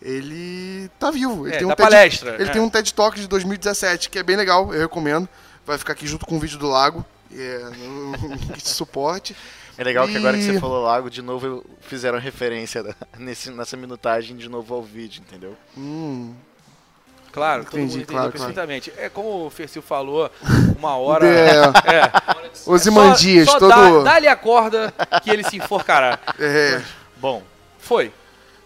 ele 0.00 0.90
tá 0.98 1.10
vivo. 1.10 1.46
Ele 1.46 1.54
É, 1.56 1.58
tem 1.58 1.66
um 1.66 1.70
TED, 1.70 1.82
palestra, 1.90 2.34
Ele 2.34 2.48
é. 2.50 2.52
tem 2.52 2.60
um 2.62 2.68
TED 2.70 2.92
Talk 2.94 3.18
de 3.18 3.26
2017, 3.28 4.10
que 4.10 4.18
é 4.18 4.22
bem 4.22 4.36
legal, 4.36 4.72
eu 4.74 4.80
recomendo. 4.80 5.28
Vai 5.64 5.78
ficar 5.78 5.92
aqui 5.94 6.06
junto 6.06 6.26
com 6.26 6.36
o 6.36 6.40
vídeo 6.40 6.58
do 6.58 6.68
lago. 6.68 7.04
É, 7.34 7.58
no 8.28 8.38
kit 8.38 8.62
de 8.62 8.68
suporte. 8.68 9.36
É 9.78 9.84
legal 9.84 10.06
que 10.08 10.16
agora 10.16 10.36
que 10.38 10.42
E- 10.44 10.52
você 10.54 10.60
falou 10.60 10.82
lago, 10.84 11.10
de 11.10 11.20
novo 11.20 11.64
fizeram 11.82 12.18
referência 12.18 12.82
nesse, 13.18 13.50
nessa 13.50 13.76
minutagem 13.76 14.36
de 14.36 14.48
novo 14.48 14.74
ao 14.74 14.82
vídeo, 14.82 15.22
entendeu? 15.26 15.56
Hum, 15.76 16.34
Claro, 17.32 17.64
todo 17.66 17.74
Entendi, 17.74 17.82
mundo 17.92 18.02
entendeu 18.04 18.14
claro, 18.14 18.32
claro. 18.32 18.46
perfeitamente. 18.54 18.92
É 18.96 19.10
como 19.10 19.44
o 19.44 19.50
Fercil 19.50 19.82
falou, 19.82 20.30
uma 20.78 20.96
hora. 20.96 21.26
É, 21.26 21.50
É. 21.96 22.10
Ozymandias, 22.64 23.44
só, 23.44 23.58
só 23.58 23.68
todo, 23.68 24.02
dá, 24.04 24.12
dá-lhe 24.12 24.26
a 24.26 24.34
corda 24.34 24.90
que 25.22 25.28
ele 25.28 25.44
se 25.44 25.56
enforcará. 25.58 26.18
é, 26.40 26.80
Bom, 27.18 27.42
foi. 27.86 28.12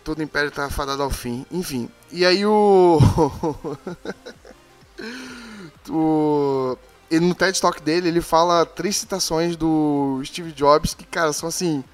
todo 0.02 0.22
império 0.22 0.50
tá 0.50 0.70
fadado 0.70 1.02
ao 1.02 1.10
fim. 1.10 1.44
Enfim, 1.50 1.90
e 2.10 2.24
aí 2.24 2.46
o... 2.46 2.98
o... 5.90 6.78
Ele, 7.10 7.26
no 7.26 7.34
TED 7.34 7.60
Talk 7.60 7.82
dele, 7.82 8.08
ele 8.08 8.22
fala 8.22 8.64
três 8.64 8.96
citações 8.96 9.56
do 9.56 10.22
Steve 10.24 10.52
Jobs 10.52 10.94
que, 10.94 11.04
cara, 11.04 11.32
são 11.32 11.48
assim, 11.48 11.84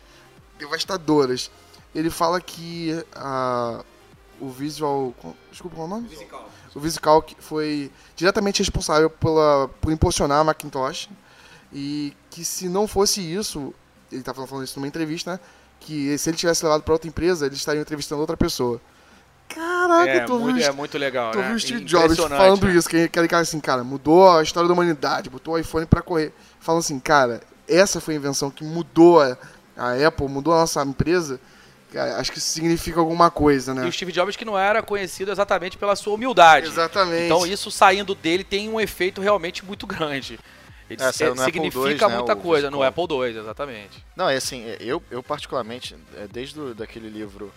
devastadoras. 0.59 1.51
Ele 1.95 2.11
fala 2.11 2.41
que 2.41 2.93
a, 3.15 3.83
o 4.41 4.49
Visual... 4.49 5.13
Desculpa, 5.51 5.77
qual 5.77 5.89
é 5.89 5.91
o 5.91 5.95
nome? 5.95 6.09
O 6.75 6.81
Visual 6.81 7.23
que 7.23 7.35
foi 7.41 7.91
diretamente 8.15 8.61
responsável 8.61 9.11
pela, 9.11 9.69
por 9.81 9.91
impulsionar 9.91 10.41
a 10.41 10.45
Macintosh 10.45 11.09
e 11.73 12.15
que 12.31 12.45
se 12.45 12.69
não 12.69 12.87
fosse 12.87 13.21
isso, 13.21 13.75
ele 14.13 14.21
estava 14.21 14.47
falando 14.47 14.65
isso 14.65 14.79
numa 14.79 14.87
entrevista, 14.87 15.33
né? 15.33 15.41
Que 15.81 16.17
se 16.19 16.31
ele 16.31 16.37
tivesse 16.37 16.65
levado 16.65 16.83
para 16.83 16.93
outra 16.93 17.09
empresa, 17.09 17.47
eles 17.47 17.59
estariam 17.59 17.83
entrevistando 17.83 18.21
outra 18.21 18.37
pessoa. 18.37 18.81
Caraca, 19.49 20.11
É 20.11 20.21
tu 20.21 20.39
muito, 20.39 20.57
viu, 20.57 20.67
é 20.67 20.73
muito 20.73 20.99
legal, 20.99 21.31
tu 21.31 21.39
né? 21.39 21.47
viu 21.47 21.57
o 21.57 21.61
Steve 21.61 21.85
Jobs 21.85 22.17
falando 22.17 22.67
né? 22.67 22.75
isso, 22.75 22.89
que 22.89 23.05
aquele 23.05 23.29
cara 23.29 23.43
assim, 23.43 23.61
cara, 23.61 23.85
mudou 23.85 24.29
a 24.29 24.43
história 24.43 24.67
da 24.67 24.75
humanidade, 24.75 25.31
botou 25.31 25.55
o 25.55 25.59
iPhone 25.59 25.87
para 25.87 26.03
correr. 26.03 26.33
Falando 26.59 26.81
assim, 26.81 26.99
cara, 26.99 27.41
essa 27.69 28.01
foi 28.01 28.15
a 28.15 28.17
invenção 28.17 28.51
que 28.51 28.65
mudou 28.65 29.21
a, 29.21 29.37
a 29.77 30.07
Apple, 30.07 30.29
mudou 30.29 30.53
a 30.53 30.59
nossa 30.59 30.83
empresa. 30.83 31.41
Cara, 31.93 32.17
acho 32.17 32.33
que 32.33 32.39
isso 32.39 32.49
significa 32.49 32.99
alguma 32.99 33.31
coisa, 33.31 33.73
né? 33.73 33.87
E 33.87 33.89
o 33.89 33.93
Steve 33.93 34.13
Jobs 34.13 34.37
que 34.37 34.45
não 34.45 34.59
era 34.59 34.83
conhecido 34.83 35.31
exatamente 35.31 35.79
pela 35.79 35.95
sua 35.95 36.15
humildade. 36.15 36.67
Exatamente. 36.67 37.25
Então 37.27 37.47
isso 37.47 37.71
saindo 37.71 38.15
dele 38.15 38.43
tem 38.43 38.69
um 38.69 38.81
efeito 38.81 39.21
realmente 39.21 39.65
muito 39.65 39.87
grande. 39.87 40.39
Ele 40.89 41.03
É, 41.03 41.07
é, 41.09 41.13
significa 41.13 42.07
II, 42.07 42.09
né, 42.11 42.17
muita 42.19 42.33
o 42.35 42.37
coisa 42.37 42.71
no. 42.71 42.83
Apple 42.83 43.05
II, 43.11 43.39
exatamente. 43.39 44.05
Não, 44.15 44.29
é 44.29 44.37
assim, 44.37 44.65
eu, 44.81 45.03
eu 45.11 45.23
particularmente, 45.23 45.97
é, 46.17 46.27
desde 46.29 46.59
o, 46.61 46.75
daquele 46.75 47.09
livro 47.09 47.53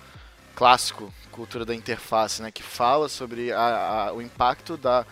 clássico, 0.56 1.14
Cultura 1.32 1.64
da 1.64 1.74
Interface, 1.76 2.42
né, 2.42 2.52
que 2.52 2.64
fala 2.64 3.08
sobre 3.08 3.52
a- 3.52 4.08
a- 4.10 4.14
o 4.14 4.22
impacto 4.22 4.76
da, 4.76 5.06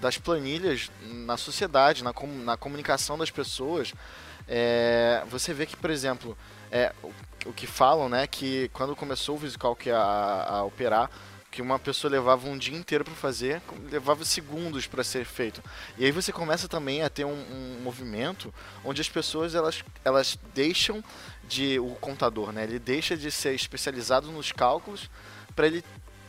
das 0.00 0.18
planilhas 0.18 0.90
na 1.02 1.36
sociedade, 1.36 2.02
na, 2.04 2.12
com- 2.12 2.26
na 2.26 2.56
comunicação 2.56 3.16
das 3.16 3.30
pessoas, 3.30 3.94
é, 4.48 5.22
você 5.30 5.54
vê 5.54 5.64
que, 5.64 5.76
por 5.76 5.90
exemplo, 5.90 6.36
é, 6.70 6.92
o, 7.02 7.10
o 7.46 7.52
que 7.52 7.66
falam, 7.66 8.08
né, 8.08 8.26
que 8.26 8.68
quando 8.72 8.94
começou 8.96 9.36
o 9.36 9.38
VisualCalc 9.38 9.88
a, 9.90 10.46
a 10.58 10.64
operar, 10.64 11.08
que 11.50 11.60
uma 11.60 11.78
pessoa 11.78 12.10
levava 12.10 12.48
um 12.48 12.56
dia 12.56 12.76
inteiro 12.76 13.04
para 13.04 13.14
fazer, 13.14 13.60
levava 13.90 14.24
segundos 14.24 14.86
para 14.86 15.02
ser 15.02 15.24
feito. 15.24 15.62
E 15.98 16.04
aí 16.04 16.12
você 16.12 16.30
começa 16.32 16.68
também 16.68 17.02
a 17.02 17.10
ter 17.10 17.24
um, 17.24 17.32
um 17.32 17.80
movimento 17.82 18.54
onde 18.84 19.00
as 19.00 19.08
pessoas 19.08 19.54
elas, 19.54 19.82
elas 20.04 20.38
deixam 20.54 21.02
de 21.48 21.78
o 21.80 21.96
contador, 21.96 22.52
né? 22.52 22.62
Ele 22.62 22.78
deixa 22.78 23.16
de 23.16 23.30
ser 23.30 23.52
especializado 23.54 24.30
nos 24.30 24.52
cálculos 24.52 25.10
para 25.56 25.66
ele 25.66 25.84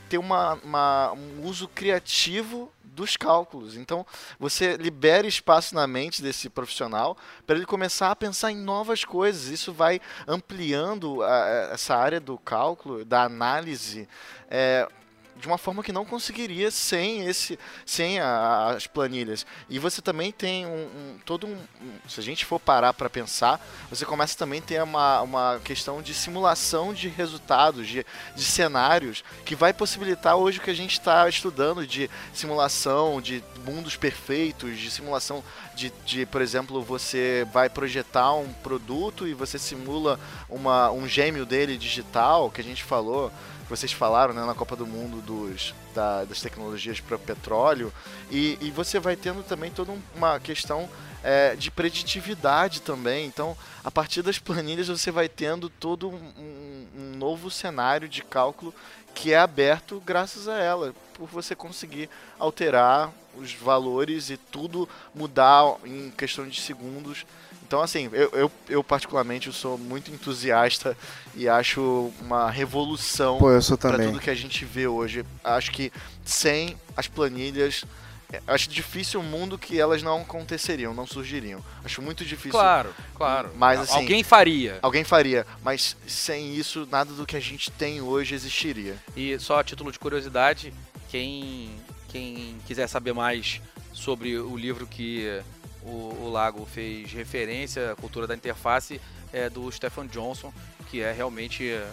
ter 0.09 0.17
uma, 0.17 0.55
uma- 0.63 1.11
um 1.13 1.45
uso 1.45 1.67
criativo 1.67 2.71
dos 2.83 3.15
cálculos. 3.15 3.77
Então, 3.77 4.05
você 4.39 4.75
libera 4.75 5.25
espaço 5.25 5.73
na 5.73 5.87
mente 5.87 6.21
desse 6.21 6.49
profissional 6.49 7.15
para 7.47 7.55
ele 7.55 7.65
começar 7.65 8.11
a 8.11 8.15
pensar 8.15 8.51
em 8.51 8.57
novas 8.57 9.05
coisas. 9.05 9.45
Isso 9.47 9.71
vai 9.71 10.01
ampliando 10.27 11.23
a- 11.23 11.69
essa 11.71 11.95
área 11.95 12.19
do 12.19 12.37
cálculo, 12.37 13.05
da 13.05 13.23
análise, 13.23 14.09
é, 14.49 14.87
de 15.35 15.47
uma 15.47 15.57
forma 15.57 15.83
que 15.83 15.91
não 15.91 16.05
conseguiria 16.05 16.69
sem 16.69 17.25
esse, 17.25 17.57
sem 17.85 18.19
a- 18.19 18.73
as 18.75 18.85
planilhas. 18.87 19.45
E 19.69 19.79
você 19.79 20.01
também 20.01 20.31
tem 20.31 20.65
um, 20.65 20.69
um- 20.69 21.17
todo 21.25 21.47
um, 21.47 21.53
um- 21.81 22.09
se 22.09 22.19
a 22.19 22.23
gente 22.23 22.45
for 22.45 22.59
parar 22.59 22.93
para 22.93 23.09
pensar, 23.09 23.59
você 23.89 24.05
começa 24.05 24.37
também 24.37 24.59
a 24.59 24.63
ter 24.63 24.83
uma, 24.83 25.21
uma 25.21 25.61
questão 25.63 26.01
de 26.01 26.13
simulação 26.13 26.93
de 26.93 27.07
resultados, 27.07 27.87
de, 27.87 28.05
de 28.35 28.43
cenários, 28.43 29.23
que 29.45 29.55
vai 29.55 29.73
possibilitar 29.73 30.35
hoje 30.35 30.59
o 30.59 30.61
que 30.61 30.69
a 30.69 30.75
gente 30.75 30.93
está 30.93 31.27
estudando 31.27 31.85
de 31.87 32.09
simulação, 32.33 33.21
de 33.21 33.43
mundos 33.65 33.95
perfeitos, 33.95 34.77
de 34.77 34.91
simulação 34.91 35.43
de, 35.75 35.91
de, 36.05 36.25
por 36.25 36.41
exemplo, 36.41 36.81
você 36.83 37.47
vai 37.53 37.69
projetar 37.69 38.33
um 38.33 38.51
produto 38.53 39.27
e 39.27 39.33
você 39.33 39.57
simula 39.57 40.19
uma, 40.49 40.91
um 40.91 41.07
gêmeo 41.07 41.45
dele 41.45 41.77
digital, 41.77 42.51
que 42.51 42.61
a 42.61 42.63
gente 42.63 42.83
falou, 42.83 43.31
vocês 43.71 43.91
falaram 43.91 44.33
né, 44.33 44.45
na 44.45 44.53
Copa 44.53 44.75
do 44.75 44.85
Mundo 44.85 45.21
dos, 45.21 45.73
da- 45.95 46.25
das 46.25 46.41
tecnologias 46.41 46.99
para 46.99 47.17
petróleo, 47.17 47.91
e, 48.29 48.57
e 48.61 48.69
você 48.69 48.99
vai 48.99 49.15
tendo 49.15 49.41
também 49.43 49.71
toda 49.71 49.91
um- 49.91 50.01
uma 50.15 50.39
questão 50.39 50.87
é, 51.23 51.55
de 51.55 51.69
preditividade 51.69 52.81
também. 52.81 53.27
Então, 53.27 53.55
a 53.83 53.91
partir 53.91 54.23
das 54.23 54.39
planilhas, 54.39 54.87
você 54.87 55.11
vai 55.11 55.29
tendo 55.29 55.69
todo 55.69 56.09
um- 56.09 56.87
um 56.97 57.15
novo 57.15 57.49
cenário 57.51 58.09
de 58.09 58.23
cálculo 58.23 58.73
que 59.13 59.31
é 59.31 59.37
aberto 59.37 60.01
graças 60.05 60.47
a 60.47 60.57
ela, 60.57 60.93
por 61.13 61.27
você 61.29 61.53
conseguir 61.55 62.09
alterar 62.39 63.11
os 63.37 63.53
valores 63.53 64.29
e 64.31 64.37
tudo 64.37 64.89
mudar 65.13 65.75
em 65.85 66.09
questão 66.11 66.47
de 66.47 66.59
segundos. 66.59 67.25
Então, 67.71 67.81
assim, 67.81 68.09
eu, 68.11 68.29
eu, 68.33 68.51
eu 68.67 68.83
particularmente 68.83 69.47
eu 69.47 69.53
sou 69.53 69.77
muito 69.77 70.11
entusiasta 70.11 70.97
e 71.33 71.47
acho 71.47 72.11
uma 72.19 72.51
revolução 72.51 73.39
para 73.79 73.97
tudo 73.97 74.19
que 74.19 74.29
a 74.29 74.35
gente 74.35 74.65
vê 74.65 74.87
hoje. 74.87 75.25
Acho 75.41 75.71
que 75.71 75.89
sem 76.25 76.75
as 76.97 77.07
planilhas, 77.07 77.85
é, 78.29 78.41
acho 78.45 78.69
difícil 78.69 79.21
um 79.21 79.23
mundo 79.23 79.57
que 79.57 79.79
elas 79.79 80.03
não 80.03 80.19
aconteceriam, 80.19 80.93
não 80.93 81.07
surgiriam. 81.07 81.63
Acho 81.81 82.01
muito 82.01 82.25
difícil. 82.25 82.51
Claro, 82.51 82.93
claro. 83.15 83.51
Mas, 83.55 83.79
assim, 83.79 83.99
Alguém 83.99 84.21
faria. 84.21 84.77
Alguém 84.81 85.05
faria, 85.05 85.47
mas 85.63 85.95
sem 86.05 86.53
isso, 86.53 86.85
nada 86.91 87.13
do 87.13 87.25
que 87.25 87.37
a 87.37 87.41
gente 87.41 87.71
tem 87.71 88.01
hoje 88.01 88.35
existiria. 88.35 88.97
E 89.15 89.39
só 89.39 89.61
a 89.61 89.63
título 89.63 89.93
de 89.93 89.97
curiosidade, 89.97 90.73
quem, 91.07 91.73
quem 92.09 92.57
quiser 92.67 92.87
saber 92.87 93.13
mais 93.13 93.61
sobre 93.93 94.37
o 94.37 94.57
livro 94.57 94.85
que 94.85 95.41
o, 95.83 96.25
o 96.25 96.29
Lago 96.29 96.65
fez 96.65 97.11
referência, 97.11 97.91
a 97.91 97.95
cultura 97.95 98.27
da 98.27 98.35
interface, 98.35 99.01
é 99.33 99.49
do 99.49 99.71
Stephen 99.71 100.07
Johnson, 100.07 100.53
que 100.89 101.01
é 101.01 101.11
realmente 101.11 101.69
é, 101.69 101.87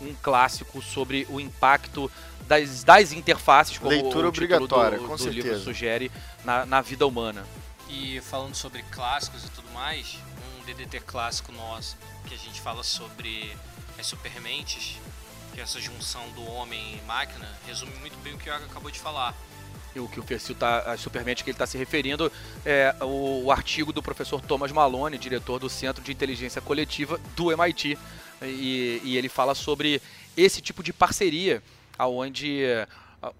um, 0.00 0.06
um 0.06 0.14
clássico 0.22 0.80
sobre 0.80 1.26
o 1.28 1.40
impacto 1.40 2.10
das, 2.46 2.84
das 2.84 3.12
interfaces, 3.12 3.78
como 3.78 3.90
Leitura 3.90 4.28
o 4.28 4.32
título 4.32 4.54
obrigatória, 4.54 4.98
do, 4.98 5.06
com 5.06 5.16
do 5.16 5.28
livro 5.28 5.42
certeza. 5.42 5.64
sugere, 5.64 6.10
na, 6.44 6.64
na 6.64 6.80
vida 6.80 7.06
humana. 7.06 7.44
E 7.88 8.20
falando 8.20 8.54
sobre 8.54 8.82
clássicos 8.84 9.44
e 9.44 9.50
tudo 9.50 9.68
mais, 9.72 10.16
um 10.60 10.64
DDT 10.64 11.00
clássico 11.00 11.50
nosso 11.52 11.96
que 12.26 12.34
a 12.34 12.38
gente 12.38 12.60
fala 12.60 12.84
sobre 12.84 13.52
as 13.98 14.06
supermentes, 14.06 14.96
que 15.52 15.60
é 15.60 15.62
essa 15.64 15.80
junção 15.80 16.28
do 16.30 16.44
homem 16.44 16.98
e 16.98 17.02
máquina, 17.06 17.48
resume 17.66 17.92
muito 17.96 18.16
bem 18.22 18.34
o 18.34 18.38
que 18.38 18.48
o 18.48 18.52
Iago 18.52 18.64
acabou 18.66 18.90
de 18.90 19.00
falar. 19.00 19.34
O 19.96 20.08
que 20.08 20.20
o 20.20 20.22
Fercil 20.22 20.54
tá, 20.54 20.96
Supermente 20.96 21.42
que 21.42 21.50
ele 21.50 21.54
está 21.54 21.66
se 21.66 21.76
referindo 21.76 22.30
é 22.64 22.94
o, 23.00 23.44
o 23.44 23.52
artigo 23.52 23.92
do 23.92 24.02
professor 24.02 24.40
Thomas 24.40 24.70
Malone, 24.70 25.18
diretor 25.18 25.58
do 25.58 25.68
Centro 25.68 26.02
de 26.02 26.12
Inteligência 26.12 26.60
Coletiva 26.60 27.20
do 27.36 27.50
MIT. 27.50 27.98
E, 28.42 29.00
e 29.04 29.16
ele 29.16 29.28
fala 29.28 29.54
sobre 29.54 30.00
esse 30.36 30.60
tipo 30.60 30.82
de 30.82 30.92
parceria, 30.92 31.62
onde 31.98 32.64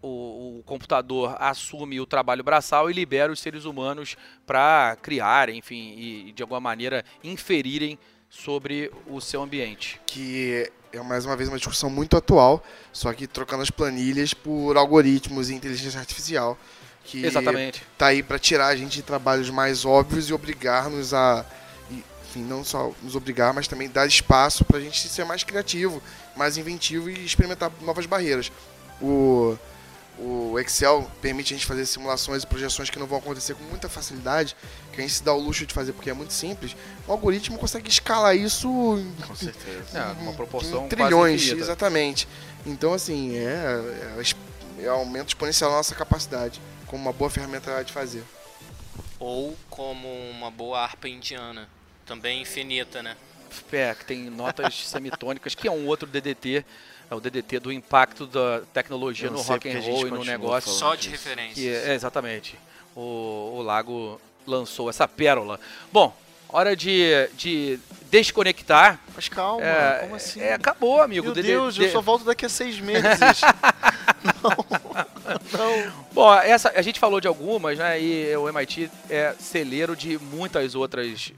o, 0.03 0.59
o 0.59 0.63
computador 0.65 1.37
assume 1.39 2.01
o 2.01 2.07
trabalho 2.07 2.45
braçal 2.45 2.91
e 2.91 2.93
libera 2.93 3.33
os 3.33 3.41
seres 3.41 3.65
humanos 3.65 4.17
para 4.47 4.97
criar, 5.01 5.49
enfim, 5.49 5.95
e 5.97 6.33
de 6.33 6.43
alguma 6.43 6.61
maneira 6.61 7.05
inferirem 7.25 7.99
sobre 8.29 8.93
o 9.07 9.21
seu 9.21 9.43
ambiente. 9.43 10.01
que 10.07 10.71
é 10.93 11.01
mais 11.03 11.25
uma 11.25 11.37
vez 11.37 11.49
uma 11.49 11.59
discussão 11.59 11.89
muito 11.89 12.17
atual, 12.17 12.65
só 12.93 13.13
que 13.13 13.27
trocando 13.27 13.63
as 13.63 13.71
planilhas 13.71 14.35
por 14.35 14.77
algoritmos 14.77 15.51
e 15.51 15.55
inteligência 15.55 16.01
artificial, 16.01 16.59
que 17.05 17.25
Exatamente. 17.25 17.83
tá 17.97 18.07
aí 18.07 18.23
para 18.23 18.39
tirar 18.39 18.69
a 18.69 18.77
gente 18.77 18.97
de 18.97 19.03
trabalhos 19.03 19.51
mais 19.51 19.85
óbvios 19.85 20.29
e 20.29 20.33
obrigar-nos 20.33 21.15
a, 21.15 21.45
enfim, 21.91 22.43
não 22.43 22.63
só 22.63 22.93
nos 23.03 23.17
obrigar, 23.17 23.53
mas 23.53 23.67
também 23.67 23.89
dar 23.89 24.07
espaço 24.07 24.65
para 24.65 24.79
a 24.79 24.81
gente 24.81 25.09
ser 25.09 25.25
mais 25.25 25.43
criativo, 25.43 26.03
mais 26.37 26.57
inventivo 26.57 27.11
e 27.11 27.25
experimentar 27.25 27.71
novas 27.83 28.07
barreiras. 28.07 28.53
O 29.01 29.57
o 30.21 30.59
Excel 30.59 31.11
permite 31.23 31.55
a 31.55 31.57
gente 31.57 31.67
fazer 31.67 31.87
simulações 31.87 32.43
e 32.43 32.47
projeções 32.47 32.91
que 32.91 32.99
não 32.99 33.07
vão 33.07 33.19
acontecer 33.19 33.55
com 33.55 33.65
muita 33.65 33.89
facilidade, 33.89 34.55
que 34.93 35.01
a 35.01 35.03
gente 35.03 35.15
se 35.15 35.23
dá 35.23 35.33
o 35.33 35.41
luxo 35.41 35.65
de 35.65 35.73
fazer 35.73 35.95
porque 35.95 36.11
é 36.11 36.13
muito 36.13 36.35
simples. 36.35 36.77
O 37.09 37.13
algoritmo 37.13 37.59
consegue 37.59 37.89
escalar 37.89 38.37
isso 38.37 38.69
em 38.99 39.27
Com 39.27 39.35
certeza. 39.35 39.99
É, 39.99 40.23
uma 40.23 40.35
proporção 40.35 40.85
em 40.85 40.89
trilhões, 40.89 41.49
exatamente. 41.49 42.29
Então, 42.67 42.93
assim, 42.93 43.35
é, 43.35 43.81
é, 44.19 44.85
é 44.85 44.89
aumento 44.89 45.29
exponencial 45.29 45.71
da 45.71 45.79
nossa 45.79 45.95
capacidade, 45.95 46.61
como 46.87 47.03
uma 47.03 47.13
boa 47.13 47.31
ferramenta 47.31 47.83
de 47.83 47.93
fazer. 47.93 48.23
Ou 49.19 49.57
como 49.71 50.07
uma 50.31 50.51
boa 50.51 50.81
harpa 50.81 51.09
indiana, 51.09 51.67
também 52.05 52.43
infinita, 52.43 53.03
né? 53.03 53.17
É, 53.73 53.95
que 53.95 54.05
tem 54.05 54.29
notas 54.29 54.75
semitônicas, 54.87 55.55
que 55.55 55.67
é 55.67 55.71
um 55.71 55.87
outro 55.87 56.07
DDT, 56.07 56.65
é 57.11 57.15
o 57.15 57.21
DDT 57.21 57.59
do 57.59 57.73
impacto 57.73 58.25
da 58.27 58.63
tecnologia 58.73 59.29
não 59.29 59.39
no 59.39 59.43
rock 59.43 59.69
and 59.69 59.81
roll 59.81 60.07
e 60.07 60.11
no 60.11 60.25
negócio. 60.25 60.71
Só 60.71 60.95
de 60.95 61.09
referência. 61.09 61.55
Que 61.55 61.69
é, 61.69 61.93
exatamente. 61.95 62.57
O, 62.95 63.57
o 63.57 63.63
Lago 63.63 64.21
lançou 64.47 64.89
essa 64.89 65.09
pérola. 65.09 65.59
Bom, 65.93 66.17
hora 66.49 66.77
de, 66.77 67.29
de 67.35 67.79
desconectar. 68.11 69.01
Mas 69.15 69.29
calma, 69.29 69.65
É, 69.65 69.99
como 70.01 70.15
assim? 70.15 70.41
é, 70.41 70.53
acabou, 70.55 71.03
amigo. 71.03 71.27
Meu 71.27 71.35
DD 71.35 71.49
Deus, 71.49 71.79
eu 71.79 71.91
só 71.91 72.01
volto 72.01 72.25
daqui 72.25 72.47
a 72.47 72.49
seis 72.49 72.79
meses. 72.79 73.05
Bom, 76.13 76.35
essa, 76.35 76.73
a 76.75 76.83
gente 76.83 76.99
falou 76.99 77.21
de 77.21 77.29
algumas, 77.29 77.79
né? 77.79 78.01
E 78.01 78.37
o 78.37 78.49
MIT 78.49 78.91
é 79.09 79.35
celeiro 79.39 79.97
de 79.97 80.19
muitas 80.19 80.75
outras, 80.75 81.33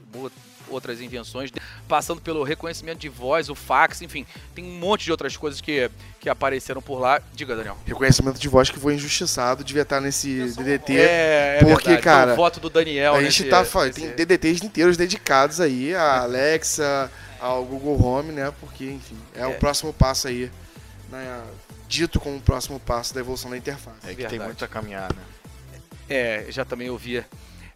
outras 0.73 0.99
invenções, 1.01 1.51
passando 1.87 2.21
pelo 2.21 2.43
reconhecimento 2.43 2.99
de 2.99 3.09
voz, 3.09 3.49
o 3.49 3.55
fax, 3.55 4.01
enfim, 4.01 4.25
tem 4.55 4.63
um 4.65 4.77
monte 4.79 5.05
de 5.05 5.11
outras 5.11 5.35
coisas 5.37 5.61
que, 5.61 5.89
que 6.19 6.29
apareceram 6.29 6.81
por 6.81 6.99
lá. 6.99 7.21
Diga, 7.33 7.55
Daniel. 7.55 7.77
Reconhecimento 7.85 8.39
de 8.39 8.47
voz 8.47 8.69
que 8.69 8.79
foi 8.79 8.95
injustiçado, 8.95 9.63
devia 9.63 9.83
estar 9.83 10.01
nesse 10.01 10.53
DDT. 10.53 10.97
É, 10.97 11.57
é 11.61 11.65
porque, 11.65 11.89
verdade, 11.89 12.01
cara, 12.03 12.25
foi 12.27 12.33
o 12.33 12.37
voto 12.37 12.59
do 12.59 12.69
Daniel. 12.69 13.13
a 13.15 13.23
gente 13.23 13.41
nesse- 13.43 13.49
tá 13.49 13.63
fa- 13.65 13.85
nesse- 13.85 13.99
tem 14.01 14.09
DDTs 14.11 14.65
inteiros 14.65 14.97
dedicados 14.97 15.59
aí 15.61 15.93
à 15.95 16.21
Alexa, 16.21 17.09
ao 17.39 17.63
Google 17.65 18.01
Home, 18.03 18.31
né? 18.31 18.51
Porque, 18.59 18.85
enfim, 18.85 19.17
é, 19.35 19.41
É. 19.41 19.47
o 19.47 19.53
próximo 19.55 19.91
passo 19.93 20.27
aí, 20.27 20.49
né? 21.11 21.41
Dito 21.87 22.19
como 22.19 22.37
o 22.37 22.41
próximo 22.41 22.79
passo 22.79 23.13
da 23.13 23.19
evolução 23.19 23.51
da 23.51 23.57
interface. 23.57 23.97
É 24.03 24.09
que 24.09 24.15
Verdade. 24.15 24.29
tem 24.37 24.39
muito 24.39 24.65
a 24.65 24.67
caminhar, 24.67 25.13
né? 25.13 25.21
É, 26.09 26.45
já 26.49 26.65
também 26.65 26.89
ouvia 26.89 27.25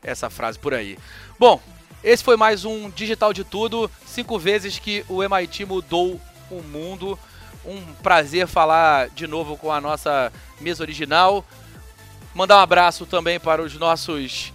essa 0.03 0.29
frase 0.29 0.57
por 0.57 0.73
aí. 0.73 0.97
Bom, 1.39 1.61
esse 2.03 2.23
foi 2.23 2.37
mais 2.37 2.63
um 2.63 2.89
Digital 2.89 3.33
de 3.33 3.43
Tudo. 3.43 3.89
Cinco 4.05 4.37
vezes 4.37 4.79
que 4.79 5.03
o 5.09 5.23
MIT 5.23 5.65
mudou 5.65 6.19
o 6.49 6.61
mundo. 6.61 7.17
Um 7.65 7.81
prazer 8.01 8.47
falar 8.47 9.09
de 9.09 9.27
novo 9.27 9.57
com 9.57 9.71
a 9.71 9.81
nossa 9.81 10.31
mesa 10.61 10.83
original. 10.83 11.45
Mandar 12.33 12.57
um 12.57 12.61
abraço 12.61 13.05
também 13.05 13.39
para 13.39 13.61
os 13.61 13.73
nossos 13.75 14.53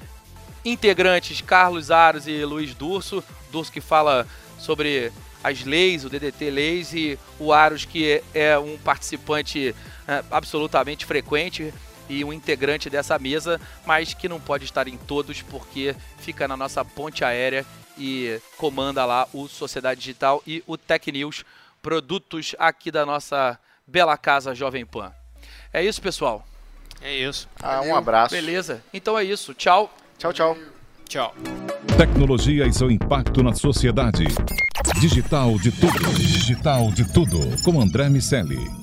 integrantes 0.64 1.40
Carlos 1.40 1.90
Aros 1.90 2.26
e 2.26 2.44
Luiz 2.44 2.74
Durso. 2.74 3.22
Durso 3.50 3.72
que 3.72 3.80
fala 3.80 4.26
sobre 4.58 5.12
as 5.42 5.64
leis, 5.64 6.04
o 6.04 6.08
DDT 6.08 6.50
Leis, 6.50 6.94
e 6.94 7.18
o 7.38 7.52
Aros 7.52 7.84
que 7.84 8.22
é 8.32 8.56
um 8.56 8.78
participante 8.78 9.74
eh, 10.06 10.24
absolutamente 10.30 11.04
frequente 11.04 11.74
e 12.12 12.24
um 12.24 12.32
integrante 12.32 12.90
dessa 12.90 13.18
mesa, 13.18 13.60
mas 13.86 14.12
que 14.12 14.28
não 14.28 14.38
pode 14.38 14.64
estar 14.64 14.86
em 14.86 14.98
todos 14.98 15.40
porque 15.40 15.96
fica 16.18 16.46
na 16.46 16.56
nossa 16.56 16.84
ponte 16.84 17.24
aérea 17.24 17.64
e 17.98 18.38
comanda 18.56 19.04
lá 19.04 19.26
o 19.32 19.48
Sociedade 19.48 20.00
Digital 20.00 20.42
e 20.46 20.62
o 20.66 20.76
Tech 20.76 21.10
News, 21.10 21.44
produtos 21.80 22.54
aqui 22.58 22.90
da 22.90 23.06
nossa 23.06 23.58
bela 23.86 24.16
casa 24.16 24.54
Jovem 24.54 24.84
Pan. 24.84 25.12
É 25.72 25.82
isso, 25.82 26.02
pessoal. 26.02 26.46
É 27.00 27.16
isso. 27.16 27.48
Ah, 27.62 27.80
um 27.80 27.96
abraço. 27.96 28.34
Beleza? 28.34 28.82
Então 28.92 29.18
é 29.18 29.24
isso. 29.24 29.54
Tchau. 29.54 29.92
Tchau, 30.18 30.32
tchau. 30.32 30.56
Tchau. 31.08 31.34
Tecnologia 31.96 32.66
e 32.66 32.72
seu 32.72 32.90
impacto 32.90 33.42
na 33.42 33.54
sociedade. 33.54 34.24
Digital 35.00 35.58
de 35.58 35.72
tudo. 35.72 36.14
Digital 36.14 36.92
de 36.92 37.10
tudo. 37.12 37.38
Com 37.64 37.80
André 37.80 38.08
Miceli. 38.08 38.81